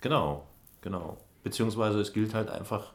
Genau, 0.00 0.46
genau. 0.80 1.16
Beziehungsweise 1.42 2.00
es 2.00 2.12
gilt 2.12 2.34
halt 2.34 2.48
einfach, 2.48 2.92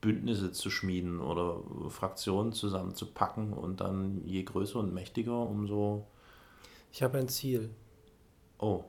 Bündnisse 0.00 0.50
zu 0.50 0.68
schmieden 0.68 1.20
oder 1.20 1.60
Fraktionen 1.88 2.52
zusammenzupacken 2.52 3.52
und 3.52 3.80
dann 3.80 4.20
je 4.24 4.42
größer 4.42 4.80
und 4.80 4.92
mächtiger, 4.92 5.38
umso. 5.38 6.08
Ich 6.90 7.02
habe 7.02 7.18
ein 7.18 7.28
Ziel. 7.28 7.70
Oh, 8.58 8.84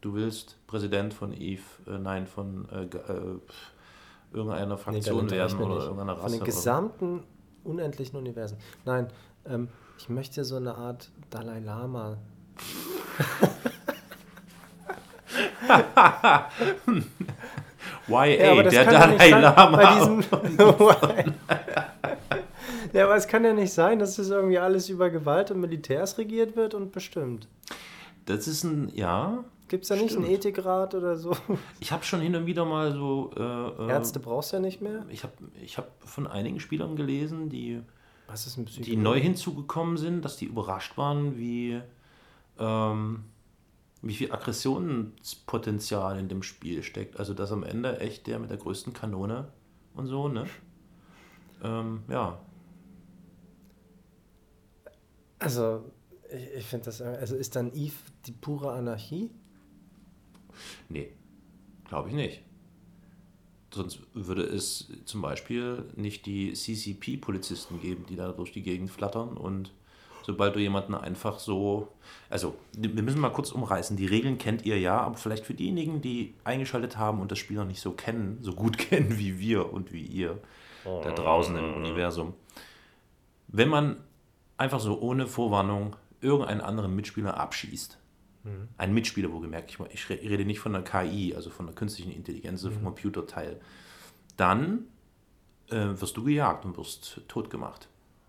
du 0.00 0.14
willst 0.14 0.56
Präsident 0.66 1.12
von 1.14 1.32
Eve, 1.32 1.62
äh, 1.86 1.98
nein, 1.98 2.26
von 2.26 2.68
äh, 2.70 2.84
äh, 2.84 3.38
irgendeiner 4.32 4.76
Nee, 4.76 4.82
Fraktion 4.82 5.26
Galente 5.28 5.36
werden 5.36 5.58
oder 5.60 5.74
nicht. 5.74 5.84
irgendeiner 5.84 6.14
Von 6.16 6.22
Rasse. 6.22 6.34
den 6.36 6.42
oder- 6.42 6.46
gesamten 6.50 7.22
unendlichen 7.64 8.16
Universen. 8.18 8.56
Nein, 8.84 9.08
ähm, 9.46 9.68
ich 9.98 10.08
möchte 10.08 10.44
so 10.44 10.56
eine 10.56 10.74
Art 10.74 11.10
Dalai 11.30 11.58
Lama. 11.60 12.16
YA, 18.08 18.62
der 18.62 18.72
ja 18.72 19.06
nicht 19.06 19.20
Dalai 19.20 19.40
Lama. 19.40 19.76
Bei 19.76 19.94
diesem 19.94 20.24
ja, 22.92 23.04
aber 23.04 23.16
es 23.16 23.26
kann 23.28 23.44
ja 23.44 23.52
nicht 23.52 23.72
sein, 23.72 23.98
dass 23.98 24.16
das 24.16 24.30
irgendwie 24.30 24.58
alles 24.58 24.88
über 24.88 25.10
Gewalt 25.10 25.50
und 25.50 25.60
Militärs 25.60 26.18
regiert 26.18 26.56
wird 26.56 26.74
und 26.74 26.92
bestimmt. 26.92 27.46
Das 28.26 28.46
ist 28.48 28.64
ein, 28.64 28.90
ja. 28.94 29.44
Gibt 29.70 29.84
es 29.84 29.88
da 29.88 29.94
nicht 29.94 30.16
einen 30.16 30.24
Stimmt. 30.24 30.38
Ethikrat 30.38 30.96
oder 30.96 31.16
so? 31.16 31.30
Ich 31.78 31.92
habe 31.92 32.02
schon 32.02 32.20
hin 32.20 32.34
und 32.34 32.44
wieder 32.44 32.64
mal 32.64 32.92
so. 32.92 33.30
Äh, 33.36 33.40
äh, 33.40 33.88
Ärzte 33.88 34.18
brauchst 34.18 34.50
du 34.50 34.56
ja 34.56 34.60
nicht 34.60 34.82
mehr. 34.82 35.06
Ich 35.10 35.22
habe 35.22 35.32
ich 35.62 35.78
hab 35.78 35.92
von 36.02 36.26
einigen 36.26 36.58
Spielern 36.58 36.96
gelesen, 36.96 37.48
die, 37.48 37.80
Was 38.26 38.48
ist 38.48 38.56
ein 38.56 38.66
die 38.66 38.96
neu 38.96 39.20
hinzugekommen 39.20 39.96
sind, 39.96 40.24
dass 40.24 40.36
die 40.36 40.46
überrascht 40.46 40.98
waren, 40.98 41.38
wie, 41.38 41.80
ähm, 42.58 43.22
wie 44.02 44.14
viel 44.14 44.32
Aggressionspotenzial 44.32 46.18
in 46.18 46.28
dem 46.28 46.42
Spiel 46.42 46.82
steckt. 46.82 47.20
Also, 47.20 47.32
dass 47.32 47.52
am 47.52 47.62
Ende 47.62 48.00
echt 48.00 48.26
der 48.26 48.40
mit 48.40 48.50
der 48.50 48.58
größten 48.58 48.92
Kanone 48.92 49.52
und 49.94 50.08
so, 50.08 50.26
ne? 50.26 50.46
Ähm, 51.62 52.02
ja. 52.08 52.40
Also, 55.38 55.84
ich, 56.28 56.54
ich 56.56 56.66
finde 56.66 56.86
das. 56.86 57.00
Also, 57.00 57.36
ist 57.36 57.54
dann 57.54 57.72
Eve 57.72 57.94
die 58.26 58.32
pure 58.32 58.72
Anarchie? 58.72 59.30
Nee, 60.88 61.10
glaube 61.88 62.08
ich 62.08 62.14
nicht. 62.14 62.42
Sonst 63.72 64.00
würde 64.14 64.42
es 64.42 64.90
zum 65.04 65.22
Beispiel 65.22 65.84
nicht 65.94 66.26
die 66.26 66.52
CCP-Polizisten 66.52 67.80
geben, 67.80 68.04
die 68.08 68.16
da 68.16 68.32
durch 68.32 68.52
die 68.52 68.62
Gegend 68.62 68.90
flattern 68.90 69.36
und 69.36 69.72
sobald 70.22 70.54
du 70.56 70.60
jemanden 70.60 70.94
einfach 70.94 71.38
so. 71.38 71.88
Also, 72.28 72.54
wir 72.76 73.02
müssen 73.02 73.20
mal 73.20 73.30
kurz 73.30 73.52
umreißen. 73.52 73.96
Die 73.96 74.06
Regeln 74.06 74.38
kennt 74.38 74.64
ihr 74.64 74.78
ja, 74.78 75.00
aber 75.00 75.16
vielleicht 75.16 75.44
für 75.44 75.54
diejenigen, 75.54 76.00
die 76.00 76.34
eingeschaltet 76.44 76.96
haben 76.96 77.20
und 77.20 77.30
das 77.30 77.38
Spiel 77.38 77.56
noch 77.56 77.64
nicht 77.64 77.80
so 77.80 77.92
kennen, 77.92 78.38
so 78.42 78.54
gut 78.54 78.78
kennen 78.78 79.18
wie 79.18 79.38
wir 79.38 79.72
und 79.72 79.92
wie 79.92 80.02
ihr 80.02 80.38
da 80.84 81.12
draußen 81.12 81.56
im 81.56 81.74
Universum. 81.74 82.34
Wenn 83.48 83.68
man 83.68 83.96
einfach 84.56 84.80
so 84.80 85.00
ohne 85.00 85.26
Vorwarnung 85.26 85.96
irgendeinen 86.20 86.60
anderen 86.60 86.94
Mitspieler 86.94 87.38
abschießt, 87.38 87.98
ein 88.78 88.94
Mitspieler, 88.94 89.30
wohlgemerkt, 89.32 89.70
ich, 89.70 89.78
ich 89.92 90.08
re- 90.08 90.20
rede 90.22 90.44
nicht 90.46 90.60
von 90.60 90.72
der 90.72 90.82
KI, 90.82 91.34
also 91.34 91.50
von 91.50 91.66
der 91.66 91.74
künstlichen 91.74 92.10
Intelligenz, 92.12 92.64
also 92.64 92.74
vom 92.74 92.84
Computerteil, 92.84 93.60
dann 94.36 94.86
äh, 95.68 95.88
wirst 96.00 96.16
du 96.16 96.24
gejagt 96.24 96.64
und 96.64 96.76
wirst 96.78 97.20
tot 97.28 97.50
gemacht, 97.50 97.88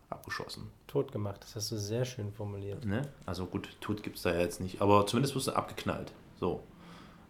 abgeschossen. 0.10 0.68
Tot 0.88 1.12
gemacht. 1.14 1.42
Das 1.44 1.56
hast 1.56 1.72
du 1.72 1.78
sehr 1.78 2.04
schön 2.04 2.32
formuliert. 2.34 2.84
Ne? 2.86 3.04
Also 3.26 3.46
gut, 3.46 3.70
tot 3.80 4.04
gibt 4.04 4.18
es 4.18 4.24
da 4.24 4.34
ja 4.34 4.42
jetzt 4.42 4.60
nicht, 4.60 4.82
aber 4.82 5.08
zumindest 5.08 5.34
wirst 5.36 5.48
du 5.48 5.54
abgeknallt. 5.54 6.12
So. 6.40 6.62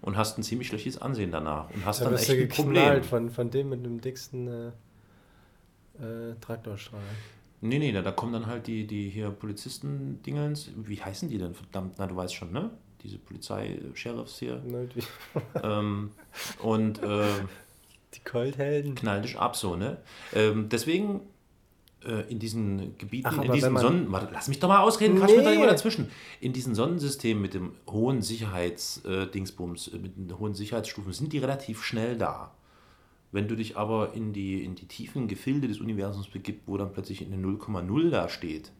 Und 0.01 0.17
hast 0.17 0.39
ein 0.39 0.43
ziemlich 0.43 0.67
schlechtes 0.67 0.97
Ansehen 0.99 1.29
danach. 1.31 1.69
Und 1.69 1.85
hast 1.85 2.01
Da 2.01 2.05
dann 2.05 2.15
echt 2.15 2.27
du 2.29 2.33
ein 2.33 2.47
Problem. 2.49 3.03
von, 3.03 3.29
von 3.29 3.51
dem 3.51 3.69
mit 3.69 3.85
dem 3.85 4.01
dicksten 4.01 4.47
äh, 5.99 6.31
äh, 6.31 6.35
Traktorstrahl. 6.41 6.99
Nee, 7.61 7.77
nee, 7.79 7.91
da, 7.91 8.01
da 8.01 8.11
kommen 8.11 8.33
dann 8.33 8.47
halt 8.47 8.65
die, 8.67 8.87
die 8.87 9.09
hier 9.09 9.29
Polizisten-Dingens. 9.29 10.71
Wie 10.75 11.01
heißen 11.01 11.29
die 11.29 11.37
denn? 11.37 11.53
Verdammt, 11.53 11.95
na, 11.99 12.07
du 12.07 12.15
weißt 12.15 12.33
schon, 12.33 12.51
ne? 12.51 12.71
Diese 13.03 13.17
Polizei-Sheriffs 13.19 14.39
hier. 14.39 14.61
Ne, 14.65 14.87
Die, 14.95 15.01
ähm, 15.63 16.11
und 16.59 17.01
äh, 17.03 17.23
die 18.13 18.19
Coldhelden. 18.23 18.95
knall 18.95 19.21
dich 19.21 19.37
ab, 19.39 19.55
so, 19.55 19.75
ne? 19.75 19.97
Ähm, 20.33 20.69
deswegen 20.69 21.21
äh, 22.03 22.29
in 22.31 22.39
diesen 22.39 22.97
Gebieten, 22.97 23.27
Ach, 23.31 23.43
in 23.43 23.51
diesen 23.51 23.77
Sonnen... 23.77 24.11
Warte, 24.11 24.29
lass 24.33 24.47
mich 24.47 24.59
doch 24.59 24.67
mal 24.67 24.79
ausreden, 24.81 25.17
quatsch 25.19 25.29
mir 25.35 25.43
Nee. 25.43 25.55
immer 25.55 25.67
dazwischen. 25.67 26.09
In 26.39 26.53
diesen 26.53 26.73
Sonnensystemen 26.73 27.41
mit 27.41 27.53
dem 27.53 27.73
hohen 27.87 28.23
Sicherheitsdingsbums, 28.23 29.89
äh, 29.89 29.97
mit 29.99 30.17
den 30.17 30.37
hohen 30.39 30.55
Sicherheitsstufen, 30.55 31.13
sind 31.13 31.31
die 31.31 31.37
relativ 31.37 31.83
schnell 31.83 32.17
da. 32.17 32.51
Wenn 33.31 33.47
du 33.47 33.55
dich 33.55 33.77
aber 33.77 34.13
in 34.13 34.33
die, 34.33 34.63
in 34.63 34.75
die 34.75 34.87
tiefen 34.87 35.27
Gefilde 35.27 35.67
des 35.67 35.79
Universums 35.79 36.27
begibst, 36.27 36.67
wo 36.67 36.77
dann 36.77 36.91
plötzlich 36.91 37.25
eine 37.25 37.37
0,0 37.37 38.09
da 38.09 38.27
steht, 38.27 38.71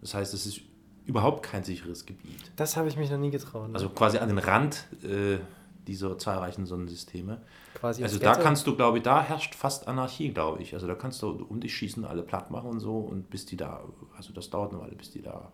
das 0.00 0.14
heißt, 0.14 0.32
es 0.34 0.46
ist 0.46 0.60
überhaupt 1.06 1.42
kein 1.42 1.64
sicheres 1.64 2.06
Gebiet. 2.06 2.52
Das 2.56 2.76
habe 2.76 2.88
ich 2.88 2.96
mich 2.96 3.10
noch 3.10 3.18
nie 3.18 3.30
getraut. 3.30 3.68
ne? 3.68 3.74
Also 3.74 3.88
quasi 3.88 4.18
an 4.18 4.28
den 4.28 4.38
Rand 4.38 4.86
äh, 5.02 5.38
dieser 5.86 6.18
zahlreichen 6.18 6.66
Sonnensysteme. 6.66 7.40
quasi 7.74 8.02
Also 8.02 8.18
da 8.18 8.34
kannst 8.34 8.66
du, 8.66 8.76
glaube 8.76 8.98
ich, 8.98 9.04
da 9.04 9.22
herrscht 9.22 9.54
fast 9.54 9.88
Anarchie, 9.88 10.30
glaube 10.30 10.62
ich. 10.62 10.74
Also 10.74 10.86
da 10.86 10.94
kannst 10.94 11.22
du 11.22 11.28
um 11.48 11.60
dich 11.60 11.74
schießen, 11.76 12.04
alle 12.04 12.22
platt 12.22 12.50
machen 12.50 12.70
und 12.70 12.80
so 12.80 12.98
und 12.98 13.30
bis 13.30 13.46
die 13.46 13.56
da, 13.56 13.84
also 14.16 14.32
das 14.32 14.50
dauert 14.50 14.72
eine 14.72 14.80
Weile, 14.82 14.96
bis 14.96 15.10
die 15.10 15.22
da 15.22 15.52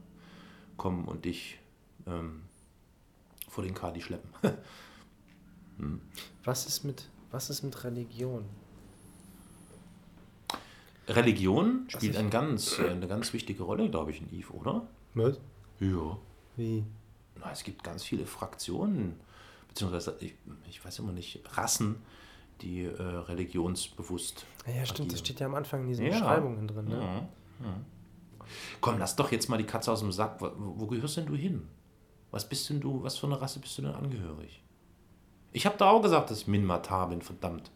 kommen 0.76 1.04
und 1.04 1.24
dich 1.24 1.58
ähm, 2.06 2.42
vor 3.48 3.64
den 3.64 3.74
Kadi 3.74 4.00
schleppen. 4.00 4.30
Was 6.44 6.66
ist 6.66 6.84
mit, 6.84 7.08
was 7.32 7.50
ist 7.50 7.62
mit 7.62 7.82
Religion? 7.84 8.44
Religion 11.08 11.84
spielt 11.88 12.16
ein 12.16 12.30
ganz, 12.30 12.78
äh, 12.78 12.90
eine 12.90 13.08
ganz 13.08 13.32
wichtige 13.32 13.64
Rolle, 13.64 13.90
glaube 13.90 14.12
ich, 14.12 14.20
in 14.20 14.32
Eve, 14.32 14.52
oder? 14.52 14.86
Was? 15.14 15.38
Ja. 15.80 16.16
Wie? 16.56 16.84
Na, 17.40 17.50
es 17.50 17.64
gibt 17.64 17.82
ganz 17.82 18.04
viele 18.04 18.24
Fraktionen, 18.24 19.16
beziehungsweise 19.68 20.16
ich, 20.20 20.34
ich 20.68 20.84
weiß 20.84 21.00
immer 21.00 21.12
nicht, 21.12 21.40
Rassen, 21.56 21.96
die 22.60 22.84
äh, 22.84 23.02
religionsbewusst. 23.02 24.46
Ja, 24.66 24.74
ja, 24.74 24.86
stimmt, 24.86 25.10
das 25.10 25.18
agieren. 25.20 25.24
steht 25.24 25.40
ja 25.40 25.46
am 25.46 25.54
Anfang 25.56 25.82
in 25.82 25.88
diesen 25.88 26.06
Ja. 26.06 26.12
Beschreibungen 26.12 26.68
drin. 26.68 26.84
Ne? 26.86 26.96
Ja, 26.96 27.14
ja. 27.66 27.76
Komm, 28.80 28.98
lass 28.98 29.16
doch 29.16 29.32
jetzt 29.32 29.48
mal 29.48 29.56
die 29.58 29.64
Katze 29.64 29.90
aus 29.90 30.00
dem 30.00 30.12
Sack. 30.12 30.40
Wo, 30.40 30.52
wo 30.56 30.86
gehörst 30.86 31.16
denn 31.16 31.26
du 31.26 31.34
hin? 31.34 31.66
Was 32.30 32.48
bist 32.48 32.70
denn 32.70 32.80
du, 32.80 33.02
was 33.02 33.16
für 33.18 33.26
eine 33.26 33.40
Rasse 33.40 33.58
bist 33.58 33.76
du 33.78 33.82
denn 33.82 33.92
angehörig? 33.92 34.61
Ich 35.52 35.66
habe 35.66 35.76
da 35.78 35.90
auch 35.90 36.00
gesagt, 36.02 36.30
dass 36.30 36.38
ich 36.38 36.46
Minmatar 36.48 37.08
bin, 37.08 37.22
verdammt. 37.22 37.70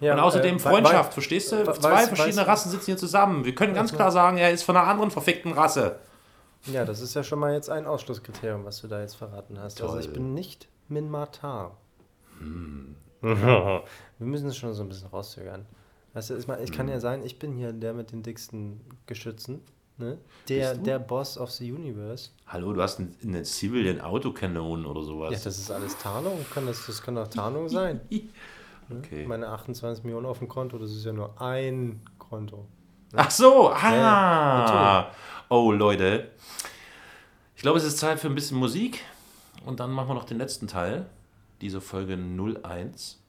Ja, 0.00 0.14
Und 0.14 0.20
außerdem 0.20 0.56
äh, 0.56 0.58
Freundschaft, 0.58 1.10
wei- 1.10 1.12
verstehst 1.14 1.52
du? 1.52 1.56
weiß- 1.56 1.80
Zwei 1.80 2.06
verschiedene 2.06 2.42
weiß- 2.42 2.46
Rassen 2.46 2.70
sitzen 2.70 2.86
hier 2.86 2.96
zusammen. 2.96 3.44
Wir 3.44 3.54
können 3.54 3.74
ganz 3.74 3.92
klar 3.92 4.10
sagen, 4.10 4.36
er 4.36 4.50
ist 4.50 4.62
von 4.62 4.76
einer 4.76 4.86
anderen 4.88 5.10
verfickten 5.10 5.52
Rasse. 5.52 5.98
Ja, 6.66 6.84
das 6.84 7.00
ist 7.00 7.14
ja 7.14 7.22
schon 7.22 7.38
mal 7.38 7.52
jetzt 7.54 7.70
ein 7.70 7.86
Ausschlusskriterium, 7.86 8.64
was 8.64 8.80
du 8.80 8.88
da 8.88 9.00
jetzt 9.00 9.14
verraten 9.16 9.58
hast. 9.60 9.80
Also 9.82 9.98
ich 9.98 10.06
Toll. 10.06 10.14
bin 10.14 10.34
nicht 10.34 10.68
Minmatar. 10.88 11.76
Hm. 12.38 12.96
Wir 13.22 13.82
müssen 14.18 14.48
es 14.48 14.56
schon 14.56 14.74
so 14.74 14.82
ein 14.82 14.88
bisschen 14.88 15.08
rauszögern. 15.08 15.64
Weißt 16.12 16.30
du, 16.30 16.36
ich, 16.36 16.46
mein, 16.46 16.62
ich 16.62 16.72
kann 16.72 16.86
Hm. 16.86 16.92
ja 16.94 17.00
sein, 17.00 17.22
ich 17.24 17.38
bin 17.38 17.52
hier 17.52 17.72
der 17.72 17.94
mit 17.94 18.12
den 18.12 18.22
dicksten 18.22 18.80
Geschützen. 19.06 19.62
Ne? 19.96 20.18
Der, 20.48 20.74
der 20.74 20.98
Boss 20.98 21.38
of 21.38 21.50
the 21.52 21.70
Universe. 21.70 22.30
Hallo, 22.48 22.72
du 22.72 22.82
hast 22.82 22.98
ein- 22.98 23.14
eine 23.22 23.44
Civilian 23.44 24.00
Autokanone 24.00 24.86
oder 24.88 25.02
sowas. 25.02 25.32
Ja, 25.32 25.38
das 25.44 25.56
ist 25.58 25.70
alles 25.70 25.96
Tarnung. 25.98 26.44
Kann 26.52 26.66
das, 26.66 26.84
das 26.86 27.00
kann 27.00 27.14
doch 27.14 27.28
Tarnung 27.28 27.68
sein. 27.68 28.00
okay. 28.90 29.24
Meine 29.26 29.48
28 29.48 30.02
Millionen 30.02 30.26
auf 30.26 30.40
dem 30.40 30.48
Konto, 30.48 30.78
das 30.78 30.90
ist 30.90 31.04
ja 31.04 31.12
nur 31.12 31.40
ein 31.40 32.00
Konto. 32.18 32.66
Ach 33.14 33.30
so, 33.30 33.70
Ja, 33.70 35.10
ah. 35.10 35.10
oh, 35.48 35.70
Leute. 35.70 36.32
Ich 37.54 37.62
glaube, 37.62 37.78
es 37.78 37.84
ist 37.84 37.98
Zeit 37.98 38.18
für 38.18 38.26
ein 38.26 38.34
bisschen 38.34 38.58
Musik. 38.58 39.00
Und 39.64 39.78
dann 39.78 39.92
machen 39.92 40.08
wir 40.08 40.14
noch 40.14 40.24
den 40.24 40.38
letzten 40.38 40.66
Teil 40.66 41.06
dieser 41.60 41.80
Folge 41.80 42.14
01. 42.16 43.22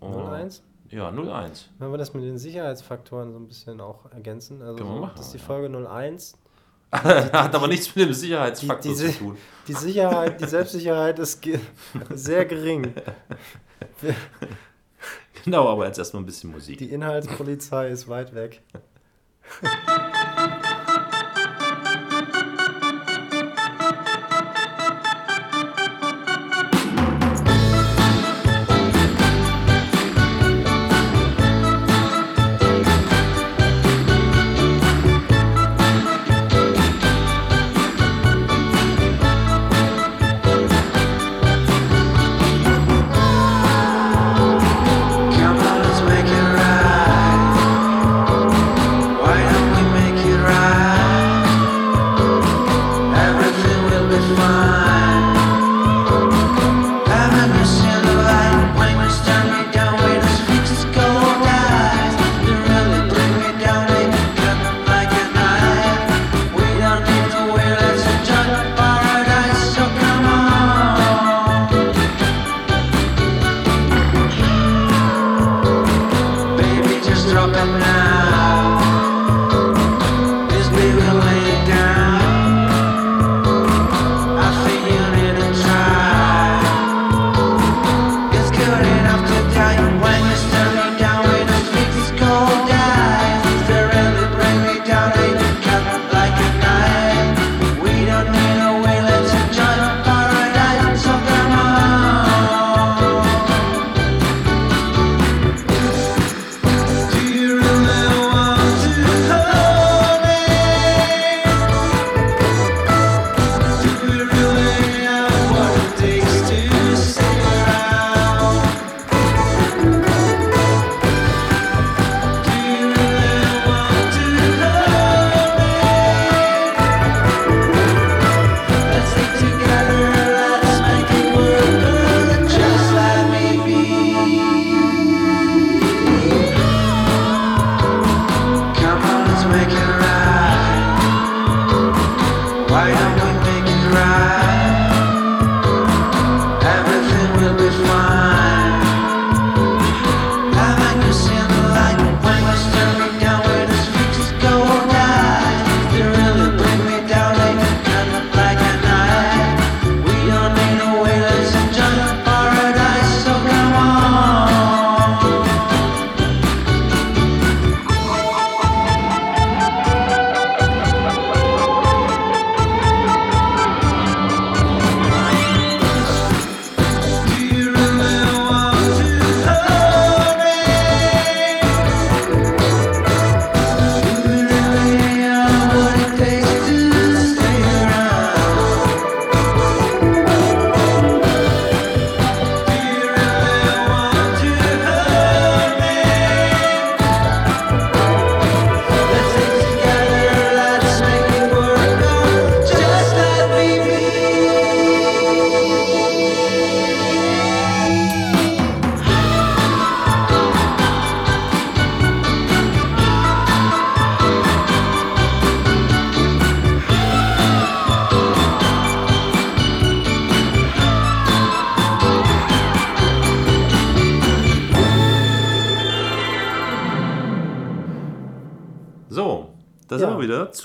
Oh, 0.00 0.12
01? 0.30 0.62
Ja, 0.90 1.10
01. 1.10 1.70
Wenn 1.78 1.90
wir 1.90 1.98
das 1.98 2.14
mit 2.14 2.22
den 2.24 2.38
Sicherheitsfaktoren 2.38 3.32
so 3.32 3.38
ein 3.38 3.46
bisschen 3.46 3.80
auch 3.80 4.10
ergänzen. 4.12 4.62
Also, 4.62 4.76
Können 4.76 4.94
wir 4.94 5.00
machen, 5.00 5.14
das 5.16 5.26
ist 5.26 5.34
die 5.34 5.38
ja. 5.38 5.44
Folge 5.44 5.88
01. 5.88 6.38
Hat 6.92 7.54
aber 7.54 7.66
nichts 7.68 7.88
mit 7.94 8.04
dem 8.04 8.08
Die, 8.10 8.14
Sicherheitsfaktor 8.14 8.92
die, 8.92 8.96
zu 8.96 9.12
tun. 9.12 9.36
die 9.66 9.72
Sicherheit, 9.74 10.40
die 10.40 10.46
Selbstsicherheit 10.46 11.18
ist 11.18 11.42
ge 11.42 11.58
sehr 12.14 12.44
gering. 12.44 12.92
Genau, 15.44 15.68
aber 15.68 15.86
jetzt 15.86 15.98
erstmal 15.98 16.24
ein 16.24 16.26
bisschen 16.26 16.50
Musik. 16.50 16.78
Die 16.78 16.90
Inhaltspolizei 16.90 17.90
ist 17.90 18.08
weit 18.08 18.34
weg. 18.34 18.62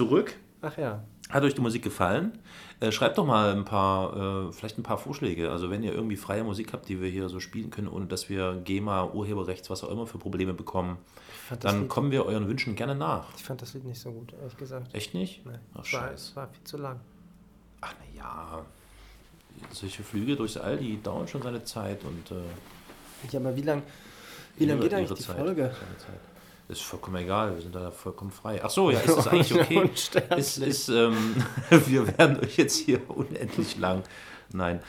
zurück. 0.02 0.36
Ach 0.62 0.78
ja. 0.78 1.04
Hat 1.30 1.44
euch 1.44 1.54
die 1.54 1.62
Musik 1.62 1.84
gefallen? 1.84 2.38
Äh, 2.82 2.92
schreibt 2.92 3.18
doch 3.18 3.26
mal 3.26 3.52
ein 3.52 3.64
paar, 3.64 4.48
äh, 4.50 4.52
vielleicht 4.52 4.78
ein 4.78 4.84
paar 4.84 4.98
Vorschläge. 4.98 5.50
Also 5.50 5.70
wenn 5.70 5.82
ihr 5.84 5.94
irgendwie 5.94 6.18
freie 6.18 6.44
Musik 6.44 6.74
habt, 6.74 6.90
die 6.90 7.00
wir 7.02 7.10
hier 7.10 7.30
so 7.30 7.40
spielen 7.40 7.70
können, 7.70 7.88
ohne 7.88 8.08
dass 8.08 8.28
wir 8.30 8.60
GEMA, 8.66 9.06
Urheberrechts, 9.14 9.70
was 9.70 9.84
auch 9.84 9.90
immer 9.92 10.08
für 10.08 10.18
Probleme 10.18 10.54
bekommen, 10.54 10.98
dann 11.60 11.82
Lied, 11.82 11.90
kommen 11.90 12.12
wir 12.12 12.26
euren 12.26 12.48
Wünschen 12.48 12.76
gerne 12.76 12.96
nach. 12.96 13.26
ich 13.38 13.44
fand 13.44 13.62
das 13.62 13.74
Lied 13.74 13.86
nicht 13.86 14.00
so 14.02 14.12
gut, 14.12 14.34
ehrlich 14.34 14.58
gesagt. 14.58 14.94
Echt 14.94 15.14
nicht? 15.14 15.46
Nee, 15.46 15.54
Ach, 15.74 15.86
es, 15.86 15.94
war, 15.94 16.02
scheiße. 16.02 16.14
es 16.32 16.36
war 16.36 16.48
viel 16.48 16.64
zu 16.64 16.78
lang. 16.78 17.00
Ach 17.82 17.94
na 18.00 18.18
ja, 18.18 18.66
solche 19.72 20.04
Flüge 20.04 20.36
durchs 20.36 20.58
All, 20.58 20.78
die 20.78 21.02
dauern 21.02 21.28
schon 21.28 21.42
seine 21.44 21.64
Zeit 21.64 22.04
und 22.04 22.32
äh, 22.32 23.32
Ja, 23.32 23.40
aber 23.40 23.56
wie 23.56 23.62
lang, 23.62 23.84
wie 24.58 24.66
lang 24.66 24.80
geht 24.80 24.94
eigentlich 24.94 25.18
die 25.18 25.24
Zeit, 25.24 25.38
Folge? 25.38 25.64
seine 25.64 25.98
Zeit. 25.98 26.20
Ist 26.72 26.84
vollkommen 26.84 27.18
egal, 27.18 27.56
wir 27.56 27.62
sind 27.62 27.76
da 27.76 27.92
vollkommen 27.92 28.32
frei. 28.32 28.64
Ach 28.64 28.70
so, 28.70 28.92
ja, 28.92 29.00
ist 29.06 29.18
das 29.18 29.28
eigentlich 29.28 29.54
okay? 29.54 29.90
Ist, 30.38 30.58
ist, 30.58 30.88
ähm, 30.88 31.36
wir 31.70 32.18
werden 32.18 32.40
euch 32.40 32.56
jetzt 32.56 32.78
hier 32.78 33.02
unendlich 33.10 33.78
lang. 33.78 34.04
Nein, 34.54 34.80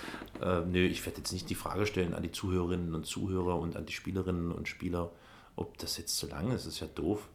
äh, 0.40 0.60
nö, 0.60 0.86
ich 0.86 1.04
werde 1.04 1.18
jetzt 1.18 1.32
nicht 1.32 1.50
die 1.50 1.56
Frage 1.56 1.84
stellen 1.86 2.14
an 2.14 2.22
die 2.22 2.30
Zuhörerinnen 2.30 2.94
und 2.94 3.04
Zuhörer 3.04 3.58
und 3.58 3.76
an 3.76 3.84
die 3.84 3.92
Spielerinnen 3.92 4.52
und 4.52 4.68
Spieler, 4.68 5.10
ob 5.56 5.76
das 5.78 5.96
jetzt 5.96 6.16
zu 6.16 6.28
lang 6.28 6.52
ist. 6.52 6.66
Das 6.66 6.74
ist 6.74 6.80
ja 6.80 6.86
doof. 6.86 7.28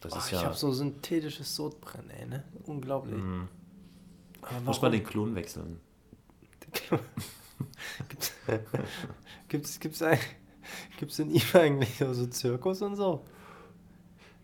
Das 0.00 0.12
Oh, 0.12 0.18
ist 0.18 0.26
ich 0.26 0.32
ja. 0.32 0.44
habe 0.44 0.54
so 0.54 0.70
synthetisches 0.72 1.56
Sodbrennen, 1.56 2.10
ey, 2.10 2.26
ne? 2.26 2.44
Unglaublich. 2.66 3.16
Mhm. 3.16 3.48
muss 4.66 4.82
man 4.82 4.92
den 4.92 5.02
Klon 5.02 5.34
wechseln. 5.34 5.80
Gibt's, 9.48 9.80
gibt's, 9.80 10.02
ein, 10.02 10.18
gibt's 10.98 11.18
in 11.18 11.30
ihm 11.30 11.40
eigentlich 11.54 11.96
so 11.98 12.26
Zirkus 12.26 12.82
und 12.82 12.96
so? 12.96 13.24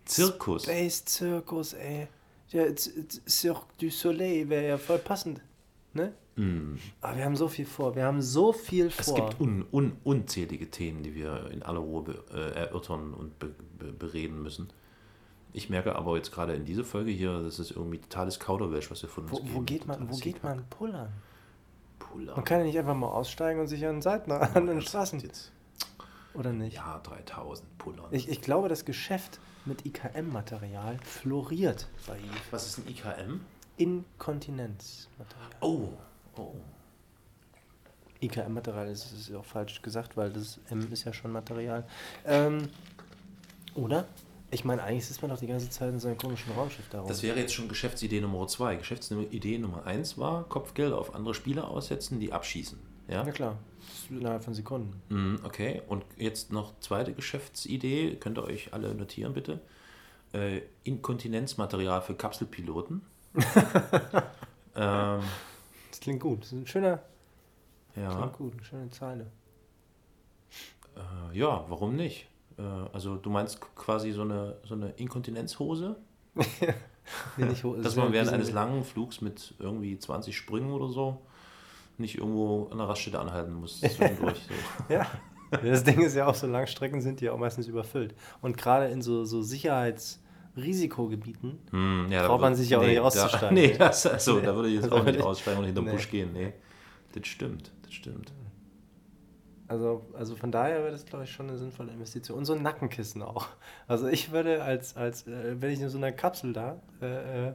Zirkus. 0.05 0.65
Space 0.65 1.05
Zirkus, 1.05 1.75
ey. 1.75 2.09
Ja, 2.49 2.65
Cirque 3.29 3.67
du 3.79 3.91
Soleil 3.91 4.49
wäre 4.49 4.69
ja 4.69 4.79
voll 4.79 4.99
passend. 4.99 5.41
Ne? 5.95 6.13
Mm. 6.37 6.77
Aber 7.01 7.17
wir 7.17 7.25
haben 7.25 7.37
so 7.37 7.49
viel 7.49 7.67
vor. 7.67 7.95
Wir 7.97 8.05
haben 8.05 8.21
so 8.21 8.53
viel 8.53 8.87
Es 8.87 9.07
vor. 9.07 9.15
gibt 9.15 9.41
un, 9.41 9.65
un, 9.71 9.93
unzählige 10.05 10.71
Themen, 10.71 11.03
die 11.03 11.15
wir 11.15 11.51
in 11.51 11.63
aller 11.63 11.81
Ruhe 11.81 12.03
be, 12.03 12.25
äh, 12.33 12.59
erörtern 12.59 13.15
und 13.15 13.39
be, 13.39 13.55
be, 13.79 13.93
bereden 13.93 14.43
müssen. 14.43 14.69
Ich 15.55 15.69
merke 15.71 15.95
aber 15.97 16.17
jetzt 16.17 16.33
gerade 16.33 16.55
in 16.55 16.65
dieser 16.65 16.85
Folge 16.85 17.11
hier, 17.11 17.43
das 17.43 17.59
ist 17.59 17.73
irgendwie 17.73 17.99
totales 17.99 18.41
Kauderwelsch, 18.41 18.91
was 18.91 19.03
wir 19.03 19.11
von 19.11 19.25
uns 19.25 19.33
wo, 19.33 19.37
wo 19.39 19.43
geben. 19.61 19.67
geht 19.67 19.87
man, 19.87 20.11
wo 20.11 20.17
geht 20.17 20.43
man 20.43 20.65
pullern? 20.71 21.13
Puller. 21.99 22.35
Man 22.35 22.45
kann 22.45 22.59
ja 22.59 22.65
nicht 22.65 22.79
einfach 22.79 22.95
mal 22.95 23.09
aussteigen 23.09 23.61
und 23.61 23.69
sich 23.69 23.87
an 23.87 23.97
den 23.97 24.03
Seiten 24.03 24.33
an 24.33 24.67
den 24.67 24.83
Straßen. 24.83 25.21
Jetzt, 25.21 25.53
Oder 26.35 26.53
nicht? 26.53 26.75
ja, 26.77 26.99
3000 27.03 27.79
Puller. 27.79 28.09
Ich, 28.11 28.29
ich 28.29 28.41
glaube, 28.41 28.69
das 28.69 28.85
Geschäft 28.85 29.41
mit 29.65 29.87
IKM-Material 29.87 30.99
floriert 31.05 31.89
bei 32.07 32.19
Eve. 32.19 32.41
was 32.51 32.67
ist 32.67 32.79
ein 32.79 32.89
IKM? 32.89 33.41
Inkontinenzmaterial. 33.77 35.51
Oh, 35.61 35.89
oh. 36.37 36.55
IKM-Material 38.21 38.89
ist, 38.89 39.13
ist 39.13 39.35
auch 39.35 39.45
falsch 39.45 39.83
gesagt, 39.83 40.17
weil 40.17 40.31
das 40.31 40.61
M 40.71 40.93
ist 40.93 41.05
ja 41.05 41.13
schon 41.13 41.33
Material. 41.33 41.85
Ähm, 42.25 42.69
oder? 43.75 44.07
Ich 44.51 44.65
meine, 44.65 44.83
eigentlich 44.83 45.07
sitzt 45.07 45.23
man 45.23 45.31
doch 45.31 45.39
die 45.39 45.47
ganze 45.47 45.71
Zeit 45.71 45.89
in 45.89 45.99
so 45.99 46.09
einem 46.09 46.19
komischen 46.19 46.53
Raumschiff 46.53 46.89
da 46.91 47.01
rum. 47.01 47.09
Das 47.09 47.23
wäre 47.23 47.39
jetzt 47.39 47.55
schon 47.55 47.69
Geschäftsidee 47.69 48.21
Nummer 48.21 48.47
zwei. 48.49 48.77
Geschäftsidee 48.77 49.59
Nummer 49.59 49.87
eins 49.87 50.19
war, 50.19 50.45
Kopfgeld 50.45 50.93
auf 50.93 51.15
andere 51.15 51.35
Spieler 51.35 51.69
aussetzen, 51.69 52.21
die 52.21 52.33
abschießen. 52.33 52.79
Ja? 53.09 53.25
Na 53.25 53.33
klar, 53.33 53.57
innerhalb 54.19 54.45
von 54.45 54.55
Sekunden. 54.55 55.01
Mhm, 55.09 55.41
Okay, 55.45 55.83
und 55.89 56.05
jetzt 56.17 56.53
noch 56.53 56.79
zweite 56.81 57.13
Geschäftsidee, 57.13 58.17
könnt 58.17 58.39
ihr 58.39 58.45
euch 58.45 58.73
alle 58.73 58.95
notieren 58.95 59.33
bitte. 59.35 59.61
Äh, 60.33 60.63
Inkontinenzmaterial 60.85 62.01
für 62.03 62.15
Kapselpiloten. 62.15 63.03
ähm, 64.77 65.21
Das 65.91 66.01
klingt 66.01 66.21
gut. 66.21 66.41
Das 66.41 66.47
ist 66.49 66.53
ein 66.53 66.67
schöner, 66.67 67.01
ja, 67.97 68.15
klingt 68.15 68.33
gut, 68.35 68.53
eine 68.55 68.65
schöne 68.65 68.91
Zeile. 68.91 69.27
äh, 70.97 71.39
ja, 71.39 71.65
warum 71.69 71.97
nicht? 71.97 72.29
Äh, 72.59 72.63
also 72.93 73.17
du 73.17 73.31
meinst 73.31 73.61
quasi 73.75 74.13
so 74.13 74.23
eine, 74.23 74.57
so 74.65 74.75
eine 74.75 74.91
Inkontinenzhose, 74.93 75.97
Nee, 77.37 77.47
nicht 77.47 77.65
dass 77.83 77.97
man 77.97 78.13
während 78.13 78.29
ein 78.31 78.37
eines 78.37 78.53
langen 78.53 78.85
Flugs 78.85 79.21
mit 79.21 79.55
irgendwie 79.59 79.99
20 79.99 80.37
Sprüngen 80.37 80.73
oder 80.73 80.89
so 80.89 81.21
nicht 81.99 82.19
irgendwo 82.19 82.69
an 82.71 82.79
der 82.79 82.89
Raststätte 82.89 83.19
anhalten 83.21 83.53
muss 83.55 83.81
zwischendurch. 83.81 84.39
so. 84.39 84.55
Ja. 84.93 85.07
Das 85.51 85.85
Ding 85.85 86.01
ist 86.01 86.17
ja 86.17 86.27
auch, 86.27 86.35
so 86.35 86.47
Langstrecken 86.47 87.03
sind 87.03 87.21
die 87.21 87.29
auch 87.29 87.37
meistens 87.37 87.67
überfüllt. 87.67 88.15
Und 88.41 88.57
gerade 88.57 88.87
in 88.87 89.03
so, 89.03 89.27
so 89.27 89.43
Sicherheitsrisikogebieten 89.43 91.59
Hm, 91.71 92.07
ja, 92.11 92.27
Braucht 92.27 92.41
man 92.41 92.55
sich 92.55 92.71
ja 92.71 92.79
auch 92.79 92.83
nicht 92.83 93.01
auszusteigen, 93.01 93.49
Da, 93.49 93.53
nee, 93.63 93.67
ne? 93.69 93.77
das, 93.79 94.07
also, 94.07 94.41
da 94.41 94.55
würde 94.55 94.71
ich 94.71 94.77
jetzt 94.77 94.91
auch 94.93 95.05
nicht 95.05 95.21
aussteigen 95.21 95.59
und 95.59 95.67
hinterm 95.67 95.85
nee. 95.85 95.91
Busch 95.91 96.11
gehen. 96.11 96.33
Nee, 96.33 96.55
das 97.13 97.27
stimmt, 97.27 97.71
das 97.83 97.93
stimmt. 97.93 98.33
Also, 99.69 100.05
also 100.13 100.37
von 100.37 100.53
daher 100.53 100.81
wäre 100.81 100.93
das, 100.93 101.07
glaube 101.07 101.25
ich, 101.25 101.31
schon 101.31 101.49
eine 101.49 101.57
sinnvolle 101.57 101.93
Investition. 101.93 102.37
Und 102.37 102.45
so 102.45 102.53
ein 102.53 102.63
Nackenkissen 102.63 103.23
auch. 103.23 103.47
Also 103.89 104.07
ich 104.07 104.31
würde 104.31 104.63
als, 104.63 104.97
als 104.97 105.27
äh, 105.27 105.57
wenn 105.61 105.71
ich 105.71 105.81
in 105.81 105.89
so 105.89 105.97
einer 105.97 106.13
Kapsel 106.13 106.53
da, 106.53 106.79
äh, 107.01 107.49
äh, 107.49 107.53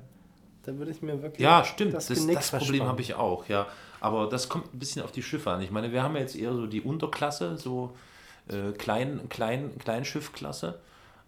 dann 0.63 0.79
würde 0.79 0.91
ich 0.91 1.03
mir 1.03 1.21
wirklich 1.21 1.41
Ja, 1.41 1.63
stimmt. 1.63 1.93
Das, 1.93 2.07
das, 2.07 2.19
Genick 2.19 2.39
Problem 2.39 2.85
habe 2.85 3.01
ich 3.01 3.13
auch, 3.13 3.47
ja. 3.47 3.67
Aber 4.00 4.28
das 4.28 4.48
kommt 4.50 4.74
ein 4.74 4.80
bisschen 4.80 5.02
auf 5.04 5.12
die 5.12 5.24
Schiffe 5.24 5.52
an. 5.52 5.62
Ich 5.62 5.72
meine, 5.72 5.91
wir 5.91 6.04
haben 6.04 6.16
ja 6.16 6.22
jetzt 6.22 6.36
eher 6.36 6.54
so 6.54 6.68
die 6.68 6.82
Unterklasse, 6.82 7.58
so 7.58 7.95
äh, 8.48 8.72
klein, 8.74 9.28
klein, 9.30 9.72
Kleinschiffklasse. 9.80 10.80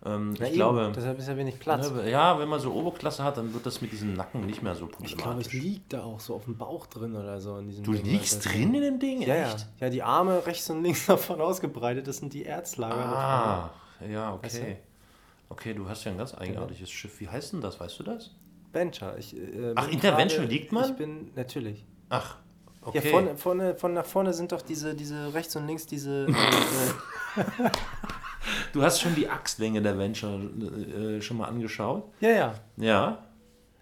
Ähm, 0.05 0.33
ich 0.35 0.41
eben, 0.41 0.53
glaube, 0.53 0.91
deshalb 0.95 1.19
ist 1.19 1.27
ja 1.27 1.35
wenig 1.35 1.59
Platz. 1.59 1.91
ne, 1.91 2.09
ja, 2.09 2.39
wenn 2.39 2.47
man 2.47 2.59
so 2.61 2.71
Oberklasse 2.71 3.21
hat, 3.23 3.35
dann 3.35 3.53
wird 3.53 3.65
das 3.65 3.81
mit 3.81 3.91
diesem 3.91 4.13
Nacken 4.13 4.45
nicht 4.45 4.63
mehr 4.63 4.73
so 4.73 4.85
ich 4.85 4.91
glaube, 4.97 5.15
problematisch. 5.23 5.53
ich 5.53 5.61
liege 5.61 5.81
da 5.89 6.03
auch 6.03 6.21
so 6.21 6.35
auf 6.35 6.45
dem 6.45 6.55
Bauch 6.57 6.85
drin 6.85 7.15
oder 7.17 7.41
so 7.41 7.57
in 7.57 7.67
diesem 7.67 7.83
du 7.83 7.91
Ding, 7.91 8.05
liegst 8.05 8.45
das- 8.45 8.53
drin 8.53 8.73
in 8.75 8.81
dem 8.81 8.99
Ding? 8.99 9.21
Ja, 9.23 9.35
ja. 9.35 9.47
Echt? 9.53 9.67
Ja, 9.81 9.89
die 9.89 10.01
Arme 10.01 10.45
rechts 10.45 10.69
und 10.69 10.83
links 10.83 11.05
davon 11.07 11.41
ausgebreitet, 11.41 12.07
das 12.07 12.17
sind 12.17 12.33
die 12.33 12.45
Erzlager. 12.45 12.95
Ah, 12.95 13.69
ja, 14.09 14.41
Weißt 14.41 14.57
du? 14.59 14.61
okay. 14.61 14.77
Okay, 15.49 15.73
du 15.73 15.89
hast 15.89 16.03
ja 16.05 16.11
ein 16.11 16.17
ganz 16.17 16.33
eigenartiges 16.33 16.89
Schiff. 16.89 17.19
Wie 17.19 17.27
heißt 17.27 17.51
denn 17.53 17.59
das? 17.61 17.77
Weißt 17.79 17.99
du 17.99 18.03
das? 18.03 18.31
Venture. 18.71 19.17
Ich, 19.17 19.35
äh, 19.35 19.73
Ach, 19.75 19.89
gerade- 19.89 20.43
liegt 20.45 20.71
man? 20.71 20.91
Ich 20.91 20.95
bin, 20.95 21.31
natürlich. 21.35 21.83
Ach, 22.09 22.37
okay. 22.81 23.01
Ja, 23.03 23.11
vorne, 23.11 23.37
vorne, 23.37 23.75
von 23.75 23.93
nach 23.93 24.05
vorne 24.05 24.33
sind 24.33 24.51
doch 24.51 24.61
diese, 24.61 24.95
diese 24.95 25.33
rechts 25.33 25.55
und 25.55 25.67
links 25.67 25.85
diese. 25.85 26.27
Äh, 27.37 27.41
äh, 27.41 27.69
Du 28.73 28.81
hast 28.81 28.99
schon 29.01 29.13
die 29.15 29.29
Achslänge 29.29 29.81
der 29.81 29.97
Venture 29.97 30.39
äh, 30.39 31.21
schon 31.21 31.37
mal 31.37 31.45
angeschaut? 31.47 32.03
ja, 32.19 32.29
ja, 32.29 32.53
Ja. 32.77 33.17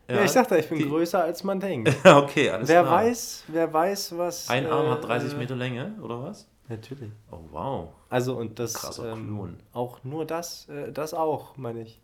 ja. 0.10 0.24
ich 0.24 0.32
sagte, 0.32 0.58
ich 0.58 0.68
bin 0.68 0.80
Die- 0.80 0.86
größer 0.89 1.24
als 1.24 1.43
man 1.43 1.60
denkt. 1.60 1.93
okay, 2.06 2.50
alles 2.50 2.68
wer 2.68 2.82
klar. 2.82 2.95
weiß, 3.06 3.43
wer 3.48 3.72
weiß, 3.72 4.18
was. 4.18 4.50
Ein 4.50 4.66
Arm 4.66 4.88
äh, 4.88 4.89
hat 4.91 5.04
30 5.08 5.34
äh, 5.34 5.38
Meter 5.38 5.56
Länge, 5.56 5.93
oder 6.02 6.22
was? 6.24 6.48
Natürlich. 6.68 7.12
Oh, 7.32 7.39
wow. 7.52 7.89
Also 8.10 8.36
und 8.36 8.60
das 8.60 8.74
Krasser 8.74 9.14
ähm, 9.14 9.28
Klon. 9.28 9.60
auch 9.74 10.04
nur 10.04 10.26
das, 10.26 10.68
äh, 10.70 10.91
das 10.91 11.14
auch, 11.14 11.56
meine 11.56 11.82
ich. 11.84 12.02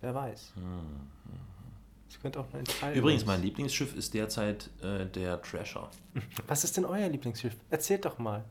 Wer 0.00 0.14
weiß. 0.14 0.52
Das 0.54 0.64
könnte 2.26 2.40
auch 2.40 2.52
ein 2.54 2.64
Teil. 2.64 2.92
Hm. 2.94 2.98
Übrigens, 3.00 3.24
mein 3.24 3.40
Lieblingsschiff 3.42 3.94
ist 3.94 4.12
derzeit 4.14 4.70
äh, 4.82 5.06
der 5.06 5.40
Trasher. 5.42 5.90
Was 6.48 6.64
ist 6.64 6.76
denn 6.76 6.84
euer 6.84 7.08
Lieblingsschiff? 7.08 7.54
Erzählt 7.70 8.04
doch 8.04 8.18
mal. 8.18 8.44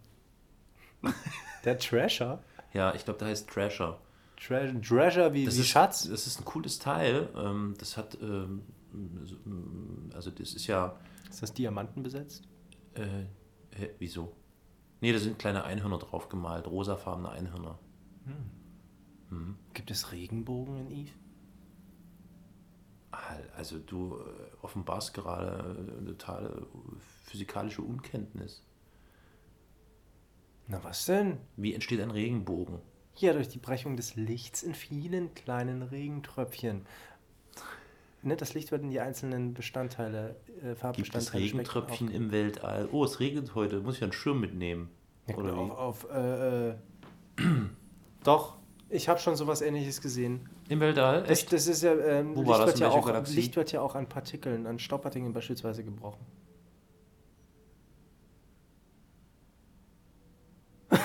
Der 1.65 1.77
Treasure? 1.77 2.39
Ja, 2.73 2.95
ich 2.95 3.03
glaube, 3.03 3.19
der 3.19 3.27
heißt 3.27 3.49
Trasher. 3.49 3.99
Treasure, 4.37 4.81
Treasure 4.81 5.33
wie, 5.33 5.45
Das 5.45 5.57
wie 5.57 5.61
ist, 5.61 5.67
Schatz? 5.67 6.07
Das 6.07 6.25
ist 6.25 6.39
ein 6.39 6.45
cooles 6.45 6.79
Teil. 6.79 7.29
Ähm, 7.35 7.75
das 7.77 7.97
hat, 7.97 8.17
ähm, 8.21 8.61
ähm, 8.93 10.09
also 10.13 10.31
das 10.31 10.53
ist 10.53 10.67
ja, 10.67 10.95
Ist 11.29 11.41
das 11.41 11.53
Diamanten 11.53 12.01
besetzt? 12.01 12.47
äh, 12.95 13.25
hä, 13.75 13.89
wieso? 13.99 14.31
Nee, 15.01 15.11
da 15.11 15.19
sind 15.19 15.37
kleine 15.37 15.65
Einhörner 15.65 15.97
drauf 15.99 16.29
gemalt, 16.29 16.65
rosafarbene 16.67 17.29
Einhörner. 17.29 17.77
Gibt 19.73 19.91
es 19.91 20.13
Regenbogen 20.13 20.77
in 20.77 20.91
Eve? 20.91 21.11
Al- 23.15 23.49
Also 23.55 23.79
du 23.79 24.17
äh, 24.17 24.63
offenbarst 24.63 25.13
gerade 25.13 25.75
eine 25.99 26.17
totale 26.17 26.65
physikalische 27.25 27.81
Unkenntnis. 27.81 28.61
Na 30.67 30.83
was 30.83 31.05
denn? 31.05 31.37
Wie 31.57 31.73
entsteht 31.73 32.01
ein 32.01 32.11
Regenbogen? 32.11 32.79
Ja, 33.17 33.33
durch 33.33 33.47
die 33.47 33.59
Brechung 33.59 33.95
des 33.95 34.15
Lichts 34.15 34.63
in 34.63 34.73
vielen 34.73 35.33
kleinen 35.35 35.83
Regentröpfchen. 35.83 36.85
Ne, 38.23 38.35
das 38.35 38.55
Licht 38.55 38.71
wird 38.71 38.81
in 38.81 38.89
die 38.89 38.99
einzelnen 38.99 39.53
Bestandteile, 39.53 40.35
äh, 40.47 40.51
Gibt 40.51 40.73
es 40.73 40.79
Farbbestandteile 40.79 41.43
Regentröpfchen 41.43 42.11
im 42.11 42.31
Weltall? 42.31 42.89
Oh, 42.91 43.05
es 43.05 43.19
regnet 43.19 43.53
heute, 43.53 43.81
muss 43.81 43.97
ich 43.97 44.03
einen 44.03 44.13
Schirm 44.13 44.39
mitnehmen. 44.41 44.89
Ja, 45.27 45.35
Oder 45.37 45.53
auf, 45.55 46.03
wie? 46.03 46.09
auf 46.09 46.09
äh, 46.11 46.69
äh, 46.69 46.75
Doch, 48.23 48.57
ich 48.89 49.09
habe 49.09 49.19
schon 49.19 49.35
sowas 49.35 49.61
ähnliches 49.61 50.01
gesehen. 50.01 50.49
Im 50.69 50.79
Weltall? 50.79 51.21
Das, 51.21 51.29
Echt? 51.39 51.53
das 51.53 51.67
ist 51.67 51.83
ja, 51.83 51.93
ähm, 51.93 52.35
Wo 52.35 52.41
Licht, 52.41 52.51
war 52.51 52.57
das? 52.59 52.67
wird 52.67 52.77
In 52.77 52.83
ja 52.83 52.89
auch, 52.89 53.05
Galaxie? 53.05 53.35
Licht 53.35 53.55
wird 53.55 53.71
ja 53.71 53.81
auch 53.81 53.95
an 53.95 54.07
Partikeln, 54.07 54.67
an 54.67 54.79
Staubpartikeln 54.79 55.33
beispielsweise 55.33 55.83
gebrochen. 55.83 56.25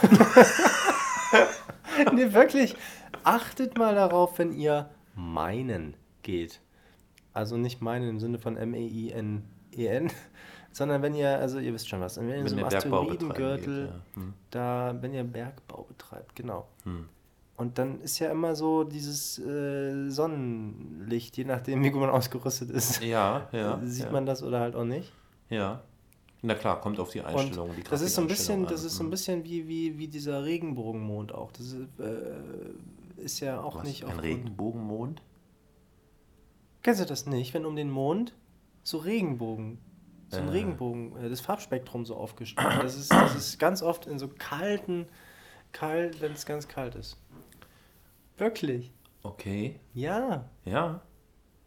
nee, 2.15 2.33
wirklich. 2.33 2.77
Achtet 3.25 3.77
mal 3.79 3.95
darauf, 3.95 4.39
wenn 4.39 4.53
ihr 4.53 4.91
meinen 5.15 5.97
geht. 6.23 6.61
Also 7.33 7.57
nicht 7.57 7.81
meinen 7.81 8.09
im 8.09 8.21
Sinne 8.21 8.39
von 8.39 8.57
M-E-I-N-E-N, 8.57 10.13
sondern 10.73 11.03
wenn 11.03 11.15
ihr, 11.15 11.39
also 11.39 11.59
ihr 11.59 11.73
wisst 11.73 11.89
schon 11.89 12.01
was, 12.01 12.19
wenn 12.19 12.29
ihr 12.29 12.37
in 12.37 12.47
so 12.49 12.57
einem 12.57 12.67
Asteroidengürtel, 12.67 13.87
ja. 13.87 14.01
Hm. 14.21 14.35
da, 14.51 14.97
wenn 15.01 15.15
ihr 15.15 15.25
Bergbau 15.25 15.85
betreibt, 15.85 16.35
genau. 16.37 16.69
Hm. 16.85 17.09
Und 17.61 17.77
dann 17.77 18.01
ist 18.01 18.19
ja 18.21 18.31
immer 18.31 18.55
so 18.57 18.85
dieses 18.85 19.39
äh, 19.39 20.09
Sonnenlicht, 20.09 21.37
je 21.37 21.45
nachdem, 21.45 21.85
wie 21.85 21.91
gut 21.91 22.01
man 22.01 22.09
ausgerüstet 22.09 22.71
ist. 22.71 23.03
Ja, 23.03 23.51
ja. 23.53 23.79
Sieht 23.85 24.07
ja. 24.07 24.11
man 24.11 24.25
das 24.25 24.43
oder 24.43 24.61
halt 24.61 24.75
auch 24.75 24.87
nicht. 24.87 25.13
Ja. 25.51 25.83
Na 26.41 26.55
klar, 26.55 26.81
kommt 26.81 26.99
auf 26.99 27.11
die 27.11 27.21
Und 27.21 27.27
Einstellung. 27.27 27.69
die 27.77 27.83
das 27.83 28.01
ist 28.01 28.15
so 28.15 28.23
ein 28.23 28.29
bisschen, 28.29 28.65
das 28.65 28.83
ist 28.83 28.97
so 28.97 29.03
ein 29.03 29.09
Hm. 29.09 29.11
bisschen 29.11 29.45
wie, 29.45 29.69
wie, 29.69 29.99
wie 29.99 30.09
dieser 30.09 30.43
Regenbogenmond 30.43 31.35
auch. 31.35 31.53
Das 31.53 31.67
ist, 31.67 32.01
äh, 32.01 33.21
ist 33.23 33.41
ja 33.41 33.61
auch 33.61 33.77
Was, 33.77 33.85
nicht 33.85 34.05
ein 34.07 34.19
Regenbogenmond? 34.19 35.21
Kennst 36.83 37.03
du 37.03 37.05
das 37.05 37.27
nicht, 37.27 37.53
wenn 37.53 37.67
um 37.67 37.77
den 37.77 37.91
Mond 37.91 38.33
so 38.85 38.97
Regenbogen, 38.97 39.77
so 40.31 40.39
ein 40.39 40.49
Äh. 40.49 40.53
Regenbogen, 40.53 41.15
äh, 41.19 41.29
das 41.29 41.43
Farbspektrum 41.43 42.07
so 42.07 42.17
aufgestellt 42.17 42.81
das 42.83 42.97
ist? 42.97 43.13
Das 43.13 43.35
ist 43.37 43.59
ganz 43.59 43.83
oft 43.83 44.07
in 44.07 44.19
so 44.19 44.29
kalten, 44.29 45.05
kalt, 45.73 46.23
wenn 46.23 46.33
es 46.33 46.47
ganz 46.47 46.67
kalt 46.69 46.95
ist. 46.95 47.19
Wirklich. 48.41 48.93
Okay. 49.23 49.79
Ja, 49.95 50.49
Ja. 50.65 51.03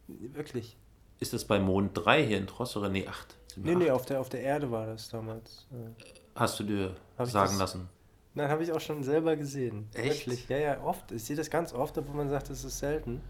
wirklich. 0.08 0.76
Ist 1.20 1.32
das 1.32 1.44
bei 1.44 1.58
Mond 1.60 1.92
3 1.94 2.26
hier 2.26 2.38
in 2.38 2.46
Trossere? 2.46 2.90
Nee, 2.90 3.06
8. 3.06 3.38
Nee, 3.56 3.76
nee, 3.76 3.90
auf 3.90 4.04
der, 4.04 4.20
auf 4.20 4.28
der 4.28 4.40
Erde 4.42 4.70
war 4.70 4.86
das 4.86 5.08
damals. 5.08 5.66
äh. 5.72 6.04
Hast 6.34 6.58
du 6.58 6.64
dir 6.64 6.96
Hab 7.16 7.26
ich 7.26 7.32
sagen 7.32 7.50
das- 7.50 7.58
lassen? 7.58 7.88
Nein, 8.36 8.48
habe 8.48 8.64
ich 8.64 8.72
auch 8.72 8.80
schon 8.80 9.04
selber 9.04 9.36
gesehen. 9.36 9.86
Echt? 9.94 10.26
Wirklich. 10.26 10.48
Ja, 10.48 10.56
ja, 10.58 10.82
oft. 10.82 11.12
Ich 11.12 11.22
sehe 11.22 11.36
das 11.36 11.48
ganz 11.50 11.72
oft, 11.72 11.96
obwohl 11.96 12.16
man 12.16 12.28
sagt, 12.28 12.50
das 12.50 12.64
ist 12.64 12.80
selten. 12.80 13.20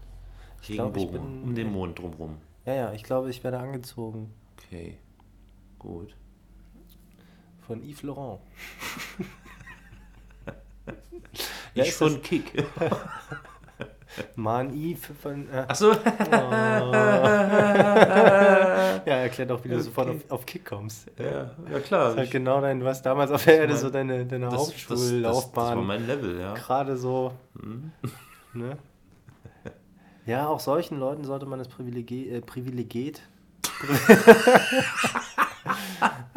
glaub, 0.63 0.97
ich 0.97 1.03
Regenbogen 1.03 1.41
bin- 1.41 1.43
um 1.43 1.53
den 1.55 1.71
Mond 1.71 1.99
drumrum. 1.99 2.37
Ja, 2.65 2.73
ja, 2.73 2.93
ich 2.93 3.03
glaube, 3.03 3.29
ich 3.29 3.43
werde 3.43 3.59
angezogen. 3.59 4.33
Okay. 4.57 4.97
gut. 5.77 6.15
Von 7.67 7.83
Yves 7.83 8.01
Laurent. 8.01 8.41
Ich 11.75 11.93
von? 11.93 12.21
Kick. 12.21 12.51
Mann, 14.35 14.73
Yves 14.73 15.11
von. 15.21 15.49
Äh, 15.51 15.65
Achso. 15.67 15.91
ja, 19.05 19.05
erklär 19.05 19.47
doch, 19.47 19.63
wie 19.63 19.69
du 19.69 19.81
sofort 19.81 20.09
auf, 20.09 20.15
auf 20.29 20.45
Kick 20.45 20.65
kommst. 20.65 21.11
ja, 21.19 21.51
ja 21.71 21.79
klar. 21.79 22.05
Das 22.05 22.13
ist 22.13 22.19
halt 22.19 22.31
genau 22.31 22.61
dein, 22.61 22.79
du 22.79 22.87
hast 22.87 23.05
damals 23.05 23.31
auf 23.31 23.43
der 23.43 23.59
Erde 23.59 23.75
so 23.75 23.89
deine, 23.89 24.25
deine 24.25 24.45
das, 24.49 24.53
das, 24.53 24.67
das, 24.67 24.87
das 24.87 24.89
war 24.89 24.97
Hauptschullaufbahn 24.97 25.85
mein 25.85 26.07
Level, 26.07 26.39
ja. 26.39 26.53
gerade 26.53 26.97
so. 26.97 27.33
Mhm. 27.53 27.91
Ne? 28.53 28.77
Ja, 30.25 30.47
auch 30.47 30.61
solchen 30.61 30.97
Leuten 30.97 31.25
sollte 31.25 31.45
man 31.45 31.59
das 31.59 31.67
Privileg, 31.67 32.09
äh, 32.09 32.39
Privilegiert. 32.39 33.21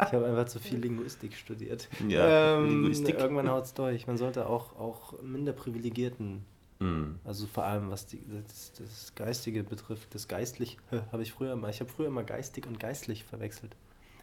ich 0.01 0.13
habe 0.13 0.25
einfach 0.25 0.45
zu 0.45 0.59
viel 0.59 0.79
Linguistik 0.79 1.35
studiert. 1.35 1.89
Ja, 2.07 2.57
ähm, 2.57 2.67
Linguistik. 2.69 3.19
Irgendwann 3.19 3.49
haut 3.49 3.65
es 3.65 3.73
durch. 3.73 4.07
Man 4.07 4.17
sollte 4.17 4.47
auch, 4.47 4.77
auch 4.79 5.21
minder 5.21 5.53
Privilegierten, 5.53 6.45
Mhm. 6.81 7.19
also 7.25 7.45
vor 7.45 7.65
allem 7.65 7.91
was 7.91 8.05
die, 8.05 8.23
das, 8.47 8.71
das 8.71 9.13
Geistige 9.13 9.63
betrifft, 9.65 10.15
das 10.15 10.29
Geistlich, 10.29 10.77
habe 11.11 11.23
ich 11.23 11.33
früher 11.33 11.51
immer, 11.51 11.67
ich 11.67 11.81
habe 11.81 11.89
früher 11.89 12.07
immer 12.07 12.23
geistig 12.23 12.65
und 12.67 12.79
geistlich 12.79 13.25
verwechselt. 13.25 13.75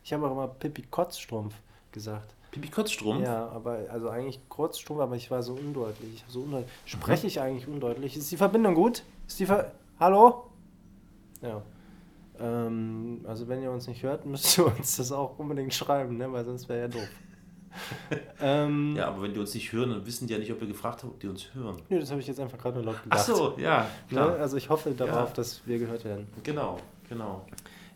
Ich 0.03 0.15
habe 0.15 0.27
auch 0.27 0.33
immer 0.33 0.49
Pippi 0.49 0.83
Kotzstrumpf 0.91 1.55
gesagt. 1.93 2.35
Pipi 2.53 2.69
Kotzstrumpf? 2.71 3.25
Ja, 3.25 3.49
aber 3.49 3.81
also 3.91 4.09
eigentlich 4.09 4.41
Kurzstrumpf, 4.49 5.01
aber 5.01 5.17
ich 5.17 5.31
war 5.31 5.43
so 5.43 5.53
undeutlich. 5.53 6.25
Ich 6.27 6.33
so 6.33 6.43
undeutlich. 6.43 6.71
Spreche 6.87 7.27
ich 7.27 7.41
eigentlich 7.41 7.69
undeutlich? 7.69 8.17
Ist 8.17 8.31
die 8.33 8.39
Verbindung 8.39 8.75
gut? 8.75 9.03
Ist 9.27 9.39
die 9.39 9.45
Ver 9.45 9.73
Hallo? 10.01 10.47
Ja. 11.43 11.61
Ähm, 12.41 13.21
also 13.27 13.49
wenn 13.49 13.63
ihr 13.63 13.71
uns 13.71 13.87
nicht 13.87 14.03
hört, 14.03 14.27
müsst 14.27 14.59
ihr 14.59 14.67
uns 14.67 14.97
das 14.97 15.13
auch 15.13 15.39
unbedingt 15.39 15.73
schreiben, 15.75 16.17
ne? 16.17 16.31
weil 16.33 16.45
sonst 16.45 16.69
wäre 16.69 16.81
ja 16.81 16.89
doof. 16.89 17.09
ähm, 18.41 18.95
Ja, 18.97 19.09
aber 19.09 19.23
wenn 19.23 19.35
die 19.35 19.41
uns 19.41 19.53
nicht 19.55 19.71
hören, 19.73 19.91
dann 19.91 20.07
wissen 20.07 20.27
die 20.27 20.33
ja 20.33 20.39
nicht, 20.39 20.51
ob 20.53 20.61
wir 20.61 20.67
gefragt 20.69 21.03
haben, 21.03 21.11
ob 21.11 21.21
die 21.21 21.29
uns 21.29 21.53
hören. 21.55 21.77
Nö, 21.89 22.01
das 22.01 22.11
habe 22.11 22.21
ich 22.21 22.27
jetzt 22.27 22.41
einfach 22.41 22.59
gerade 22.59 22.77
nur 22.77 22.85
laut 22.87 22.97
Ach 22.97 23.03
gedacht. 23.05 23.25
so, 23.27 23.55
ja, 23.59 23.81
Ne? 23.83 23.87
klar. 24.09 24.37
Also 24.39 24.57
ich 24.57 24.71
hoffe 24.71 24.91
darauf, 24.93 25.29
Ja. 25.31 25.35
dass 25.35 25.67
wir 25.67 25.79
gehört 25.79 26.05
werden. 26.05 26.27
Genau, 26.43 26.79
genau. 27.09 27.45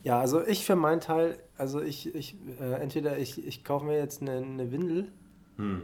Ja, 0.02 0.18
also 0.20 0.46
ich 0.46 0.64
für 0.64 0.76
meinen 0.76 1.00
Teil, 1.00 1.38
also 1.58 1.80
ich, 1.82 2.14
ich 2.14 2.36
äh, 2.60 2.74
entweder 2.80 3.18
ich, 3.18 3.46
ich 3.46 3.64
kaufe 3.64 3.84
mir 3.86 3.96
jetzt 3.98 4.20
eine, 4.22 4.36
eine 4.38 4.70
Windel 4.72 5.08
Hm. 5.56 5.82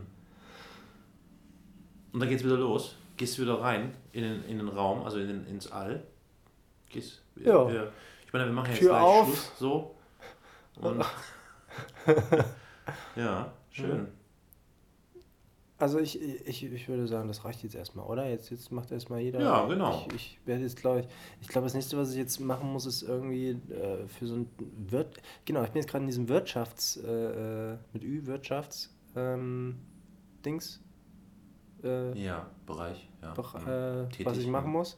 Und 2.12 2.20
dann 2.20 2.28
geht's 2.28 2.44
wieder 2.44 2.57
los. 2.57 2.96
Gehst 3.18 3.38
wieder 3.38 3.61
rein 3.61 3.92
in 4.12 4.22
den, 4.22 4.44
in 4.44 4.59
den 4.59 4.68
Raum, 4.68 5.02
also 5.04 5.18
in 5.18 5.28
den, 5.28 5.46
ins 5.46 5.70
All. 5.70 6.02
Gehst, 6.88 7.22
wir, 7.34 7.46
Ja. 7.46 7.86
Meine, 8.37 8.51
wir 8.51 8.55
machen 8.55 8.68
jetzt 8.70 8.80
Tür 8.80 8.91
gleich 8.91 9.03
auf. 9.03 9.26
Schluss. 9.26 9.53
So. 9.59 9.95
Und, 10.80 11.05
ja, 13.16 13.53
schön. 13.70 14.09
Also 15.78 15.99
ich, 15.99 16.20
ich, 16.20 16.64
ich 16.64 16.89
würde 16.89 17.07
sagen, 17.07 17.28
das 17.28 17.45
reicht 17.45 17.62
jetzt 17.62 17.74
erstmal, 17.74 18.07
oder? 18.07 18.28
Jetzt, 18.28 18.51
jetzt 18.51 18.72
macht 18.72 18.91
erstmal 18.93 19.20
jeder. 19.20 19.41
Ja, 19.41 19.66
genau. 19.66 20.05
Ich, 20.09 20.14
ich 20.14 20.41
werde 20.47 20.62
jetzt, 20.62 20.76
glaube 20.76 21.01
ich, 21.01 21.07
ich 21.41 21.49
glaube, 21.49 21.66
das 21.66 21.74
nächste, 21.74 21.97
was 21.99 22.11
ich 22.11 22.16
jetzt 22.16 22.41
machen 22.41 22.72
muss, 22.72 22.84
ist 22.87 23.03
irgendwie 23.03 23.51
äh, 23.72 24.07
für 24.07 24.26
so 24.26 24.37
ein 24.37 24.51
Wirt. 24.89 25.16
Genau, 25.47 25.62
ich 25.64 25.70
bin 25.70 25.80
jetzt 25.80 25.91
gerade 25.91 26.03
in 26.03 26.09
diesem 26.09 26.28
Wirtschafts, 26.28 26.99
äh, 26.99 27.72
äh, 27.72 27.78
mit 27.93 28.05
Ü, 28.05 28.26
Wirtschafts, 28.26 28.95
ähm, 29.16 29.76
Dings. 30.45 30.82
Äh, 31.82 32.18
Ja, 32.22 32.51
Bereich. 32.66 33.09
Ja. 33.22 33.32
doch, 33.34 33.55
Mhm. 33.55 33.68
äh, 33.68 34.24
was 34.26 34.39
ich 34.39 34.47
machen 34.47 34.72
ja. 34.72 34.78
muss. 34.78 34.97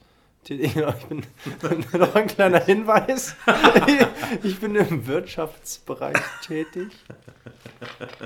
Ich 0.51 0.75
bin 0.75 1.85
noch 2.01 2.15
ein 2.15 2.27
kleiner 2.27 2.61
Hinweis. 2.61 3.37
ich 4.43 4.59
bin 4.61 4.75
im 4.77 5.07
Wirtschaftsbereich 5.07 6.17
tätig. 6.47 6.89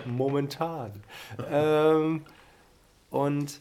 Momentan. 0.06 0.92
Ähm, 1.50 2.22
und 3.10 3.60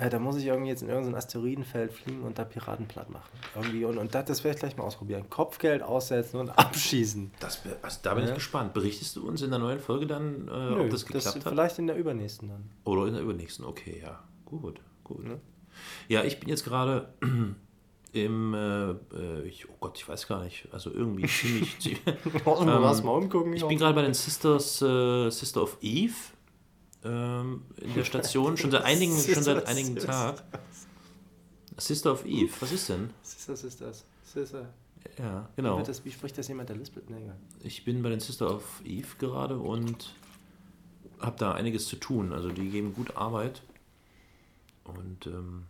ja, 0.00 0.08
da 0.08 0.18
muss 0.18 0.36
ich 0.36 0.46
irgendwie 0.46 0.70
jetzt 0.70 0.82
in 0.82 0.88
irgendein 0.88 1.14
Asteroidenfeld 1.16 1.92
fliegen 1.92 2.22
und 2.22 2.38
da 2.38 2.44
Piraten 2.44 2.86
platt 2.88 3.10
machen. 3.10 3.28
Irgendwie. 3.54 3.84
Und, 3.84 3.98
und 3.98 4.14
das, 4.14 4.24
das 4.24 4.42
werde 4.44 4.56
ich 4.56 4.60
gleich 4.60 4.76
mal 4.76 4.84
ausprobieren. 4.84 5.28
Kopfgeld 5.28 5.82
aussetzen 5.82 6.40
und 6.40 6.48
abschießen. 6.50 7.30
Das, 7.40 7.60
also, 7.82 7.98
da 8.02 8.14
bin 8.14 8.24
Ja. 8.24 8.30
ich 8.30 8.34
gespannt. 8.34 8.72
Berichtest 8.72 9.16
du 9.16 9.28
uns 9.28 9.42
in 9.42 9.50
der 9.50 9.58
neuen 9.58 9.80
Folge 9.80 10.06
dann, 10.06 10.48
äh, 10.48 10.50
Nö, 10.50 10.80
ob 10.84 10.90
das 10.90 11.04
geklappt 11.04 11.36
hat? 11.36 11.42
Vielleicht 11.52 11.78
in 11.78 11.86
der 11.86 11.96
übernächsten 11.96 12.48
dann. 12.48 12.70
Oder 12.84 13.06
in 13.06 13.12
der 13.14 13.22
übernächsten, 13.22 13.66
okay, 13.66 14.00
ja. 14.02 14.18
Gut, 14.46 14.80
gut. 15.04 15.24
Ne? 15.24 15.38
Ja, 16.08 16.24
ich 16.24 16.40
bin 16.40 16.48
jetzt 16.48 16.64
gerade 16.64 17.12
im, 18.12 18.54
äh, 18.54 18.90
äh, 18.90 19.42
ich, 19.46 19.68
oh 19.68 19.74
Gott, 19.80 19.96
ich 19.98 20.08
weiß 20.08 20.28
gar 20.28 20.44
nicht, 20.44 20.68
also 20.72 20.90
irgendwie 20.92 21.26
ziemlich, 21.26 21.78
ziemlich 21.78 22.00
Ähm, 22.06 22.66
mal 22.66 23.00
umgucken. 23.04 23.54
ich 23.54 23.66
bin 23.66 23.78
gerade 23.78 23.94
bei 23.94 24.02
den 24.02 24.14
Sisters, 24.14 24.82
äh, 24.82 25.30
Sister 25.30 25.62
of 25.62 25.78
Eve 25.80 26.14
ähm, 27.04 27.62
in 27.80 27.94
der 27.94 28.04
Station, 28.04 28.56
schon 28.56 28.70
seit 28.70 28.84
einigen, 28.84 29.16
schon 29.34 29.42
seit 29.42 29.66
einigen 29.66 29.96
Tag. 29.96 30.42
Sister 31.78 32.12
of 32.12 32.24
Eve, 32.26 32.52
was 32.60 32.72
ist 32.72 32.88
denn? 32.90 33.10
Sister, 33.22 33.56
Sisters. 33.56 34.04
Sister. 34.24 34.68
Ja, 35.18 35.48
Wie, 35.56 35.62
genau. 35.62 35.78
wird 35.78 35.88
das, 35.88 36.04
wie 36.04 36.12
spricht 36.12 36.38
das 36.38 36.48
jemand, 36.48 36.68
der 36.68 36.76
lispelt? 36.76 37.10
Nee, 37.10 37.22
egal. 37.22 37.36
Ich 37.62 37.84
bin 37.84 38.02
bei 38.02 38.10
den 38.10 38.20
Sister 38.20 38.54
of 38.54 38.80
Eve 38.84 39.08
gerade 39.18 39.58
und 39.58 40.14
habe 41.18 41.36
da 41.38 41.52
einiges 41.52 41.86
zu 41.86 41.96
tun. 41.96 42.32
Also 42.32 42.50
die 42.50 42.68
geben 42.68 42.94
gut 42.94 43.16
Arbeit. 43.16 43.62
Und 44.84 45.26
ähm, 45.26 45.64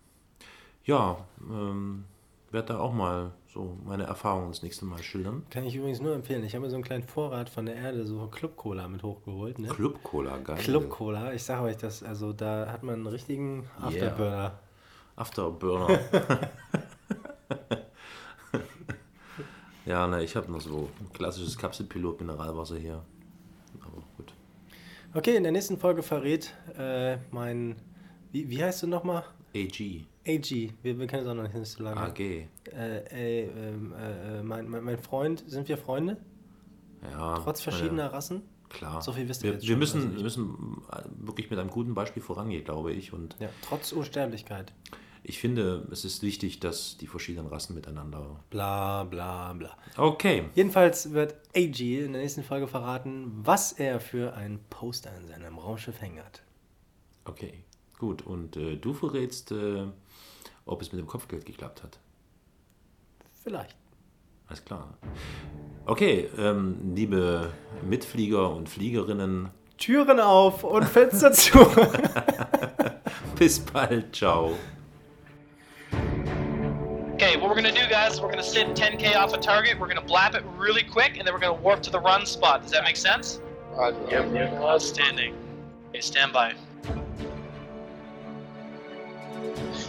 ja, 0.84 1.24
ähm, 1.40 2.04
werde 2.52 2.74
da 2.74 2.78
auch 2.78 2.92
mal 2.92 3.32
so 3.48 3.76
meine 3.84 4.04
Erfahrungen 4.04 4.48
das 4.48 4.62
nächste 4.62 4.84
Mal 4.84 5.02
schildern. 5.02 5.44
Kann 5.50 5.64
ich 5.64 5.74
übrigens 5.76 6.00
nur 6.00 6.14
empfehlen. 6.14 6.44
Ich 6.44 6.54
habe 6.54 6.64
mir 6.64 6.70
so 6.70 6.76
einen 6.76 6.84
kleinen 6.84 7.02
Vorrat 7.02 7.50
von 7.50 7.66
der 7.66 7.76
Erde, 7.76 8.06
so 8.06 8.26
Club 8.28 8.56
Cola 8.56 8.88
mit 8.88 9.02
hochgeholt. 9.02 9.58
Ne? 9.58 9.68
Club 9.68 10.02
Cola, 10.02 10.38
geil. 10.38 10.58
Club 10.58 10.88
Cola, 10.88 11.32
ich 11.32 11.42
sage 11.42 11.62
euch 11.64 11.76
das, 11.76 12.02
also 12.02 12.32
da 12.32 12.70
hat 12.70 12.82
man 12.82 12.96
einen 12.96 13.06
richtigen 13.06 13.68
Afterburner. 13.80 14.58
Afterburner. 15.16 15.98
ja, 19.86 20.06
ne, 20.06 20.22
ich 20.22 20.34
habe 20.36 20.50
noch 20.50 20.60
so 20.60 20.88
ein 21.00 21.12
klassisches 21.12 21.58
Kapselpilot 21.58 22.20
Mineralwasser 22.20 22.76
hier. 22.76 23.02
Aber 23.80 24.02
gut. 24.16 24.32
Okay, 25.14 25.36
in 25.36 25.42
der 25.42 25.52
nächsten 25.52 25.78
Folge 25.78 26.02
verrät 26.02 26.54
äh, 26.78 27.18
mein, 27.30 27.76
wie, 28.30 28.48
wie 28.48 28.64
heißt 28.64 28.82
du 28.82 28.86
nochmal? 28.86 29.24
AG, 29.54 30.06
AG, 30.26 30.50
wir, 30.82 30.98
wir 30.98 31.06
kennen 31.06 31.22
es 31.24 31.28
auch 31.28 31.34
noch 31.34 31.52
nicht 31.52 31.66
so 31.66 31.82
lange. 31.82 32.00
AG. 32.00 32.18
Äh, 32.20 32.46
äh, 32.72 33.42
ähm, 33.48 33.92
äh, 33.92 34.38
äh, 34.38 34.42
mein, 34.42 34.68
mein, 34.68 34.84
mein 34.84 34.98
Freund, 34.98 35.42
sind 35.46 35.68
wir 35.68 35.76
Freunde? 35.78 36.16
Ja, 37.10 37.38
Trotz 37.40 37.60
verschiedener 37.60 38.12
Rassen? 38.12 38.42
Klar. 38.68 39.02
So 39.02 39.12
viel 39.12 39.28
wisst 39.28 39.42
ihr 39.42 39.50
wir, 39.50 39.54
jetzt 39.54 39.68
wir 39.68 39.76
müssen, 39.76 40.02
also 40.02 40.16
wir 40.16 40.22
müssen 40.22 40.82
äh, 40.90 41.02
wirklich 41.26 41.50
mit 41.50 41.58
einem 41.58 41.70
guten 41.70 41.94
Beispiel 41.94 42.22
vorangehen, 42.22 42.64
glaube 42.64 42.92
ich. 42.92 43.12
Und 43.12 43.36
Ja, 43.40 43.48
trotz 43.62 43.92
Unsterblichkeit. 43.92 44.72
ich 45.24 45.40
finde, 45.40 45.86
es 45.90 46.04
ist 46.04 46.22
wichtig, 46.22 46.60
dass 46.60 46.96
die 46.96 47.06
verschiedenen 47.08 47.48
Rassen 47.48 47.74
miteinander. 47.74 48.40
Bla 48.50 49.04
bla 49.04 49.52
bla. 49.52 49.76
Okay. 49.96 50.44
Jedenfalls 50.54 51.12
wird 51.12 51.34
AG 51.56 51.80
in 51.80 52.12
der 52.12 52.22
nächsten 52.22 52.44
Folge 52.44 52.66
verraten, 52.68 53.30
was 53.44 53.72
er 53.72 54.00
für 54.00 54.34
ein 54.34 54.60
Poster 54.70 55.10
in 55.20 55.26
seinem 55.26 55.58
Raumschiff 55.58 56.00
hängen 56.00 56.24
hat. 56.24 56.42
Okay. 57.24 57.64
Gut. 58.02 58.22
Und 58.22 58.56
äh, 58.56 58.74
du 58.74 58.94
verrätst, 58.94 59.52
äh, 59.52 59.84
ob 60.66 60.82
es 60.82 60.90
mit 60.90 61.00
dem 61.00 61.06
Kopfgeld 61.06 61.46
geklappt 61.46 61.84
hat. 61.84 62.00
Vielleicht. 63.44 63.76
Alles 64.48 64.64
klar. 64.64 64.98
Okay, 65.86 66.28
ähm, 66.36 66.94
liebe 66.96 67.52
Mitflieger 67.88 68.50
und 68.50 68.68
Fliegerinnen, 68.68 69.50
Türen 69.78 70.18
auf 70.18 70.64
und 70.64 70.84
Fenster 70.84 71.30
zu. 71.32 71.64
bis 73.38 73.60
bald. 73.60 74.12
Ciao. 74.16 74.58
Okay, 77.12 77.36
what 77.36 77.48
we're 77.48 77.54
gonna 77.54 77.70
do, 77.70 77.88
guys, 77.88 78.14
is 78.14 78.20
we're 78.20 78.30
gonna 78.30 78.42
sit 78.42 78.66
10k 78.74 79.14
off 79.14 79.32
a 79.32 79.38
target. 79.38 79.78
We're 79.78 79.86
gonna 79.86 80.02
blap 80.02 80.34
it 80.34 80.42
really 80.58 80.82
quick, 80.82 81.18
and 81.18 81.24
then 81.24 81.32
we're 81.32 81.38
gonna 81.38 81.62
warp 81.62 81.82
to 81.82 81.90
the 81.92 82.00
run 82.00 82.26
spot. 82.26 82.62
Does 82.62 82.72
that 82.72 82.82
make 82.82 82.96
sense? 82.96 83.40
Yep. 83.78 84.10
yep. 84.34 84.52
Outstanding. 84.54 85.36
Okay, 85.90 86.00
stand 86.00 86.32
by. 86.32 86.54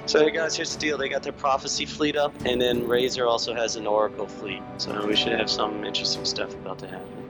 So 0.05 0.19
hey 0.19 0.31
guys, 0.31 0.55
here's 0.55 0.73
the 0.73 0.79
deal. 0.79 0.97
They 0.97 1.09
got 1.09 1.23
their 1.23 1.33
prophecy 1.33 1.85
fleet 1.85 2.17
up, 2.17 2.33
and 2.45 2.61
then 2.61 2.87
Razor 2.87 3.25
also 3.25 3.53
has 3.53 3.75
an 3.75 3.87
Oracle 3.87 4.27
fleet. 4.27 4.61
So 4.77 5.05
we 5.05 5.15
should 5.15 5.31
have 5.31 5.49
some 5.49 5.83
interesting 5.83 6.25
stuff 6.25 6.53
about 6.53 6.79
to 6.79 6.87
happen. 6.87 7.23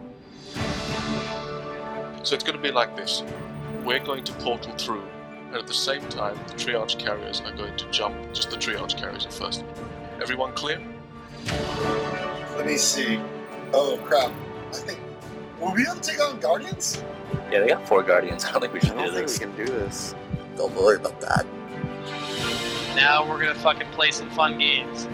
So 2.23 2.35
it's 2.35 2.43
going 2.43 2.55
to 2.55 2.61
be 2.61 2.71
like 2.71 2.95
this. 2.95 3.23
We're 3.83 3.99
going 3.99 4.23
to 4.23 4.33
portal 4.33 4.73
through, 4.73 5.03
and 5.47 5.55
at 5.55 5.67
the 5.67 5.73
same 5.73 6.01
time, 6.09 6.35
the 6.47 6.53
triage 6.53 6.97
carriers 6.97 7.41
are 7.41 7.51
going 7.51 7.77
to 7.77 7.91
jump. 7.91 8.15
Just 8.33 8.49
the 8.49 8.57
triage 8.57 8.97
carriers 8.97 9.25
at 9.25 9.33
first. 9.33 9.63
Everyone 10.21 10.53
clear? 10.53 10.81
Let 12.55 12.65
me 12.65 12.77
see. 12.77 13.19
Oh 13.73 13.99
crap. 14.03 14.31
I 14.69 14.75
think. 14.75 14.99
Will 15.59 15.71
we 15.71 15.83
be 15.83 15.89
able 15.89 15.99
to 15.99 16.09
take 16.11 16.21
on 16.21 16.39
Guardians? 16.39 17.03
Yeah, 17.51 17.59
they 17.59 17.67
got 17.67 17.87
four 17.87 18.03
guardians. 18.03 18.45
I 18.45 18.51
don't 18.51 18.61
think 18.61 18.73
we 18.73 18.79
I 18.79 18.83
should 18.83 18.95
don't 18.95 19.13
do 19.13 19.25
think 19.25 19.29
we 19.29 19.37
can 19.37 19.65
do 19.65 19.71
this. 19.71 20.15
Don't 20.57 20.73
worry 20.75 20.97
about 20.97 21.19
that. 21.21 21.45
Now 22.95 23.27
we're 23.27 23.39
gonna 23.39 23.55
fucking 23.55 23.87
play 23.91 24.11
some 24.11 24.29
fun 24.29 24.59
games. 24.59 25.07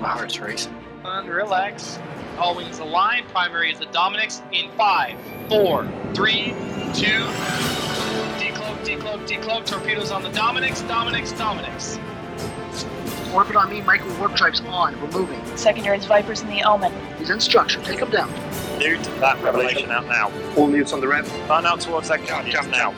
My 0.00 0.08
heart's 0.08 0.38
racing. 0.38 0.74
Fun, 1.02 1.26
relax. 1.26 1.98
All 2.38 2.54
wings 2.54 2.78
align. 2.78 3.24
Primary 3.28 3.72
is 3.72 3.78
the 3.80 3.86
Dominix. 3.86 4.42
In 4.52 4.70
five, 4.76 5.18
four, 5.48 5.88
three, 6.14 6.54
two. 6.94 7.24
Decloak, 8.38 8.84
decloak, 8.84 9.26
decloak. 9.26 9.66
Torpedoes 9.66 10.12
on 10.12 10.22
the 10.22 10.28
Dominix. 10.30 10.86
Dominix, 10.86 11.32
Dominix. 11.32 11.98
Orbit 13.34 13.56
on 13.56 13.70
me, 13.70 13.80
micro 13.82 14.16
warp 14.18 14.34
drives 14.36 14.60
on. 14.60 14.98
We're 15.00 15.10
moving. 15.10 15.56
Secondaries 15.56 16.04
Vipers 16.04 16.42
in 16.42 16.48
the 16.48 16.62
Omen. 16.62 16.92
He's 17.18 17.30
in 17.30 17.40
structure. 17.40 17.80
Take 17.82 17.98
him 17.98 18.10
down. 18.10 18.30
Newt, 18.78 19.02
that 19.20 19.42
revelation 19.42 19.90
out 19.90 20.06
now. 20.06 20.30
All 20.56 20.68
mutes 20.68 20.92
on 20.92 21.00
the 21.00 21.08
rev. 21.08 21.28
Burn 21.48 21.66
out 21.66 21.80
towards 21.80 22.08
that 22.08 22.24
guardian 22.26 22.70
now. 22.70 22.94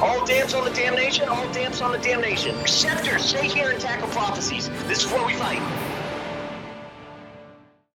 All 0.00 0.24
damps 0.24 0.54
on 0.54 0.64
the 0.64 0.70
damnation, 0.70 1.28
all 1.28 1.52
damps 1.52 1.80
on 1.80 1.90
the 1.90 1.98
damnation. 1.98 2.54
Scepters, 2.68 3.24
stay 3.24 3.48
here 3.48 3.70
and 3.70 3.80
tackle 3.80 4.08
prophecies. 4.08 4.68
This 4.86 5.04
is 5.04 5.10
where 5.10 5.26
we 5.26 5.34
fight. 5.34 5.60